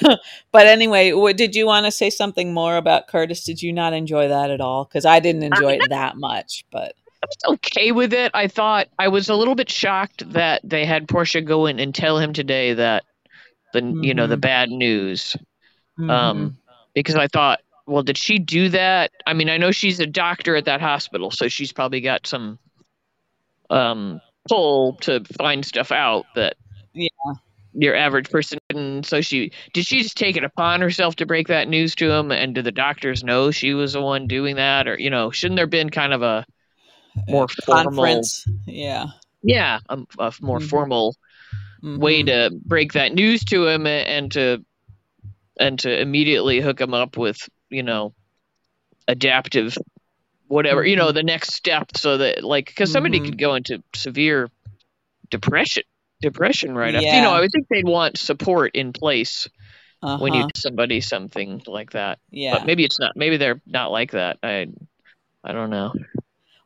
but 0.52 0.66
anyway, 0.66 1.12
what, 1.12 1.36
did 1.36 1.54
you 1.54 1.66
want 1.66 1.86
to 1.86 1.92
say 1.92 2.10
something 2.10 2.52
more 2.52 2.76
about 2.76 3.06
Curtis? 3.08 3.44
Did 3.44 3.62
you 3.62 3.72
not 3.72 3.92
enjoy 3.92 4.28
that 4.28 4.50
at 4.50 4.60
all? 4.60 4.84
Because 4.84 5.04
I 5.04 5.20
didn't 5.20 5.42
enjoy 5.44 5.74
it 5.74 5.88
that 5.90 6.16
much. 6.16 6.64
But 6.72 6.94
I 7.22 7.26
was 7.26 7.36
okay 7.54 7.92
with 7.92 8.12
it. 8.12 8.30
I 8.34 8.48
thought 8.48 8.88
I 8.98 9.08
was 9.08 9.28
a 9.28 9.34
little 9.34 9.54
bit 9.54 9.70
shocked 9.70 10.30
that 10.32 10.60
they 10.64 10.84
had 10.84 11.08
Portia 11.08 11.40
go 11.40 11.66
in 11.66 11.78
and 11.78 11.94
tell 11.94 12.18
him 12.18 12.32
today 12.32 12.74
that 12.74 13.04
the 13.72 13.80
you 14.02 14.14
know 14.14 14.26
the 14.26 14.36
Mhm. 14.36 14.40
bad 14.40 14.70
news. 14.70 15.36
mm-hmm. 15.98 16.10
Um, 16.10 16.56
because 16.94 17.14
I 17.16 17.26
thought, 17.28 17.60
well, 17.86 18.02
did 18.02 18.18
she 18.18 18.38
do 18.38 18.68
that? 18.70 19.10
I 19.26 19.32
mean, 19.34 19.48
I 19.48 19.56
know 19.56 19.70
she's 19.70 20.00
a 20.00 20.06
doctor 20.06 20.56
at 20.56 20.66
that 20.66 20.80
hospital, 20.80 21.30
so 21.30 21.48
she's 21.48 21.72
probably 21.72 22.00
got 22.00 22.26
some 22.26 22.58
um 23.70 24.20
pull 24.48 24.94
to 24.94 25.22
find 25.38 25.64
stuff 25.64 25.92
out 25.92 26.26
that 26.34 26.56
Yeah. 26.92 27.08
your 27.74 27.94
average 27.96 28.28
person 28.30 28.58
didn't. 28.68 29.06
So 29.06 29.20
she 29.20 29.52
did 29.72 29.86
she 29.86 30.02
just 30.02 30.16
take 30.16 30.36
it 30.36 30.44
upon 30.44 30.80
herself 30.80 31.16
to 31.16 31.26
break 31.26 31.48
that 31.48 31.68
news 31.68 31.94
to 31.96 32.10
him? 32.10 32.30
And 32.32 32.54
do 32.54 32.62
the 32.62 32.72
doctors 32.72 33.24
know 33.24 33.50
she 33.50 33.72
was 33.74 33.92
the 33.94 34.02
one 34.02 34.26
doing 34.26 34.56
that, 34.56 34.88
or 34.88 34.98
you 34.98 35.10
know, 35.10 35.30
shouldn't 35.30 35.56
there 35.56 35.66
been 35.66 35.90
kind 35.90 36.12
of 36.12 36.22
a 36.22 36.44
more 37.28 37.48
formal, 37.48 38.22
yeah, 38.66 39.06
yeah, 39.42 39.78
a, 39.88 39.98
a 40.18 40.32
more 40.40 40.58
Mhm. 40.58 40.68
formal 40.68 41.16
way 41.82 42.22
Mhm. 42.22 42.26
to 42.26 42.50
break 42.64 42.92
that 42.92 43.12
news 43.12 43.44
to 43.44 43.66
him 43.66 43.86
and 43.86 44.32
to 44.32 44.64
and 45.58 45.78
to 45.80 46.00
immediately 46.00 46.60
hook 46.60 46.80
him 46.80 46.94
up 46.94 47.16
with 47.16 47.36
you 47.70 47.82
know 47.82 48.14
adaptive 49.08 49.76
whatever 50.48 50.84
you 50.84 50.96
know 50.96 51.12
the 51.12 51.22
next 51.22 51.52
step 51.54 51.96
so 51.96 52.18
that 52.18 52.44
like 52.44 52.66
because 52.66 52.90
somebody 52.92 53.20
Mhm. 53.20 53.24
could 53.26 53.38
go 53.38 53.54
into 53.54 53.82
severe 53.94 54.48
depression 55.30 55.82
depression 56.20 56.74
right 56.74 56.94
after 56.94 57.16
you 57.16 57.20
know 57.22 57.32
i 57.32 57.40
would 57.40 57.50
think 57.52 57.66
they'd 57.68 57.86
want 57.86 58.16
support 58.18 58.74
in 58.74 58.92
place 58.92 59.48
when 60.18 60.32
you 60.34 60.40
Uh-huh. 60.40 60.50
somebody 60.56 61.00
something 61.00 61.60
like 61.66 61.90
that 61.92 62.18
yeah. 62.30 62.52
but 62.54 62.64
maybe 62.66 62.84
it's 62.84 62.98
not 63.00 63.12
maybe 63.16 63.36
they're 63.36 63.60
not 63.66 63.90
like 63.90 64.12
that 64.12 64.38
i 64.42 64.66
i 65.44 65.52
don't 65.52 65.70
know 65.70 65.92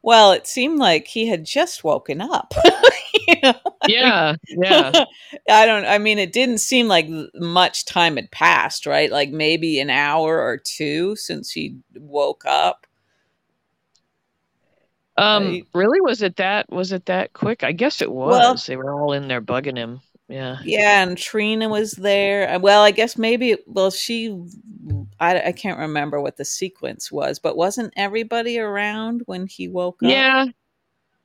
Well, 0.07 0.31
it 0.31 0.47
seemed 0.47 0.79
like 0.79 1.09
he 1.09 1.27
had 1.27 1.45
just 1.45 1.83
woken 1.83 2.21
up. 2.21 2.55
you 3.27 3.35
know? 3.43 3.55
Yeah, 3.89 4.37
yeah. 4.47 5.05
I 5.51 5.67
don't. 5.67 5.85
I 5.85 5.99
mean, 5.99 6.21
it 6.21 6.33
didn't 6.33 6.59
seem 6.59 6.87
like 6.87 7.09
much 7.35 7.85
time 7.87 8.15
had 8.15 8.31
passed, 8.31 8.87
right? 8.87 9.11
Like 9.11 9.31
maybe 9.31 9.81
an 9.81 9.91
hour 9.91 10.41
or 10.41 10.59
two 10.59 11.17
since 11.17 11.51
he 11.51 11.77
woke 11.97 12.45
up. 12.47 12.87
Um, 15.17 15.45
Right. 15.47 15.67
really, 15.75 16.01
was 16.01 16.23
it 16.23 16.37
that? 16.37 16.71
Was 16.71 16.93
it 16.93 17.07
that 17.07 17.33
quick? 17.33 17.65
I 17.65 17.73
guess 17.73 18.01
it 18.01 18.13
was. 18.13 18.39
Well- 18.39 18.55
they 18.65 18.77
were 18.77 18.95
all 18.95 19.13
in 19.13 19.27
there 19.27 19.43
bugging 19.43 19.77
him. 19.77 20.01
Yeah. 20.29 20.59
Yeah, 20.65 21.03
and 21.03 21.19
Trina 21.19 21.69
was 21.69 21.93
there. 21.93 22.49
Uh, 22.49 22.59
Well, 22.61 22.83
I 22.83 22.93
guess 22.93 23.19
maybe. 23.19 23.57
Well, 23.67 23.91
she. 23.91 24.29
I, 25.21 25.49
I 25.49 25.53
can't 25.53 25.79
remember 25.79 26.21
what 26.21 26.37
the 26.37 26.45
sequence 26.45 27.11
was, 27.11 27.39
but 27.39 27.57
wasn't 27.57 27.93
everybody 27.97 28.59
around 28.59 29.23
when 29.27 29.47
he 29.47 29.69
woke 29.69 30.03
up? 30.03 30.11
Yeah. 30.11 30.47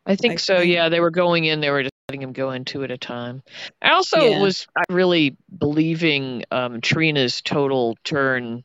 I 0.05 0.15
think 0.15 0.33
I 0.33 0.35
so. 0.37 0.59
think- 0.59 0.71
Yeah, 0.73 0.89
they 0.89 0.99
were 0.99 1.11
going 1.11 1.45
in. 1.45 1.59
They 1.61 1.69
were 1.69 1.83
just 1.83 1.91
letting 2.09 2.21
him 2.21 2.33
go 2.33 2.51
in 2.51 2.65
two 2.65 2.83
at 2.83 2.91
a 2.91 2.97
time. 2.97 3.43
I 3.81 3.91
also 3.91 4.19
Yeah. 4.21 4.41
was 4.41 4.67
really 4.89 5.37
believing 5.57 6.43
um, 6.51 6.81
Trina's 6.81 7.41
total 7.41 7.97
turn. 8.03 8.63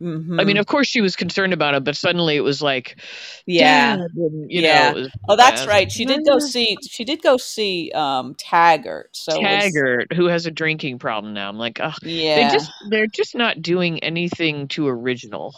Mhm. 0.00 0.40
I 0.40 0.44
mean, 0.44 0.56
of 0.56 0.66
course, 0.66 0.86
she 0.88 1.00
was 1.02 1.14
concerned 1.14 1.52
about 1.52 1.74
it, 1.74 1.84
but 1.84 1.94
suddenly 1.96 2.36
it 2.36 2.40
was 2.40 2.62
like, 2.62 2.98
yeah. 3.46 3.98
You 4.16 4.46
Yeah. 4.48 4.92
know, 4.92 5.00
was- 5.00 5.10
Oh, 5.28 5.36
that's 5.36 5.60
was 5.62 5.68
right. 5.68 5.92
She 5.92 6.04
did 6.06 6.24
go 6.24 6.38
see. 6.38 6.76
She 6.88 7.04
did 7.04 7.22
go 7.22 7.36
see 7.36 7.92
um, 7.94 8.34
Taggart. 8.36 9.10
So 9.14 9.32
it 9.34 9.42
was- 9.42 9.72
Taggart, 9.72 10.12
who 10.14 10.26
has 10.26 10.46
a 10.46 10.50
drinking 10.50 10.98
problem 11.00 11.34
now. 11.34 11.48
I'm 11.48 11.58
like, 11.58 11.80
oh, 11.82 11.92
Yeah. 12.02 12.48
they 12.48 12.54
just 12.54 12.72
they're 12.88 13.06
just 13.06 13.34
not 13.34 13.60
doing 13.60 13.98
anything 14.02 14.68
too 14.68 14.88
original. 14.88 15.54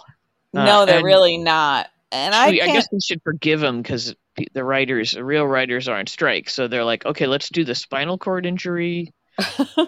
uh, 0.55 0.65
no, 0.65 0.87
they're 0.87 1.05
really 1.05 1.39
not. 1.39 1.89
And 2.11 2.35
I, 2.35 2.51
We- 2.51 2.63
I 2.63 2.67
guess 2.67 2.89
we 2.93 3.01
should 3.01 3.23
forgive 3.23 3.61
them 3.61 3.81
because 3.81 4.15
the 4.55 4.65
writers, 4.65 5.13
the 5.13 5.25
real 5.25 5.47
writers, 5.47 5.89
are 5.89 5.99
on 5.99 6.07
strike. 6.07 6.51
So 6.51 6.67
they're 6.67 6.85
like, 6.85 7.07
okay, 7.07 7.27
let's 7.27 7.49
do 7.49 7.65
the 7.65 7.75
spinal 7.75 8.19
cord 8.19 8.45
injury. 8.45 9.13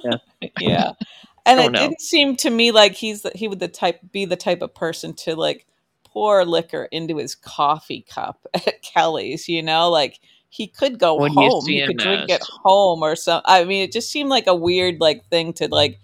yeah. 0.60 0.92
And 1.46 1.60
Oh, 1.60 1.64
it 1.64 1.72
didn't 1.74 2.00
seem 2.00 2.36
to 2.36 2.50
me 2.50 2.70
like 2.70 2.92
he's 2.92 3.22
the, 3.22 3.32
he 3.34 3.48
would 3.48 3.60
the 3.60 3.68
type 3.68 4.00
be 4.12 4.24
the 4.24 4.36
type 4.36 4.62
of 4.62 4.74
person 4.74 5.14
to 5.14 5.36
like 5.36 5.66
pour 6.04 6.44
liquor 6.44 6.88
into 6.90 7.16
his 7.18 7.34
coffee 7.34 8.04
cup 8.08 8.46
at 8.54 8.82
Kelly's. 8.82 9.48
You 9.48 9.62
know, 9.62 9.90
like 9.90 10.20
he 10.48 10.66
could 10.66 10.98
go 10.98 11.24
you 11.26 11.32
home. 11.32 11.66
He 11.66 11.86
could 11.86 11.98
drink 11.98 12.30
at 12.30 12.42
home 12.42 13.02
or 13.02 13.16
something. 13.16 13.44
I 13.46 13.64
mean, 13.64 13.82
it 13.82 13.92
just 13.92 14.10
seemed 14.10 14.30
like 14.30 14.46
a 14.46 14.54
weird 14.54 15.00
like 15.00 15.28
thing 15.28 15.52
to 15.54 15.68
like 15.68 15.98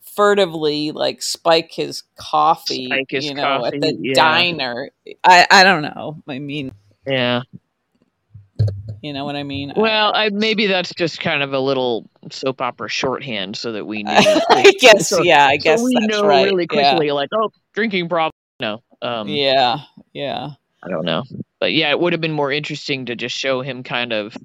furtively 0.00 0.90
like 0.90 1.22
spike 1.22 1.70
his 1.72 2.02
coffee. 2.16 2.86
Spike 2.86 3.10
his 3.10 3.24
you 3.24 3.34
know, 3.34 3.42
coffee, 3.42 3.76
at 3.76 3.80
the 3.80 3.98
yeah. 4.00 4.14
diner. 4.14 4.90
I 5.24 5.46
I 5.50 5.64
don't 5.64 5.82
know. 5.82 6.22
I 6.28 6.38
mean, 6.38 6.72
Yeah. 7.06 7.42
You 9.02 9.12
know 9.12 9.24
what 9.24 9.36
I 9.36 9.42
mean? 9.42 9.72
Well, 9.76 10.12
I, 10.14 10.30
maybe 10.30 10.66
that's 10.66 10.94
just 10.94 11.20
kind 11.20 11.42
of 11.42 11.52
a 11.52 11.58
little 11.60 12.08
soap 12.30 12.60
opera 12.62 12.88
shorthand 12.88 13.56
so 13.56 13.72
that 13.72 13.84
we 13.84 14.02
know. 14.04 14.12
I 14.14 14.72
guess, 14.80 15.08
so- 15.08 15.22
yeah, 15.22 15.46
I 15.46 15.56
guess 15.56 15.80
so 15.80 15.84
we 15.84 15.94
know 16.06 16.24
right. 16.24 16.44
really 16.44 16.66
yeah. 16.72 16.90
quickly, 16.90 17.10
like, 17.10 17.28
oh, 17.34 17.50
drinking 17.74 18.08
problem. 18.08 18.32
No. 18.60 18.82
Um, 19.02 19.28
Yeah, 19.28 19.78
yeah. 20.12 20.50
I 20.84 20.88
don't 20.88 21.04
know. 21.04 21.24
But 21.60 21.72
yeah, 21.72 21.90
it 21.90 21.98
would 22.00 22.12
have 22.12 22.20
been 22.20 22.32
more 22.32 22.50
interesting 22.52 23.06
to 23.06 23.16
just 23.16 23.36
show 23.36 23.60
him 23.60 23.82
kind 23.82 24.12
of, 24.12 24.36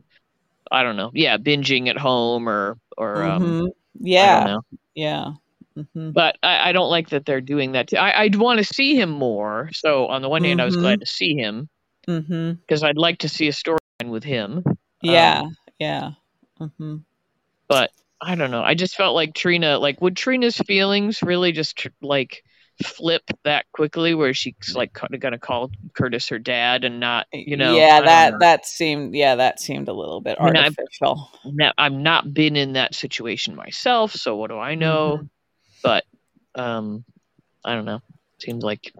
I 0.71 0.83
don't 0.83 0.97
know. 0.97 1.11
Yeah, 1.13 1.37
binging 1.37 1.87
at 1.87 1.97
home 1.97 2.49
or, 2.49 2.77
or, 2.97 3.23
um, 3.23 3.43
Mhm. 3.43 3.67
I 3.67 3.71
Yeah, 3.99 4.39
don't 4.39 4.45
know. 4.47 4.61
yeah. 4.95 5.31
hmm 5.93 6.09
But 6.11 6.37
I, 6.41 6.69
I 6.69 6.71
don't 6.71 6.89
like 6.89 7.09
that 7.09 7.25
they're 7.25 7.41
doing 7.41 7.73
that. 7.73 7.89
Too. 7.89 7.97
I, 7.97 8.21
I'd 8.21 8.35
want 8.35 8.57
to 8.59 8.63
see 8.63 8.95
him 8.95 9.09
more. 9.11 9.69
So 9.73 10.07
on 10.07 10.21
the 10.23 10.29
one 10.29 10.43
hand, 10.43 10.59
I 10.61 10.65
was 10.65 10.75
Mhm. 10.75 10.81
glad 10.81 10.99
to 11.01 11.05
see 11.05 11.35
him 11.35 11.69
because 12.05 12.83
I'd 12.83 12.97
like 12.97 13.19
to 13.19 13.29
see 13.29 13.47
a 13.47 13.53
with 14.09 14.23
him. 14.23 14.63
Yeah, 15.01 15.41
Um, 15.41 15.55
yeah. 15.79 16.11
hmm 16.59 16.97
but 17.67 17.91
I 18.21 18.35
don't 18.35 18.49
know. 18.51 18.63
I 18.63 18.73
just 18.73 18.95
felt 18.95 19.13
like 19.13 19.35
Trina, 19.35 19.77
like, 19.77 20.01
would 20.01 20.15
Trina's 20.15 20.57
feelings 20.57 21.21
really 21.21 21.51
just 21.51 21.77
tr- 21.77 21.89
like 22.01 22.43
flip 22.83 23.23
that 23.43 23.65
quickly, 23.73 24.13
where 24.15 24.33
she's 24.33 24.73
like 24.73 24.93
kind 24.93 25.13
of 25.13 25.19
gonna 25.19 25.37
call 25.37 25.69
Curtis 25.93 26.29
her 26.29 26.39
dad 26.39 26.83
and 26.83 26.99
not, 26.99 27.27
you 27.33 27.57
know? 27.57 27.75
Yeah, 27.75 28.01
that 28.01 28.31
know. 28.33 28.37
that 28.39 28.65
seemed 28.65 29.13
yeah, 29.15 29.35
that 29.35 29.59
seemed 29.59 29.87
a 29.89 29.93
little 29.93 30.21
bit 30.21 30.37
I 30.39 30.45
mean, 30.45 30.55
I'm- 30.55 30.73
artificial. 30.77 31.29
I've 31.77 31.91
not 31.91 32.33
been 32.33 32.55
in 32.55 32.73
that 32.73 32.95
situation 32.95 33.55
myself, 33.55 34.13
so 34.13 34.35
what 34.35 34.49
do 34.49 34.57
I 34.57 34.75
know? 34.75 35.17
Mm-hmm. 35.17 35.25
But 35.83 36.05
um, 36.55 37.03
I 37.63 37.73
don't 37.75 37.85
know. 37.85 38.01
Seems 38.39 38.63
like 38.63 38.93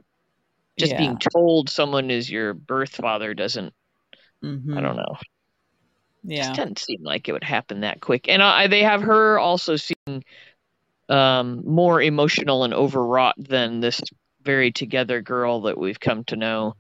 just 0.78 0.92
yeah. 0.92 0.98
being 1.00 1.18
told 1.18 1.70
someone 1.70 2.12
is 2.12 2.30
your 2.30 2.54
birth 2.54 2.96
father 2.96 3.34
doesn't. 3.34 3.74
Mhm. 4.44 4.78
I 4.78 4.82
don't 4.82 4.96
know. 4.96 5.18
Yeah, 6.24 6.48
Just 6.48 6.56
doesn't 6.56 6.80
seem 6.80 7.04
like 7.04 7.30
it 7.30 7.32
would 7.34 7.44
happen 7.44 7.82
that 7.82 8.02
quick. 8.02 8.28
And 8.28 8.42
I, 8.44 8.68
they 8.68 8.84
have 8.84 9.02
her 9.04 9.40
also 9.40 9.76
seeming 9.78 10.24
um, 11.10 11.64
more 11.66 12.02
emotional 12.02 12.64
and 12.66 12.74
overwrought 12.74 13.36
than 13.38 13.80
this 13.80 14.02
very 14.44 14.72
together 14.72 15.22
girl 15.22 15.62
that 15.62 15.78
we've 15.78 16.00
come 16.00 16.24
to 16.26 16.36
know. 16.36 16.74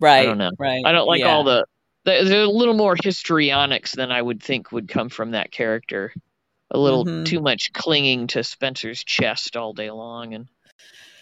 right. 0.00 0.20
I 0.20 0.24
don't 0.24 0.38
know. 0.38 0.50
Right. 0.58 0.82
I 0.84 0.92
don't 0.92 1.06
like 1.06 1.20
yeah. 1.20 1.28
all 1.28 1.44
the. 1.44 1.64
the- 2.04 2.10
There's 2.24 2.30
a 2.30 2.46
little 2.46 2.74
more 2.74 2.96
histrionics 3.02 3.94
than 3.94 4.10
I 4.10 4.20
would 4.20 4.42
think 4.42 4.72
would 4.72 4.88
come 4.88 5.08
from 5.10 5.30
that 5.32 5.52
character. 5.52 6.12
A 6.70 6.78
little 6.78 7.04
Mhm. 7.04 7.24
too 7.24 7.40
much 7.40 7.72
clinging 7.72 8.26
to 8.28 8.42
Spencer's 8.44 9.02
chest 9.04 9.56
all 9.56 9.72
day 9.72 9.90
long, 9.90 10.34
and 10.34 10.48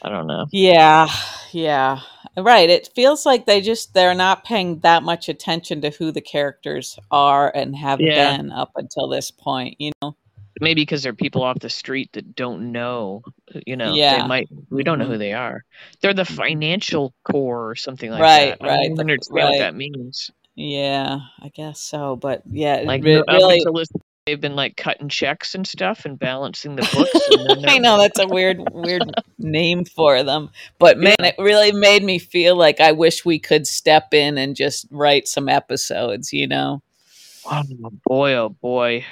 I 0.03 0.09
don't 0.09 0.27
know. 0.27 0.47
Yeah, 0.51 1.09
yeah. 1.53 2.01
Right. 2.37 2.69
It 2.69 2.91
feels 2.95 3.25
like 3.25 3.47
they 3.47 3.61
just 3.61 3.95
they're 3.95 4.15
not 4.15 4.45
paying 4.45 4.81
that 4.81 5.03
much 5.03 5.29
attention 5.29 5.81
to 5.81 5.91
who 5.91 6.13
the 6.13 6.21
characters 6.21 6.99
are 7.11 7.51
and 7.55 7.75
have 7.77 8.01
Yeah. 8.01 8.37
been 8.37 8.53
up 8.53 8.73
until 8.77 9.09
this 9.09 9.31
point, 9.31 9.77
you 9.79 9.93
know. 10.03 10.17
Maybe 10.61 10.83
because 10.83 11.03
they're 11.03 11.15
people 11.15 11.43
off 11.43 11.59
the 11.61 11.69
street 11.69 12.11
that 12.15 12.35
don't 12.35 12.73
know. 12.73 13.23
Uh, 13.55 13.61
you 13.67 13.77
know, 13.77 13.95
Yeah. 13.95 14.23
they 14.23 14.27
might. 14.27 14.49
We 14.71 14.85
don't 14.85 14.99
know 14.99 15.05
who 15.05 15.13
mm-hmm. 15.13 15.21
they 15.21 15.33
are. 15.33 15.65
They're 16.01 16.15
the 16.15 16.25
financial 16.25 17.15
core 17.25 17.71
or 17.71 17.75
something 17.75 18.11
like 18.11 18.21
Right, 18.21 18.59
that. 18.59 18.63
I 18.63 18.67
don't 18.67 18.77
right, 18.77 18.85
even 18.87 19.01
understand 19.01 19.37
right. 19.37 19.51
what 19.51 19.59
that 19.59 19.75
means. 19.75 20.31
Yeah, 20.55 21.19
I 21.43 21.49
guess 21.51 21.79
so, 21.81 22.17
but 22.17 22.43
yeah, 22.51 22.83
Like 22.85 23.05
really 23.05 23.23
they've 24.27 24.41
been 24.41 24.57
like 24.57 24.77
cutting 24.77 25.09
checks 25.09 25.55
and 25.55 25.67
stuff 25.67 26.05
and 26.05 26.19
balancing 26.19 26.77
the 26.77 26.83
books. 26.93 27.29
And 27.31 27.63
then 27.63 27.69
I 27.69 27.79
know 27.79 27.97
that's 27.99 28.19
a 28.19 28.27
weird, 28.27 28.61
weird 28.73 29.05
name 29.39 29.85
for 29.85 30.23
them, 30.23 30.51
but 30.79 30.99
man, 30.99 31.15
it 31.21 31.37
really 31.39 31.73
made 31.73 32.03
me 32.03 32.19
feel 32.19 32.57
like 32.57 32.81
I 32.81 32.93
wish 32.93 33.25
we 33.25 33.39
could 33.39 33.67
step 33.67 34.13
in 34.13 34.37
and 34.37 34.57
just 34.57 34.87
write 34.91 35.29
some 35.29 35.49
episodes. 35.49 36.33
You 36.33 36.49
know? 36.49 36.83
Oh 37.47 37.63
boy, 38.05 38.35
oh 38.35 38.49
boy, 38.49 39.05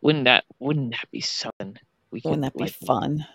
wouldn't 0.00 0.24
that 0.24 0.44
wouldn't 0.58 0.92
that 0.92 1.10
be 1.10 1.20
something? 1.20 1.78
We 2.10 2.22
Wouldn't 2.24 2.42
that 2.42 2.54
be 2.54 2.64
like, 2.64 2.72
fun? 2.72 3.26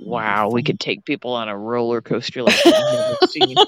Wow, 0.00 0.50
we 0.50 0.62
could 0.62 0.80
take 0.80 1.04
people 1.04 1.32
on 1.34 1.48
a 1.48 1.56
roller 1.56 2.00
coaster 2.00 2.42
like 2.42 2.56
we've 2.64 2.74
never 2.74 3.16
seen. 3.28 3.56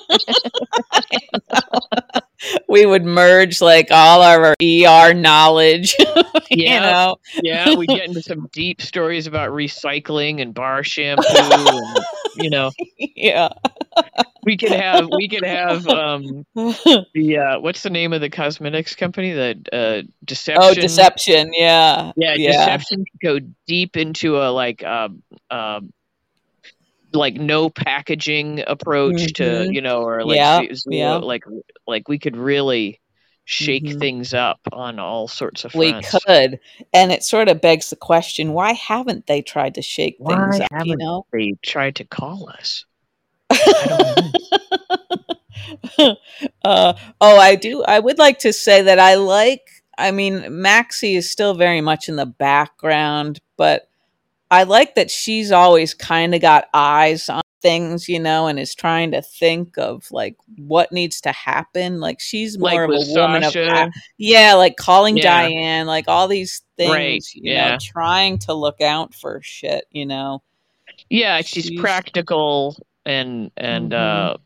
We 2.69 2.87
would 2.87 3.05
merge 3.05 3.61
like 3.61 3.89
all 3.93 4.21
our 4.21 4.55
ER 4.61 5.15
knowledge. 5.15 5.95
you 6.51 6.65
Yeah. 6.65 6.81
know? 6.81 7.17
Yeah, 7.41 7.75
we 7.77 7.87
get 7.87 8.05
into 8.07 8.21
some 8.21 8.49
deep 8.53 8.83
stories 8.83 9.29
about 9.29 9.51
recycling 9.51 10.43
and 10.43 10.53
bar 10.53 10.83
shampoo, 10.83 11.25
and 11.29 12.05
you 12.37 12.51
know, 12.51 12.73
yeah. 12.99 13.51
we 14.43 14.57
could 14.57 14.73
have 14.73 15.09
we 15.17 15.29
could 15.29 15.45
have 15.45 15.87
um 15.87 16.45
the 16.57 17.39
uh, 17.39 17.61
what's 17.61 17.85
the 17.85 17.91
name 17.91 18.13
of 18.13 18.21
the 18.21 18.31
cosmetics 18.31 18.97
company? 18.97 19.33
The 19.33 19.57
uh, 19.73 20.03
deception. 20.25 20.65
oh, 20.65 20.75
deception. 20.75 21.53
Yeah. 21.55 22.11
Yeah, 22.17 22.35
Yeah. 22.35 22.53
deception 22.53 23.05
go 23.23 23.39
deep 23.69 23.97
into 23.97 24.39
a 24.39 24.51
like 24.51 24.83
um 24.83 25.23
um 25.51 25.93
like 27.15 27.35
no 27.35 27.69
packaging 27.71 28.63
approach 28.67 29.33
to 29.35 29.43
Mhm. 29.43 29.75
you 29.75 29.81
know 29.81 30.03
or 30.03 30.25
like 30.25 30.37
Yeah, 30.37 30.59
zero- 30.75 30.77
yeah. 30.91 31.15
like 31.17 31.45
like 31.87 32.09
we 32.09 32.19
could 32.19 32.37
really 32.37 33.01
shake 33.45 33.85
Mhm. 33.85 33.99
things 33.99 34.35
up 34.35 34.61
on 34.73 34.99
all 35.01 35.27
sorts 35.29 35.65
of 35.65 35.75
We 35.75 35.93
could, 36.03 36.61
and 36.93 37.11
it 37.11 37.25
sort 37.25 37.49
of 37.49 37.61
begs 37.61 37.91
the 37.91 37.97
question: 37.97 38.53
Why 38.53 38.73
haven't 38.73 39.27
they 39.27 39.43
tried 39.43 39.75
to 39.75 39.83
shake 39.83 40.17
Why 40.19 40.35
things 40.35 40.61
up? 40.61 40.69
You 40.71 40.77
haven't 40.79 40.99
know, 40.99 41.27
They 41.33 41.55
tried 41.63 41.97
to 41.97 42.05
call 42.05 42.49
us. 42.51 42.85
Uh, 46.65 46.95
oh, 47.21 47.37
I 47.39 47.55
do. 47.57 47.83
I 47.85 47.99
would 47.99 48.19
like 48.19 48.39
to 48.41 48.53
say 48.53 48.83
that 48.83 48.99
I 48.99 49.15
like. 49.15 49.63
I 49.99 50.11
mean, 50.11 50.45
Maxie 50.63 51.15
is 51.17 51.31
still 51.31 51.55
very 51.55 51.81
much 51.81 52.09
in 52.09 52.17
the 52.17 52.27
background, 52.27 53.41
but 53.57 53.89
I 54.53 54.63
like 54.65 54.95
that 54.97 55.11
she's 55.11 55.51
always 55.51 55.95
kind 55.95 56.35
of 56.35 56.41
got 56.41 56.69
eyes 56.75 57.29
on 57.29 57.41
things, 57.63 58.09
you 58.09 58.19
know, 58.21 58.49
and 58.49 58.59
is 58.59 58.75
trying 58.75 59.13
to 59.13 59.23
think 59.23 59.79
of 59.79 60.11
like 60.11 60.37
what 60.59 60.93
needs 60.93 61.21
to 61.23 61.33
happen. 61.33 62.01
Like 62.01 62.21
she's 62.21 62.59
more 62.59 62.87
Like 62.89 63.01
of 63.01 63.09
a 63.09 63.13
woman 63.21 63.45
of 63.45 63.53
Sasha. 63.53 63.91
yeah, 64.19 64.55
like 64.55 64.77
calling 64.77 65.17
Yeah. 65.17 65.43
Diane, 65.43 65.87
like 65.87 66.05
all 66.09 66.29
these 66.29 66.63
things, 66.77 66.91
Right, 66.93 67.25
you 67.35 67.53
yeah. 67.53 67.71
know, 67.73 67.79
trying 67.81 68.39
to 68.41 68.53
look 68.55 68.81
out 68.81 69.15
for 69.15 69.41
shit, 69.43 69.87
you 69.91 70.05
know. 70.07 70.43
Yeah, 71.09 71.41
she's 71.41 71.67
She's- 71.67 71.81
practical 71.81 72.77
and 73.07 73.51
and 73.57 73.93
Mhm. 73.93 74.35
uh 74.35 74.37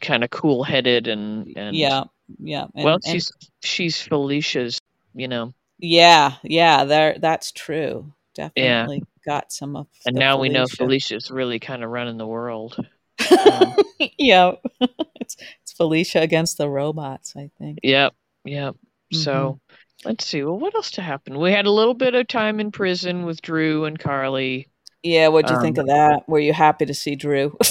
kind 0.00 0.24
of 0.24 0.30
cool 0.30 0.62
headed 0.64 1.06
and 1.08 1.52
and 1.56 1.76
Yeah, 1.76 2.04
yeah. 2.38 2.66
And, 2.74 2.84
well, 2.84 2.94
and- 2.94 3.04
she's 3.04 3.30
she's 3.62 4.00
Felicia's. 4.00 4.80
You 5.12 5.26
know, 5.26 5.52
yeah, 5.80 6.34
yeah. 6.44 6.84
There, 6.84 7.16
that's 7.18 7.50
true. 7.50 8.12
Definitely 8.36 9.02
got 9.24 9.52
some 9.52 9.76
of. 9.76 9.86
and 10.06 10.16
now 10.16 10.38
we 10.38 10.48
know 10.48 10.66
Felicia's 10.66 11.30
really 11.30 11.58
kind 11.58 11.84
of 11.84 11.90
running 11.90 12.18
the 12.18 12.26
world. 12.26 12.76
Um, 13.30 13.76
yeah, 14.18 14.52
it's, 15.20 15.36
it's 15.62 15.72
Felicia 15.72 16.20
against 16.20 16.56
the 16.56 16.68
robots. 16.70 17.34
I 17.36 17.50
think. 17.58 17.78
Yep, 17.82 18.14
yep. 18.46 18.76
So 19.12 19.60
let's 20.06 20.24
see. 20.24 20.42
Well, 20.42 20.58
what 20.58 20.74
else 20.74 20.92
to 20.92 21.02
happen? 21.02 21.38
We 21.38 21.52
had 21.52 21.66
a 21.66 21.70
little 21.70 21.92
bit 21.94 22.14
of 22.14 22.26
time 22.28 22.60
in 22.60 22.72
prison 22.72 23.26
with 23.26 23.42
Drew 23.42 23.84
and 23.84 23.98
Carly. 23.98 24.68
Yeah, 25.02 25.28
what'd 25.28 25.50
you 25.50 25.60
think 25.60 25.78
Um, 25.78 25.82
of 25.82 25.86
that? 25.88 26.22
Were 26.28 26.40
you 26.40 26.54
happy 26.54 26.86
to 26.86 26.94
see 26.94 27.14
Drew? 27.14 27.56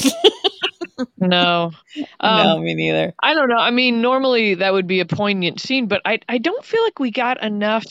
No, 1.17 1.71
um, 2.19 2.43
no, 2.43 2.59
me 2.59 2.73
neither. 2.75 3.13
I 3.21 3.33
don't 3.33 3.47
know. 3.49 3.57
I 3.57 3.71
mean, 3.71 4.01
normally 4.01 4.55
that 4.55 4.73
would 4.73 4.87
be 4.87 4.99
a 4.99 5.05
poignant 5.05 5.59
scene, 5.61 5.87
but 5.87 6.01
I 6.05 6.19
I 6.27 6.37
don't 6.37 6.63
feel 6.63 6.83
like 6.83 6.99
we 6.99 7.09
got 7.11 7.41
enough 7.41 7.85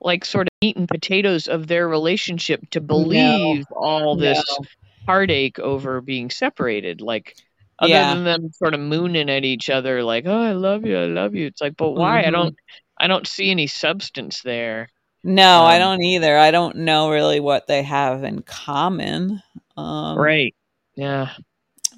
like 0.00 0.24
sort 0.24 0.46
of 0.46 0.52
meat 0.62 0.76
and 0.76 0.88
potatoes 0.88 1.48
of 1.48 1.66
their 1.66 1.88
relationship 1.88 2.60
to 2.70 2.80
believe 2.80 3.64
all 3.72 4.16
this 4.16 4.42
No. 4.58 4.64
heartache 5.06 5.58
over 5.58 6.00
being 6.00 6.30
separated. 6.30 7.00
Like 7.00 7.34
other 7.78 7.90
Yeah. 7.90 8.14
than 8.14 8.24
them 8.24 8.52
sort 8.52 8.74
of 8.74 8.80
mooning 8.80 9.30
at 9.30 9.44
each 9.44 9.70
other, 9.70 10.02
like 10.04 10.24
"Oh, 10.26 10.40
I 10.42 10.52
love 10.52 10.84
you, 10.86 10.96
I 10.98 11.06
love 11.06 11.34
you." 11.34 11.46
It's 11.46 11.60
like, 11.60 11.76
but 11.76 11.92
why? 11.92 12.20
I 12.26 12.30
Mhm. 12.30 12.32
don't 12.32 12.56
I 12.98 13.06
don't 13.08 13.26
see 13.26 13.50
any 13.50 13.66
substance 13.68 14.42
there. 14.42 14.88
No, 15.24 15.64
I 15.64 15.76
Um, 15.76 15.82
don't 15.82 16.02
either. 16.02 16.36
I 16.38 16.50
don't 16.50 16.76
know 16.76 17.10
really 17.10 17.40
what 17.40 17.66
they 17.66 17.82
have 17.82 18.24
in 18.24 18.42
common. 18.42 19.42
Um, 19.76 20.18
right? 20.18 20.54
Yeah. 20.96 21.30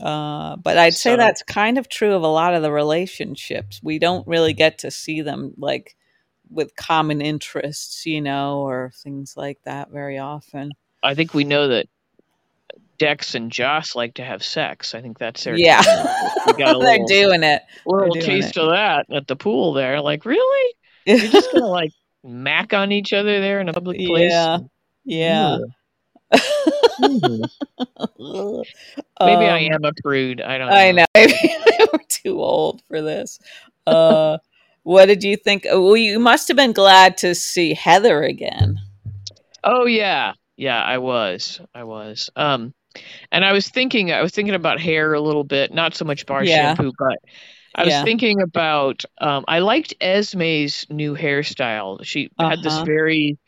Uh, 0.00 0.56
but 0.56 0.78
I'd 0.78 0.94
say 0.94 1.16
that's 1.16 1.42
kind 1.42 1.78
of 1.78 1.88
true 1.88 2.14
of 2.14 2.22
a 2.22 2.26
lot 2.28 2.54
of 2.54 2.62
the 2.62 2.72
relationships. 2.72 3.80
We 3.82 3.98
don't 3.98 4.26
really 4.26 4.54
get 4.54 4.78
to 4.78 4.90
see 4.90 5.20
them 5.22 5.52
like 5.58 5.94
with 6.50 6.74
common 6.76 7.20
interests, 7.22 8.04
you 8.06 8.20
know, 8.20 8.60
or 8.60 8.90
things 8.96 9.36
like 9.36 9.58
that 9.64 9.90
very 9.90 10.18
often. 10.18 10.72
I 11.02 11.14
think 11.14 11.32
we 11.32 11.44
know 11.44 11.68
that 11.68 11.86
Dex 12.98 13.34
and 13.34 13.50
Joss 13.50 13.94
like 13.96 14.14
to 14.14 14.24
have 14.24 14.42
sex. 14.42 14.94
I 14.94 15.00
think 15.00 15.18
that's 15.18 15.42
their 15.44 15.56
Yeah, 15.56 15.80
We 16.46 16.52
got 16.54 16.76
a 16.76 16.78
they're 16.80 16.98
little- 16.98 17.06
doing 17.06 17.42
it. 17.42 17.62
little 17.86 18.10
doing 18.14 18.24
taste 18.26 18.56
it. 18.56 18.62
of 18.62 18.70
that 18.70 19.06
at 19.10 19.26
the 19.26 19.36
pool 19.36 19.72
there. 19.72 20.00
Like, 20.00 20.24
really? 20.26 20.74
You're 21.06 21.18
just 21.18 21.52
gonna 21.52 21.66
like 21.66 21.92
mac 22.22 22.74
on 22.74 22.92
each 22.92 23.12
other 23.14 23.40
there 23.40 23.60
in 23.60 23.68
a 23.68 23.72
public 23.72 23.98
place? 23.98 24.30
Yeah, 24.32 24.58
yeah. 25.04 25.58
Maybe 27.00 27.42
I 29.20 29.66
Um, 29.66 29.72
am 29.72 29.84
a 29.84 29.92
prude. 30.02 30.40
I 30.40 30.58
don't 30.58 30.68
know. 30.68 30.74
I 30.76 30.92
know. 30.92 31.04
Maybe 31.14 31.34
we're 31.92 31.98
too 32.08 32.40
old 32.42 32.82
for 32.88 33.00
this. 33.02 33.38
Uh, 33.86 34.38
what 34.82 35.06
did 35.06 35.22
you 35.22 35.36
think? 35.36 35.64
Well, 35.64 35.96
you 35.96 36.18
must 36.18 36.48
have 36.48 36.56
been 36.56 36.72
glad 36.72 37.16
to 37.18 37.34
see 37.34 37.74
Heather 37.74 38.22
again. 38.22 38.78
Oh 39.64 39.86
yeah. 39.86 40.32
Yeah, 40.56 40.80
I 40.82 40.98
was. 40.98 41.60
I 41.74 41.84
was. 41.84 42.30
Um 42.36 42.74
and 43.30 43.44
I 43.44 43.52
was 43.52 43.68
thinking 43.68 44.12
I 44.12 44.22
was 44.22 44.32
thinking 44.32 44.54
about 44.54 44.80
hair 44.80 45.14
a 45.14 45.20
little 45.20 45.44
bit, 45.44 45.72
not 45.72 45.94
so 45.94 46.04
much 46.04 46.26
bar 46.26 46.44
Yeah. 46.44 46.74
shampoo, 46.74 46.92
but 46.98 47.18
I 47.74 47.84
was 47.84 47.92
Yeah. 47.94 48.04
thinking 48.04 48.42
about 48.42 49.04
um 49.20 49.44
I 49.48 49.60
liked 49.60 49.94
Esme's 50.00 50.86
new 50.90 51.14
hairstyle. 51.14 52.04
She 52.04 52.30
had 52.38 52.62
this 52.62 52.74
Uh-huh. 52.74 52.84
very 52.86 53.38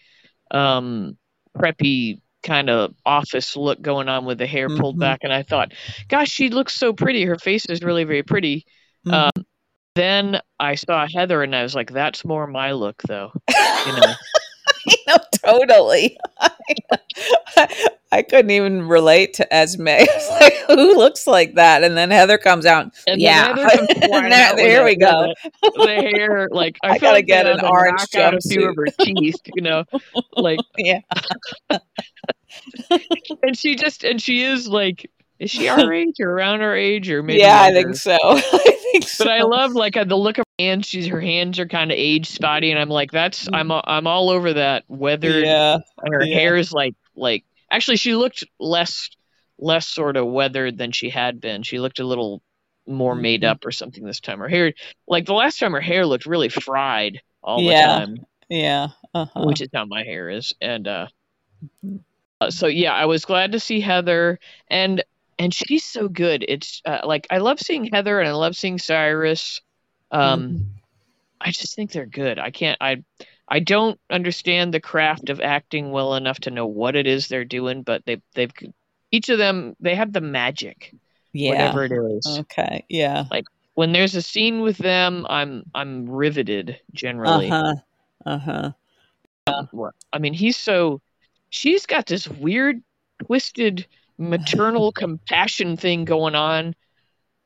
um 0.50 1.16
preppy 1.58 2.20
kind 2.42 2.68
of 2.70 2.94
office 3.06 3.56
look 3.56 3.80
going 3.80 4.08
on 4.08 4.24
with 4.24 4.38
the 4.38 4.46
hair 4.46 4.68
pulled 4.68 4.96
Mhm. 4.96 5.00
back 5.00 5.20
and 5.22 5.32
I 5.32 5.42
thought, 5.44 5.72
gosh, 6.08 6.28
she 6.28 6.50
looks 6.50 6.74
so 6.74 6.92
pretty. 6.92 7.24
Her 7.24 7.38
face 7.38 7.66
is 7.66 7.82
really 7.82 8.04
very 8.04 8.22
pretty. 8.22 8.64
Mhm. 9.06 9.41
Then 9.94 10.40
I 10.58 10.74
saw 10.74 11.06
Heather 11.06 11.42
and 11.42 11.54
I 11.54 11.62
was 11.62 11.74
like, 11.74 11.90
that's 11.90 12.24
more 12.24 12.46
my 12.46 12.72
look 12.72 13.02
though. 13.02 13.32
You 13.86 14.00
know. 14.00 14.14
no, 15.06 15.16
totally. 15.44 16.18
I 18.12 18.22
couldn't 18.22 18.50
even 18.50 18.88
relate 18.88 19.34
to 19.34 19.54
Esme. 19.54 19.88
I 19.88 20.06
was 20.14 20.30
like, 20.40 20.54
who 20.66 20.96
looks 20.96 21.26
like 21.26 21.54
that? 21.54 21.82
And 21.82 21.96
then 21.96 22.10
Heather 22.10 22.38
comes 22.38 22.66
out. 22.66 22.92
And 23.06 23.20
yeah. 23.20 23.48
Heather 23.48 23.68
comes 23.68 23.88
And 24.00 24.58
there, 24.58 24.84
we 24.84 24.96
go. 24.96 25.30
it. 25.30 25.52
the 25.74 25.86
hair 26.16 26.48
like 26.50 26.78
I, 26.82 26.90
I 26.92 26.98
gotta 26.98 27.16
like 27.16 27.26
get 27.26 27.46
an 27.46 27.64
orange 27.64 28.00
knock 28.14 28.22
out 28.22 28.34
a 28.34 28.40
few 28.40 28.68
of 28.68 28.76
her 28.76 28.86
teeth, 29.00 29.40
you 29.54 29.62
know, 29.62 29.84
like 30.36 30.60
Yeah. 30.78 31.00
and 33.42 33.56
she 33.56 33.74
just 33.76 34.04
and 34.04 34.20
she 34.20 34.42
is 34.42 34.68
like 34.68 35.10
is 35.42 35.50
she 35.50 35.68
our 35.68 35.92
age 35.92 36.16
or 36.20 36.30
around 36.30 36.62
our 36.62 36.76
age 36.76 37.10
or 37.10 37.22
maybe 37.22 37.40
yeah, 37.40 37.60
I 37.62 37.72
think 37.72 37.94
so. 37.96 38.16
I 38.22 38.40
think 38.92 39.04
so. 39.04 39.24
But 39.24 39.32
I 39.32 39.42
love 39.42 39.72
like 39.72 39.96
uh, 39.96 40.04
the 40.04 40.16
look 40.16 40.38
of 40.38 40.44
her 40.46 40.64
hands. 40.64 40.86
She's 40.86 41.06
her 41.08 41.20
hands 41.20 41.58
are 41.58 41.66
kind 41.66 41.90
of 41.90 41.98
age 41.98 42.28
spotty, 42.28 42.70
and 42.70 42.80
I'm 42.80 42.88
like, 42.88 43.10
that's 43.10 43.48
I'm 43.52 43.70
a- 43.70 43.84
I'm 43.86 44.06
all 44.06 44.30
over 44.30 44.52
that 44.54 44.84
weathered. 44.88 45.44
Mm. 45.44 45.46
Yeah. 45.46 45.78
her 46.10 46.24
yeah. 46.24 46.34
hair 46.34 46.56
is 46.56 46.72
like 46.72 46.94
like 47.16 47.44
actually 47.70 47.96
she 47.96 48.14
looked 48.14 48.44
less 48.58 49.08
less 49.58 49.86
sort 49.86 50.16
of 50.16 50.26
weathered 50.26 50.78
than 50.78 50.92
she 50.92 51.10
had 51.10 51.40
been. 51.40 51.62
She 51.62 51.78
looked 51.78 51.98
a 52.00 52.04
little 52.06 52.42
more 52.86 53.14
made 53.14 53.42
Mhm. 53.42 53.48
up 53.48 53.64
or 53.64 53.70
something 53.70 54.04
this 54.04 54.20
time. 54.20 54.38
Her 54.40 54.48
hair 54.48 54.72
like 55.06 55.26
the 55.26 55.34
last 55.34 55.58
time 55.58 55.72
her 55.72 55.80
hair 55.80 56.04
looked 56.06 56.26
really 56.26 56.48
fried 56.48 57.20
all 57.42 57.60
Yeah. 57.62 58.00
the 58.00 58.06
time, 58.06 58.26
Yeah. 58.48 58.88
Uh-huh. 59.14 59.44
which 59.44 59.60
is 59.60 59.68
how 59.72 59.84
my 59.84 60.02
hair 60.04 60.28
is. 60.30 60.52
And 60.60 60.88
uh, 60.88 61.06
Mhm. 61.84 62.00
uh 62.40 62.50
so 62.50 62.66
yeah, 62.66 62.92
I 62.92 63.06
was 63.06 63.24
glad 63.24 63.52
to 63.52 63.60
see 63.60 63.80
Heather 63.80 64.40
and 64.68 65.04
and 65.42 65.52
she's 65.52 65.84
so 65.84 66.08
good. 66.08 66.44
It's 66.46 66.80
uh, 66.84 67.00
like 67.04 67.26
I 67.30 67.38
love 67.38 67.60
seeing 67.60 67.88
Heather 67.92 68.20
and 68.20 68.28
I 68.28 68.32
love 68.32 68.56
seeing 68.56 68.78
Cyrus. 68.78 69.60
Um 70.10 70.42
Mhm. 70.42 70.64
I 71.40 71.50
just 71.50 71.74
think 71.74 71.90
they're 71.90 72.06
good. 72.06 72.38
I 72.38 72.50
can't 72.50 72.78
I 72.80 73.02
I 73.48 73.58
don't 73.58 73.98
understand 74.08 74.72
the 74.72 74.80
craft 74.80 75.28
of 75.28 75.40
acting 75.40 75.90
well 75.90 76.14
enough 76.14 76.38
to 76.40 76.50
know 76.50 76.66
what 76.66 76.94
it 76.94 77.06
is 77.06 77.26
they're 77.26 77.44
doing, 77.44 77.82
but 77.82 78.04
they 78.06 78.22
they've 78.34 78.52
each 79.10 79.28
of 79.28 79.38
them 79.38 79.76
they 79.80 79.94
have 79.94 80.12
the 80.12 80.20
magic, 80.20 80.94
yeah. 81.32 81.50
whatever 81.50 81.84
it 81.84 81.92
is. 81.92 82.38
Okay. 82.40 82.84
Yeah. 82.88 83.24
Like 83.30 83.44
when 83.74 83.92
there's 83.92 84.14
a 84.14 84.22
scene 84.22 84.60
with 84.60 84.78
them, 84.78 85.26
I'm 85.28 85.64
I'm 85.74 86.08
riveted 86.08 86.78
generally. 86.92 87.50
Uh-huh. 87.50 87.74
Uh-huh. 88.24 88.72
Well, 89.72 89.92
I 90.12 90.18
mean, 90.18 90.34
he's 90.34 90.56
so 90.56 91.00
she's 91.50 91.86
got 91.86 92.06
this 92.06 92.28
weird 92.28 92.82
twisted 93.26 93.86
maternal 94.22 94.92
compassion 94.92 95.76
thing 95.76 96.04
going 96.04 96.34
on 96.34 96.74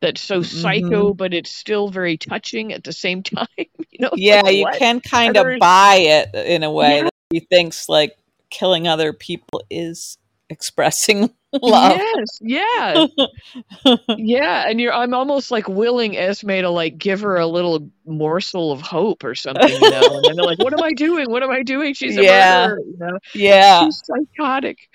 that's 0.00 0.20
so 0.20 0.40
mm-hmm. 0.40 0.56
psycho, 0.60 1.14
but 1.14 1.32
it's 1.32 1.50
still 1.50 1.88
very 1.88 2.16
touching 2.18 2.72
at 2.72 2.84
the 2.84 2.92
same 2.92 3.22
time. 3.22 3.46
You 3.56 3.98
know, 4.00 4.10
Yeah, 4.14 4.42
like, 4.42 4.56
you 4.56 4.64
what? 4.64 4.76
can 4.78 5.00
kind 5.00 5.36
of 5.36 5.58
buy 5.58 5.96
it 5.96 6.34
in 6.34 6.62
a 6.62 6.70
way 6.70 6.98
Yeah. 6.98 7.02
that 7.04 7.12
he 7.30 7.40
thinks 7.40 7.88
like 7.88 8.16
killing 8.50 8.86
other 8.86 9.12
people 9.12 9.62
is 9.70 10.18
expressing 10.48 11.30
love. 11.62 11.96
Yes, 11.96 12.38
yeah. 12.40 13.06
Yeah, 14.16 14.68
and 14.68 14.80
you're 14.80 14.92
I'm 14.92 15.14
almost 15.14 15.50
like 15.50 15.68
willing 15.68 16.16
Esme 16.16 16.48
to 16.60 16.70
like 16.70 16.98
give 16.98 17.20
her 17.22 17.36
a 17.36 17.46
little 17.46 17.90
morsel 18.04 18.72
of 18.72 18.80
hope 18.82 19.24
or 19.24 19.34
something, 19.34 19.68
you 19.68 19.80
know. 19.90 20.20
and 20.24 20.36
they're 20.38 20.44
like, 20.44 20.58
What 20.58 20.72
am 20.72 20.82
I 20.82 20.92
doing? 20.92 21.30
What 21.30 21.42
am 21.42 21.50
I 21.50 21.62
doing? 21.62 21.94
She's 21.94 22.16
a 22.16 22.22
Yeah. 22.22 22.66
murderer, 22.68 22.80
you 22.86 22.96
know. 22.98 23.18
yeah. 23.34 23.84
She's 23.84 24.02
psychotic. 24.04 24.88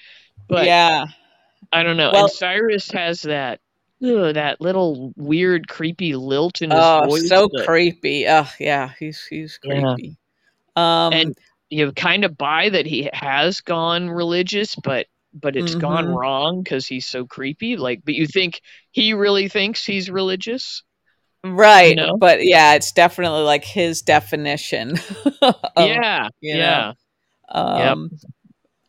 But 0.48 0.66
yeah. 0.66 1.06
I 1.72 1.84
don't 1.84 1.98
know. 1.98 2.12
Well- 2.12 2.26
and 2.26 2.32
Cyrus 2.32 2.92
has 2.92 3.22
that 3.24 3.60
ugh, 4.04 4.34
that 4.34 4.62
little 4.62 5.14
weird, 5.16 5.68
creepy 5.68 6.16
lilt 6.16 6.62
in 6.62 6.72
his 6.72 6.80
Oh, 6.84 7.02
voice. 7.06 7.28
so 7.28 7.48
that 7.48 7.66
creepy. 7.66 8.28
Oh, 8.28 8.48
yeah. 8.60 8.94
He's 9.00 9.24
he's 9.26 9.58
Yeah. 9.64 9.96
creepy. 9.96 10.18
Um 10.76 11.14
And 11.14 11.38
you 11.70 11.92
kind 11.94 12.26
of 12.26 12.38
buy 12.38 12.70
that 12.70 12.86
he 12.86 13.10
has 13.14 13.62
gone 13.62 14.10
religious, 14.10 14.76
but 14.76 15.08
but 15.34 15.56
it's 15.56 15.76
gone 15.76 16.06
Mhm. 16.06 16.16
wrong 16.16 16.62
because 16.64 16.88
he's 16.88 17.06
so 17.08 17.26
creepy. 17.26 17.78
Like, 17.78 18.02
but 18.04 18.14
you 18.16 18.28
think 18.28 18.62
he 18.92 19.14
really 19.14 19.48
thinks 19.48 19.86
he's 19.86 20.10
religious? 20.10 20.84
right, 21.44 21.96
know? 21.96 22.18
but 22.18 22.44
yeah, 22.46 22.74
it's 22.76 22.92
definitely 22.92 23.44
like 23.44 23.64
his 23.66 24.02
definition. 24.02 24.98
of, 25.42 25.58
yeah, 25.78 26.28
you 26.42 26.58
yeah. 26.58 26.94
Um, 27.50 28.10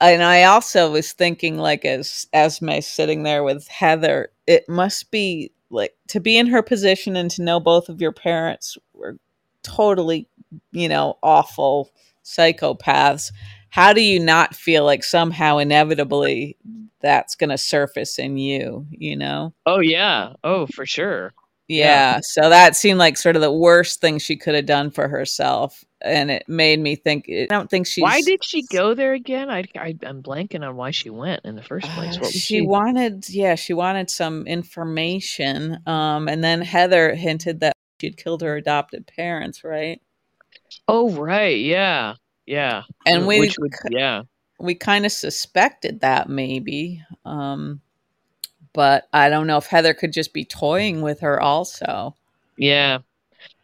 And 0.02 0.22
I 0.22 0.42
also 0.44 0.90
was 0.90 1.12
thinking, 1.12 1.58
like, 1.58 1.84
as 1.84 2.26
Esme 2.32 2.80
sitting 2.80 3.22
there 3.22 3.44
with 3.44 3.68
Heather, 3.68 4.30
it 4.48 4.68
must 4.68 5.10
be 5.12 5.52
like 5.70 5.94
to 6.08 6.20
be 6.20 6.36
in 6.36 6.48
her 6.48 6.62
position 6.62 7.16
and 7.16 7.30
to 7.30 7.42
know 7.42 7.60
both 7.60 7.88
of 7.88 8.00
your 8.00 8.12
parents 8.12 8.76
were 8.92 9.16
totally, 9.62 10.28
you 10.72 10.88
know, 10.88 11.18
awful 11.22 11.90
psychopaths. 12.24 13.32
How 13.70 13.92
do 13.92 14.02
you 14.02 14.20
not 14.20 14.54
feel 14.54 14.84
like 14.84 15.04
somehow 15.04 15.58
inevitably 15.58 16.56
that's 17.00 17.34
going 17.36 17.50
to 17.50 17.58
surface 17.58 18.18
in 18.18 18.36
you, 18.36 18.86
you 18.90 19.16
know? 19.16 19.54
Oh 19.64 19.80
yeah. 19.80 20.34
Oh, 20.44 20.66
for 20.66 20.84
sure. 20.84 21.32
Yeah. 21.68 22.18
So 22.22 22.50
that 22.50 22.76
seemed 22.76 22.98
like 22.98 23.16
sort 23.16 23.36
of 23.36 23.42
the 23.42 23.52
worst 23.52 24.00
thing 24.00 24.18
she 24.18 24.36
could 24.36 24.54
have 24.54 24.66
done 24.66 24.90
for 24.90 25.08
herself. 25.08 25.84
And 26.04 26.30
it 26.30 26.48
made 26.48 26.80
me 26.80 26.96
think, 26.96 27.26
I 27.28 27.46
don't 27.48 27.70
think 27.70 27.86
she's. 27.86 28.02
why 28.02 28.20
did 28.22 28.44
she 28.44 28.62
go 28.62 28.94
there 28.94 29.12
again? 29.12 29.50
I, 29.50 29.64
I 29.76 29.96
I'm 30.04 30.22
blanking 30.22 30.66
on 30.66 30.76
why 30.76 30.90
she 30.90 31.10
went 31.10 31.42
in 31.44 31.54
the 31.54 31.62
first 31.62 31.88
place. 31.90 32.16
Uh, 32.16 32.20
What 32.20 32.32
was 32.32 32.34
she 32.34 32.60
wanted, 32.60 33.28
yeah, 33.28 33.54
she 33.54 33.72
wanted 33.72 34.10
some 34.10 34.46
information. 34.46 35.78
Um, 35.86 36.28
and 36.28 36.42
then 36.42 36.60
Heather 36.60 37.14
hinted 37.14 37.60
that 37.60 37.74
she'd 38.00 38.16
killed 38.16 38.42
her 38.42 38.56
adopted 38.56 39.06
parents, 39.06 39.62
right? 39.62 40.00
Oh, 40.88 41.10
right. 41.10 41.58
Yeah. 41.58 42.14
Yeah. 42.46 42.82
And 43.06 43.26
we 43.26 43.38
would, 43.40 43.72
yeah. 43.90 44.22
we 44.58 44.74
kind 44.74 45.06
of 45.06 45.12
suspected 45.12 46.00
that 46.00 46.28
maybe. 46.28 47.02
Um, 47.24 47.80
but 48.72 49.08
I 49.12 49.28
don't 49.28 49.46
know 49.46 49.58
if 49.58 49.66
Heather 49.66 49.94
could 49.94 50.12
just 50.12 50.32
be 50.32 50.44
toying 50.44 51.02
with 51.02 51.20
her 51.20 51.40
also. 51.40 52.16
Yeah. 52.56 52.98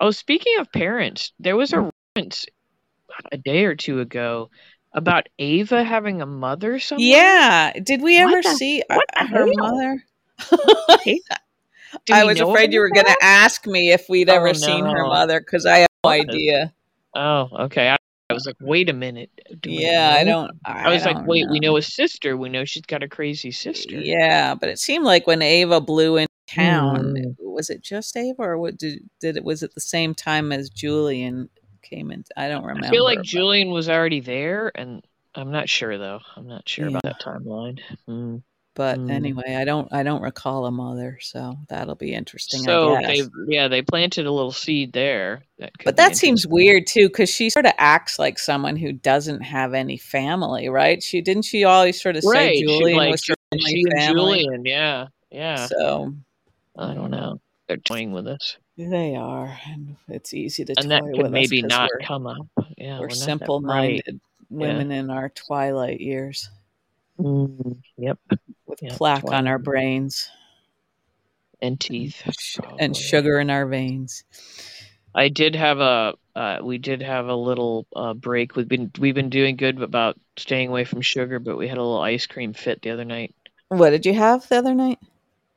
Oh, 0.01 0.11
speaking 0.11 0.59
of 0.59 0.71
parents, 0.73 1.33
there 1.39 1.57
was 1.57 1.73
a 1.73 1.91
a 3.33 3.37
day 3.37 3.65
or 3.65 3.75
two 3.75 4.01
ago 4.01 4.51
about 4.93 5.29
Ava 5.39 5.85
having 5.85 6.23
a 6.23 6.27
mother 6.27 6.79
somewhere. 6.79 7.07
Yeah. 7.07 7.73
Did 7.83 8.03
we 8.03 8.19
ever 8.19 8.43
the- 8.43 8.55
see 8.55 8.83
uh, 8.89 8.99
her 9.27 9.47
hell? 9.47 9.53
mother? 9.57 10.05
I 12.11 12.25
was 12.25 12.41
afraid 12.41 12.73
you 12.73 12.81
were 12.81 12.91
going 12.91 13.07
to 13.07 13.17
ask 13.23 13.67
me 13.67 13.91
if 13.93 14.09
we'd 14.09 14.29
ever 14.29 14.49
Oh, 14.49 14.53
seen 14.53 14.85
her 14.85 15.05
mother 15.07 15.41
because 15.41 15.67
I 15.67 15.79
have 15.79 15.89
no 16.05 16.11
idea. 16.11 16.73
Oh, 17.15 17.49
okay. 17.61 17.89
I, 17.91 17.97
I 18.31 18.35
was 18.35 18.45
like, 18.47 18.57
wait 18.61 18.89
a 18.91 18.93
minute. 18.93 19.31
Yeah, 19.65 20.15
I 20.19 20.25
don't. 20.25 20.51
I, 20.65 20.85
I 20.85 20.89
was 20.91 21.05
like, 21.05 21.17
don't 21.17 21.27
wait, 21.27 21.47
we 21.51 21.61
know 21.61 21.77
a 21.79 21.83
sister. 21.83 22.37
We 22.37 22.51
know 22.51 22.65
she's 22.65 22.83
got 22.83 23.03
a 23.03 23.09
crazy 23.09 23.51
sister. 23.51 23.97
Yeah, 23.99 24.55
but 24.55 24.69
it 24.69 24.79
seemed 24.79 25.05
like 25.05 25.27
when 25.27 25.41
Ava 25.41 25.81
blew 25.81 26.19
in 26.19 26.27
town, 26.47 27.17
Hmm. 27.17 27.31
was 27.39 27.71
it 27.71 27.83
just 27.83 28.17
Ava, 28.17 28.43
or 28.43 28.59
what 28.59 28.77
did 28.77 29.01
did 29.21 29.37
it 29.39 29.45
was 29.45 29.63
it 29.63 29.75
the 29.75 29.81
same 29.81 30.15
time 30.15 30.53
as 30.53 30.69
Julian 30.69 31.49
came 31.89 32.11
in? 32.11 32.25
I 32.37 32.49
don't 32.49 32.65
remember. 32.65 32.87
I 32.87 32.91
feel 32.91 33.05
like 33.05 33.23
Julian 33.23 33.71
was 33.71 33.89
already 33.89 34.21
there, 34.21 34.71
and 34.75 35.03
I'm 35.35 35.51
not 35.51 35.69
sure 35.69 35.99
though. 35.99 36.21
I'm 36.37 36.47
not 36.47 36.69
sure 36.69 36.89
about 36.89 37.03
that 37.03 37.21
timeline. 37.21 37.81
Mm. 38.09 38.43
But 38.75 38.99
Hmm. 38.99 39.11
anyway, 39.11 39.57
I 39.57 39.65
don't 39.65 39.93
I 39.93 40.05
don't 40.05 40.23
recall 40.23 40.65
a 40.65 40.71
mother, 40.71 41.19
so 41.21 41.57
that'll 41.69 41.97
be 41.97 42.15
interesting. 42.15 42.61
So 42.61 42.95
I 42.95 43.01
guess. 43.01 43.09
they, 43.27 43.55
yeah, 43.55 43.67
they 43.67 43.83
planted 43.83 44.27
a 44.27 44.31
little 44.31 44.53
seed 44.53 44.93
there. 44.93 45.43
That 45.59 45.73
but 45.85 45.97
that 45.97 46.17
seems 46.17 46.47
weird 46.47 46.87
too, 46.87 47.09
because 47.09 47.29
she 47.29 47.51
sort 47.51 47.67
of 47.67 47.73
acts 47.77 48.21
like 48.21 48.39
someone 48.39 48.77
who 48.77 48.93
doesn't 48.93 49.41
have 49.41 49.75
any 49.75 49.97
family, 49.97 50.69
right? 50.69 51.03
She 51.03 51.21
didn't 51.21 51.43
she 51.43 51.65
always 51.65 52.01
sort 52.01 52.17
of 52.17 52.23
right? 52.25 52.55
say 52.55 52.61
she, 52.61 52.67
Julian 52.67 52.99
like, 52.99 53.11
was 53.11 53.27
her 53.27 53.35
only 53.53 53.85
family. 53.97 54.45
Julian, 54.45 54.65
yeah, 54.65 55.07
yeah. 55.33 55.67
So 55.67 56.15
I 56.77 56.95
don't 56.95 57.11
know. 57.11 57.41
They're 57.67 57.79
toying 57.79 58.13
with 58.13 58.29
us, 58.29 58.59
they 58.79 59.17
are, 59.17 59.59
and 59.67 59.97
it's 60.09 60.33
easy 60.33 60.65
to 60.65 60.75
and 60.79 60.91
that 60.91 61.03
could 61.15 61.31
maybe 61.31 61.63
not 61.63 61.91
come 62.03 62.27
up. 62.27 62.47
Yeah, 62.77 63.01
we're 63.01 63.09
that 63.09 63.15
simple-minded 63.15 64.21
women 64.49 64.93
in 64.93 65.11
our 65.11 65.29
twilight 65.29 66.01
years 66.01 66.49
Mm, 67.19 67.79
yep, 67.97 68.19
with 68.67 68.81
Yeah, 68.81 68.97
plaque 68.97 69.25
on 69.25 69.49
our 69.49 69.59
brains 69.59 70.31
and 71.61 71.81
teeth 71.81 72.23
sh- 72.39 72.59
and 72.79 72.97
sugar 72.97 73.41
in 73.41 73.51
our 73.51 73.67
veins. 73.67 74.23
I 75.15 75.29
did 75.29 75.57
have 75.57 75.81
a 75.81 76.15
uh, 76.37 76.59
we 76.63 76.79
did 76.79 77.03
have 77.03 77.27
a 77.27 77.35
little 77.35 77.87
uh, 77.97 78.15
break. 78.15 78.55
We've 78.55 78.69
been 78.69 78.93
we've 79.01 79.17
been 79.17 79.31
doing 79.31 79.57
good 79.57 79.83
about 79.83 80.17
staying 80.37 80.69
away 80.69 80.85
from 80.85 81.01
sugar, 81.01 81.41
but 81.41 81.57
we 81.57 81.67
had 81.67 81.79
a 81.79 81.83
little 81.83 82.01
ice 82.01 82.27
cream 82.27 82.53
fit 82.53 82.83
the 82.83 82.91
other 82.91 83.05
night. 83.05 83.35
What 83.69 83.91
did 83.91 84.07
you 84.07 84.15
have 84.15 84.49
the 84.49 84.59
other 84.59 84.75
night? 84.75 85.01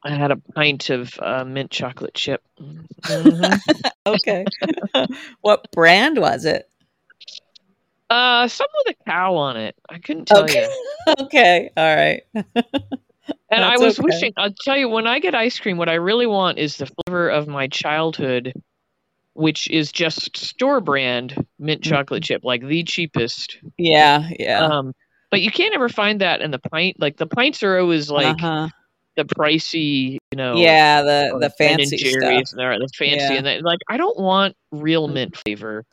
I 0.04 0.12
had 0.12 0.32
a 0.32 0.36
pint 0.38 0.90
of 0.90 1.14
uh, 1.20 1.44
mint 1.46 1.72
chocolate 1.72 2.14
chip. 2.14 2.42
Mhm. 2.60 3.60
Okay. 4.08 4.46
what 5.42 5.72
brand 5.72 6.18
was 6.20 6.46
it? 6.46 6.68
uh, 8.10 8.48
some 8.48 8.68
with 8.86 8.96
a 9.00 9.04
cow 9.10 9.36
on 9.36 9.58
it. 9.58 9.76
I 9.90 10.00
couldn't 10.00 10.26
tell 10.28 10.44
Okay. 10.44 10.68
you. 11.08 11.14
okay. 11.20 11.70
All 11.78 11.96
right. 11.96 12.24
And 13.52 13.64
I 13.64 13.78
was 13.78 14.00
okay. 14.00 14.06
wishing. 14.06 14.34
I'll 14.38 14.54
tell 14.64 14.76
you, 14.76 14.90
when 14.90 15.08
I 15.08 15.20
get 15.20 15.36
ice 15.36 15.60
cream, 15.60 15.78
what 15.78 15.88
I 15.90 15.94
really 15.96 16.26
want 16.28 16.58
is 16.58 16.78
the 16.78 16.88
flavor 16.88 17.30
of 17.30 17.48
my 17.48 17.68
childhood, 17.68 18.54
which 19.34 19.70
is 19.70 19.92
just 19.92 20.36
store 20.36 20.82
brand 20.82 21.36
mint 21.60 21.82
Mhm. 21.82 21.90
chocolate 21.90 22.24
chip, 22.24 22.42
like 22.44 22.66
the 22.66 22.84
cheapest. 22.84 23.58
Yeah. 23.78 24.28
Yeah. 24.38 24.66
Um, 24.66 24.94
but 25.30 25.42
you 25.42 25.52
can't 25.52 25.74
ever 25.76 25.90
find 25.90 26.22
that 26.22 26.42
in 26.42 26.52
the 26.52 26.60
pint. 26.60 26.98
Like 27.00 27.18
the 27.18 27.28
pints 27.28 27.62
are 27.64 27.78
always 27.80 28.10
like 28.10 28.36
uh-huh. 28.42 28.68
The 29.16 29.26
pricey, 29.26 30.18
you 30.32 30.38
know. 30.38 30.56
Yeah. 30.56 31.02
The 31.02 31.30
or 31.34 31.40
the 31.40 31.50
fancy 31.50 31.98
and 32.02 32.48
stuff. 32.48 32.60
And 32.60 32.82
the 32.82 32.90
fancy 32.98 33.16
Yeah. 33.18 33.34
and 33.34 33.46
that, 33.46 33.64
like 33.64 33.80
I 33.90 33.98
don't 33.98 34.18
want 34.18 34.56
real 34.72 35.08
mint 35.08 35.36
flavor. 35.38 35.86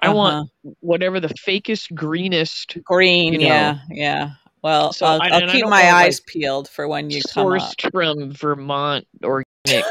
I 0.00 0.06
Uh-huh. 0.08 0.14
want 0.16 0.50
whatever 0.80 1.20
the 1.20 1.28
fakest, 1.28 1.94
greenest, 1.94 2.76
green. 2.84 3.32
you 3.32 3.38
know. 3.40 3.46
yeah. 3.46 3.78
Yeah. 3.90 4.30
Well, 4.62 4.92
So 4.92 5.06
I'll, 5.06 5.22
I- 5.22 5.28
I'll 5.28 5.48
keep 5.48 5.64
my 5.64 5.70
want, 5.70 5.84
like, 5.84 5.94
eyes 5.94 6.20
peeled 6.26 6.68
for 6.68 6.88
when 6.88 7.08
you 7.08 7.22
come 7.32 7.46
up. 7.52 7.62
sourced 7.62 7.90
from 7.92 8.32
Vermont 8.32 9.06
organic, 9.66 9.84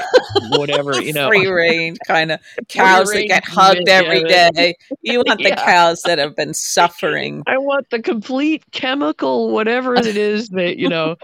whatever 0.58 1.00
you 1.00 1.14
know. 1.14 1.28
free 1.28 1.48
range 1.48 1.98
kind 2.08 2.32
of 2.32 2.40
cows 2.70 3.12
that 3.12 3.28
get 3.28 3.44
hugged 3.46 3.88
every 3.90 4.24
day. 4.24 4.76
You 5.02 5.20
want 5.26 5.40
the 5.40 5.50
Yeah. 5.50 5.66
cows 5.66 6.02
that 6.04 6.18
have 6.20 6.36
been 6.36 6.54
suffering. 6.54 7.44
I 7.48 7.58
want 7.58 7.90
the 7.90 8.02
complete 8.02 8.64
chemical, 8.72 9.52
whatever 9.52 9.96
it 9.96 10.18
is 10.18 10.50
that 10.50 10.78
you 10.78 10.90
know, 10.90 11.16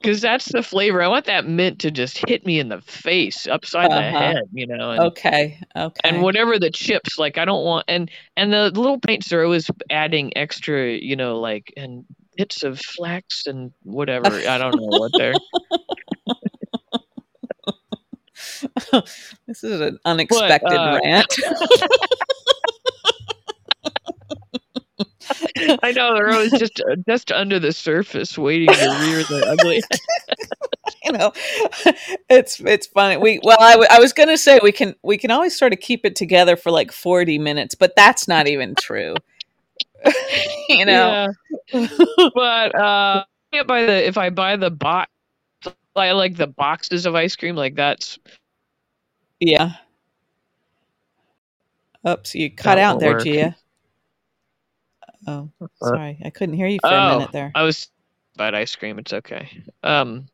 because 0.00 0.20
that's 0.20 0.46
the 0.52 0.62
flavor. 0.62 1.02
I 1.02 1.08
want 1.08 1.26
that 1.26 1.46
mint 1.46 1.80
to 1.80 1.90
just 1.90 2.22
hit 2.28 2.44
me 2.46 2.58
in 2.58 2.68
the 2.68 2.80
face, 2.82 3.46
upside 3.46 3.90
the 3.90 3.94
Uh-huh. 3.96 4.18
head, 4.18 4.42
you 4.52 4.66
know, 4.66 4.90
and, 4.92 5.00
Okay. 5.04 5.58
Okay. 5.76 6.00
and 6.04 6.22
whatever 6.22 6.58
the 6.58 6.70
chips. 6.70 7.18
Like 7.18 7.38
I 7.38 7.44
don't 7.44 7.64
want, 7.64 7.84
and 7.88 8.10
and 8.36 8.52
the 8.52 8.70
little 8.70 8.98
paints 8.98 9.32
are 9.32 9.44
always 9.44 9.70
adding 9.90 10.36
extra, 10.36 10.90
you 10.92 11.16
know, 11.16 11.40
like 11.40 11.72
and 11.76 12.04
bits 12.36 12.62
of 12.64 12.80
flax 12.80 13.46
and 13.46 13.72
whatever. 13.84 14.26
I 14.26 14.58
don't 14.58 14.76
know 14.76 14.98
what 14.98 15.12
they're. 15.16 15.34
this 19.46 19.64
is 19.64 19.80
an 19.80 19.98
unexpected 20.04 20.78
uh, 20.78 21.00
rant. 21.04 21.34
I 25.82 25.92
know 25.92 26.14
they're 26.14 26.30
always 26.30 26.54
just 26.54 26.80
uh, 26.80 26.96
just 27.08 27.32
under 27.32 27.58
the 27.58 27.72
surface, 27.72 28.36
waiting 28.38 28.68
to 28.68 28.90
rear 28.90 29.24
the 29.24 29.46
ugly. 29.50 29.82
you 31.04 31.12
know, 31.12 31.32
it's 32.30 32.60
it's 32.60 32.86
funny. 32.88 33.16
We 33.16 33.40
well, 33.42 33.58
I, 33.60 33.72
w- 33.72 33.88
I 33.90 33.98
was 34.00 34.12
gonna 34.12 34.38
say 34.38 34.60
we 34.62 34.72
can 34.72 34.94
we 35.02 35.18
can 35.18 35.30
always 35.30 35.56
sort 35.58 35.72
of 35.72 35.80
keep 35.80 36.04
it 36.04 36.16
together 36.16 36.56
for 36.56 36.70
like 36.70 36.92
forty 36.92 37.38
minutes, 37.38 37.74
but 37.74 37.94
that's 37.96 38.28
not 38.28 38.48
even 38.48 38.74
true. 38.76 39.14
you 40.68 40.84
know, 40.86 41.28
Yeah. 41.72 41.88
but 42.34 42.74
uh, 42.74 43.24
yeah, 43.52 43.62
buy 43.64 43.84
the 43.86 44.06
if 44.06 44.18
I 44.18 44.30
buy 44.30 44.56
the 44.56 44.70
box, 44.70 45.10
I 45.96 46.12
like 46.12 46.36
the 46.36 46.46
boxes 46.48 47.06
of 47.06 47.14
ice 47.14 47.36
cream. 47.36 47.56
Like 47.56 47.74
that's 47.76 48.18
yeah. 49.44 49.72
Oops, 52.06 52.34
you 52.34 52.50
cut 52.50 52.78
out 52.78 53.00
there, 53.00 53.14
work. 53.14 53.24
Gia. 53.24 53.56
Oh, 55.26 55.50
sorry, 55.76 56.18
I 56.24 56.30
couldn't 56.30 56.54
hear 56.54 56.66
you 56.66 56.78
for 56.80 56.88
a 56.88 57.00
Oh. 57.00 57.16
minute 57.18 57.32
there. 57.32 57.52
I 57.54 57.62
was 57.62 57.88
bad 58.36 58.54
ice 58.54 58.76
cream. 58.76 58.98
It's 58.98 59.12
okay. 59.12 59.48
Um. 59.82 60.26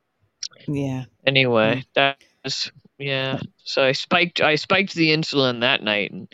Yeah. 0.67 1.05
Anyway, 1.27 1.85
that 1.95 2.19
was 2.45 2.73
yeah. 2.99 3.41
So 3.59 3.85
I 3.85 3.93
spiked 3.93 4.41
I 4.41 4.57
spiked 4.57 4.95
the 4.95 5.11
insulin 5.11 5.61
that 5.61 5.83
night, 5.83 6.11
and 6.11 6.29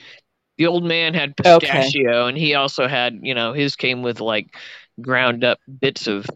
the 0.56 0.66
old 0.66 0.84
man 0.84 1.12
had 1.14 1.36
Okay. 1.44 1.66
pistachio, 1.66 2.26
and 2.26 2.36
he 2.38 2.54
also 2.54 2.88
had 2.88 3.18
you 3.22 3.34
know 3.34 3.52
his 3.52 3.76
came 3.76 4.02
with 4.02 4.20
like 4.20 4.56
ground 5.00 5.44
up 5.44 5.58
bits 5.80 6.06
of 6.06 6.26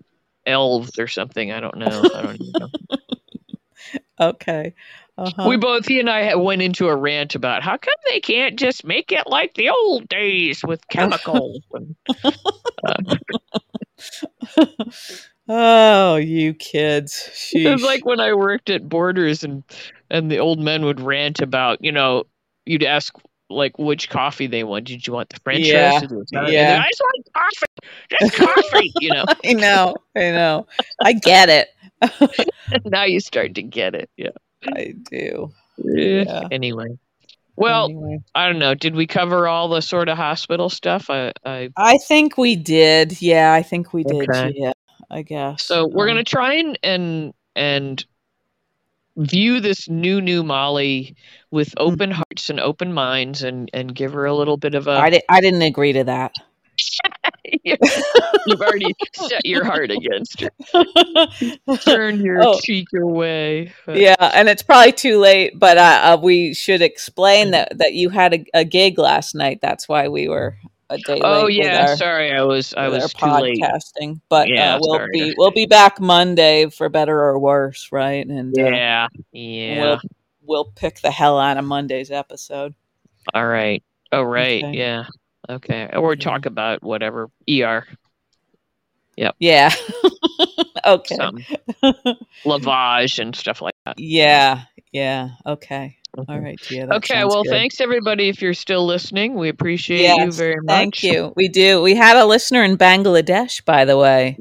elves 0.46 0.98
or 0.98 1.08
something. 1.08 1.52
I 1.52 1.60
don't 1.60 1.78
know. 1.78 2.06
I 2.12 2.20
don't 2.22 2.34
even 2.36 2.54
know. 2.58 2.68
Okay. 4.20 4.74
Uh-huh. 5.20 5.46
We 5.46 5.58
both, 5.58 5.86
he 5.86 6.00
and 6.00 6.08
I, 6.08 6.34
went 6.34 6.62
into 6.62 6.88
a 6.88 6.96
rant 6.96 7.34
about 7.34 7.62
how 7.62 7.76
come 7.76 7.92
they 8.06 8.20
can't 8.20 8.58
just 8.58 8.86
make 8.86 9.12
it 9.12 9.26
like 9.26 9.52
the 9.52 9.68
old 9.68 10.08
days 10.08 10.64
with 10.64 10.88
chemicals. 10.88 11.60
and, 11.74 13.20
oh, 15.48 16.16
you 16.16 16.54
kids. 16.54 17.50
it 17.52 17.70
was 17.70 17.82
like 17.82 18.06
when 18.06 18.18
I 18.18 18.32
worked 18.32 18.70
at 18.70 18.88
Borders, 18.88 19.44
and 19.44 19.62
and 20.08 20.30
the 20.30 20.38
old 20.38 20.58
men 20.58 20.86
would 20.86 21.02
rant 21.02 21.42
about, 21.42 21.84
you 21.84 21.92
know, 21.92 22.24
you'd 22.64 22.82
ask 22.82 23.14
like 23.50 23.78
which 23.78 24.08
coffee 24.08 24.46
they 24.46 24.64
want. 24.64 24.86
Did 24.86 25.06
you 25.06 25.12
want 25.12 25.28
the 25.28 25.40
French 25.40 25.66
Yeah, 25.66 26.00
yeah. 26.46 26.82
I 26.82 26.88
just 26.88 27.02
want 27.02 27.28
coffee, 27.34 27.66
just 28.18 28.32
coffee. 28.36 28.92
you 29.00 29.12
know. 29.12 29.24
I 29.44 29.52
know. 29.52 29.96
I 30.16 30.30
know. 30.30 30.66
I 31.02 31.12
get 31.12 31.50
it. 31.50 31.68
now 32.86 33.04
you 33.04 33.20
start 33.20 33.54
to 33.56 33.62
get 33.62 33.94
it. 33.94 34.08
Yeah. 34.16 34.30
I 34.66 34.94
do. 35.10 35.52
Eh, 35.78 36.24
Yeah. 36.26 36.48
Anyway. 36.50 36.98
Well, 37.56 37.86
Anyway. 37.86 38.18
I 38.34 38.46
don't 38.46 38.58
know. 38.58 38.74
Did 38.74 38.94
we 38.94 39.06
cover 39.06 39.46
all 39.46 39.68
the 39.68 39.82
sort 39.82 40.08
of 40.08 40.16
hospital 40.16 40.70
stuff? 40.70 41.10
I, 41.10 41.32
I 41.44 41.68
I 41.76 41.98
think 41.98 42.38
we 42.38 42.56
did. 42.56 43.20
Yeah, 43.20 43.52
I 43.52 43.62
think 43.62 43.92
we 43.92 44.02
did. 44.04 44.28
Okay. 44.30 44.52
Yeah, 44.56 44.72
I 45.10 45.22
guess. 45.22 45.64
So 45.64 45.86
we're 45.86 46.08
Um, 46.08 46.14
gonna 46.14 46.24
try 46.24 46.54
and 46.54 46.78
and 46.82 47.34
and 47.54 48.04
view 49.16 49.60
this 49.60 49.88
new 49.90 50.20
new 50.22 50.42
Molly 50.42 51.16
with 51.50 51.74
open 51.76 52.10
hearts 52.10 52.48
and 52.48 52.60
open 52.60 52.92
minds, 52.94 53.42
and 53.42 53.68
and 53.74 53.94
give 53.94 54.12
her 54.14 54.24
a 54.24 54.34
little 54.34 54.56
bit 54.56 54.74
of 54.74 54.86
a 54.86 54.92
I, 54.92 55.10
di- 55.10 55.22
I 55.28 55.40
didn't 55.42 55.62
agree 55.62 55.92
to 55.92 56.04
that. 56.04 56.34
You've 57.64 58.60
already 58.60 58.94
set 59.14 59.44
your 59.44 59.64
heart 59.64 59.90
against 59.90 60.40
her. 60.40 60.50
Turn 61.84 62.20
your 62.20 62.42
Oh. 62.42 62.58
cheek 62.60 62.88
away. 62.94 63.72
yeah, 63.88 64.14
and 64.34 64.48
it's 64.48 64.62
probably 64.62 64.92
too 64.92 65.18
late, 65.18 65.58
but 65.58 65.78
uh, 65.78 66.00
uh, 66.04 66.20
we 66.22 66.54
should 66.54 66.82
explain 66.82 67.50
that 67.52 67.76
that 67.78 67.94
you 67.94 68.08
had 68.10 68.34
a, 68.34 68.44
a 68.54 68.64
gig 68.64 68.98
last 68.98 69.34
night. 69.34 69.58
That's 69.62 69.88
why 69.88 70.08
we 70.08 70.28
were 70.28 70.56
a 70.88 70.98
day 70.98 71.20
Oh 71.22 71.46
yeah, 71.46 71.86
our, 71.90 71.96
sorry, 71.96 72.32
I 72.32 72.42
was 72.42 72.74
I 72.74 72.88
was 72.88 73.12
too 73.12 73.26
late. 73.26 73.60
podcasting, 73.60 74.20
but 74.28 74.48
Yeah, 74.48 74.74
uh, 74.76 74.78
we'll 74.80 74.94
sorry. 74.96 75.10
be 75.12 75.34
we'll 75.36 75.50
be 75.52 75.66
back 75.66 76.00
Monday 76.00 76.68
for 76.70 76.88
better 76.88 77.18
or 77.20 77.38
worse, 77.38 77.88
right? 77.92 78.26
And 78.26 78.56
uh, 78.58 78.62
Yeah, 78.62 79.08
yeah. 79.32 79.80
we'll 79.82 80.00
we'll 80.42 80.64
pick 80.74 81.00
the 81.00 81.10
hell 81.10 81.38
out 81.38 81.56
of 81.58 81.64
Monday's 81.64 82.10
episode. 82.10 82.74
All 83.34 83.46
right. 83.46 83.82
Oh 84.12 84.22
right. 84.22 84.64
Okay. 84.64 84.76
Yeah. 84.76 85.04
Okay. 85.50 85.90
Or 85.94 86.16
talk 86.16 86.46
about 86.46 86.82
whatever 86.82 87.30
ER, 87.48 87.86
Yep. 89.16 89.36
Yeah. 89.38 89.70
okay. 90.86 91.16
some 91.16 91.38
lavage 92.44 93.18
and 93.18 93.34
stuff 93.36 93.60
like 93.60 93.74
that. 93.84 93.98
Yeah. 93.98 94.62
Yeah. 94.92 95.30
Okay. 95.44 95.96
Okay. 96.18 96.32
All 96.32 96.40
right, 96.40 96.58
Yeah, 96.70 96.86
Okay, 96.94 97.22
well, 97.24 97.44
good. 97.44 97.50
thanks 97.50 97.80
everybody 97.80 98.28
if 98.28 98.42
you're 98.42 98.54
still 98.54 98.84
listening. 98.84 99.34
We 99.36 99.48
appreciate 99.48 100.16
you 100.16 100.32
very 100.32 100.56
much. 100.56 100.66
Thank 100.74 101.02
you. 101.04 101.32
We 101.36 101.46
do. 101.48 101.80
We 101.82 101.94
had 101.94 102.16
a 102.16 102.24
listener 102.24 102.64
in 102.64 102.76
Bangladesh, 102.76 103.64
by 103.64 103.84
the 103.84 103.96
way. 103.96 104.36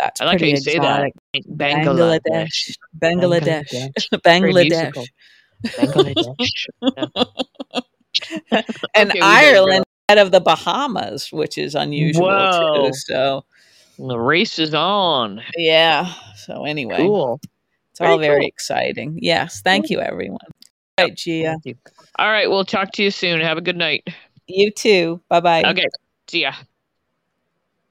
That's 0.00 0.20
I 0.20 0.24
like 0.26 0.40
how 0.40 0.46
you 0.46 0.56
say 0.56 0.78
that. 0.78 1.10
exotic. 1.34 1.58
Bangladesh. 1.58 2.76
Bangladesh. 2.98 3.70
Very 3.70 3.92
Bangladesh. 4.18 4.70
musical. 4.70 5.04
Bangladesh. 5.66 6.34
and 8.94 9.10
Okay, 9.10 9.20
Ireland 9.20 9.84
out 10.08 10.18
of 10.18 10.30
the 10.30 10.40
Bahamas, 10.40 11.32
which 11.32 11.58
is 11.58 11.74
unusual 11.74 12.24
Whoa. 12.24 12.86
too. 12.86 12.92
So 12.94 13.44
The 13.98 14.18
race 14.18 14.58
is 14.58 14.74
on. 14.74 15.42
yeah. 15.56 16.12
So 16.36 16.64
anyway, 16.64 16.96
Cool. 16.98 17.40
it's 17.90 18.00
all 18.00 18.06
Very 18.16 18.18
very 18.28 18.40
cool. 18.40 18.48
exciting. 18.48 19.18
Yes. 19.20 19.62
Thank 19.62 19.90
you, 19.90 20.00
everyone. 20.00 20.38
All 20.98 21.06
right, 21.06 21.14
Gia. 21.14 21.56
All 22.18 22.30
right, 22.30 22.48
we'll 22.48 22.64
talk 22.64 22.92
to 22.92 23.02
you 23.02 23.10
soon. 23.10 23.40
Have 23.40 23.58
a 23.58 23.62
good 23.62 23.76
night. 23.76 24.06
You 24.46 24.70
too. 24.70 25.20
Bye 25.28 25.40
bye. 25.40 25.64
Okay. 25.64 25.86
See 26.28 26.42
ya. 26.42 26.52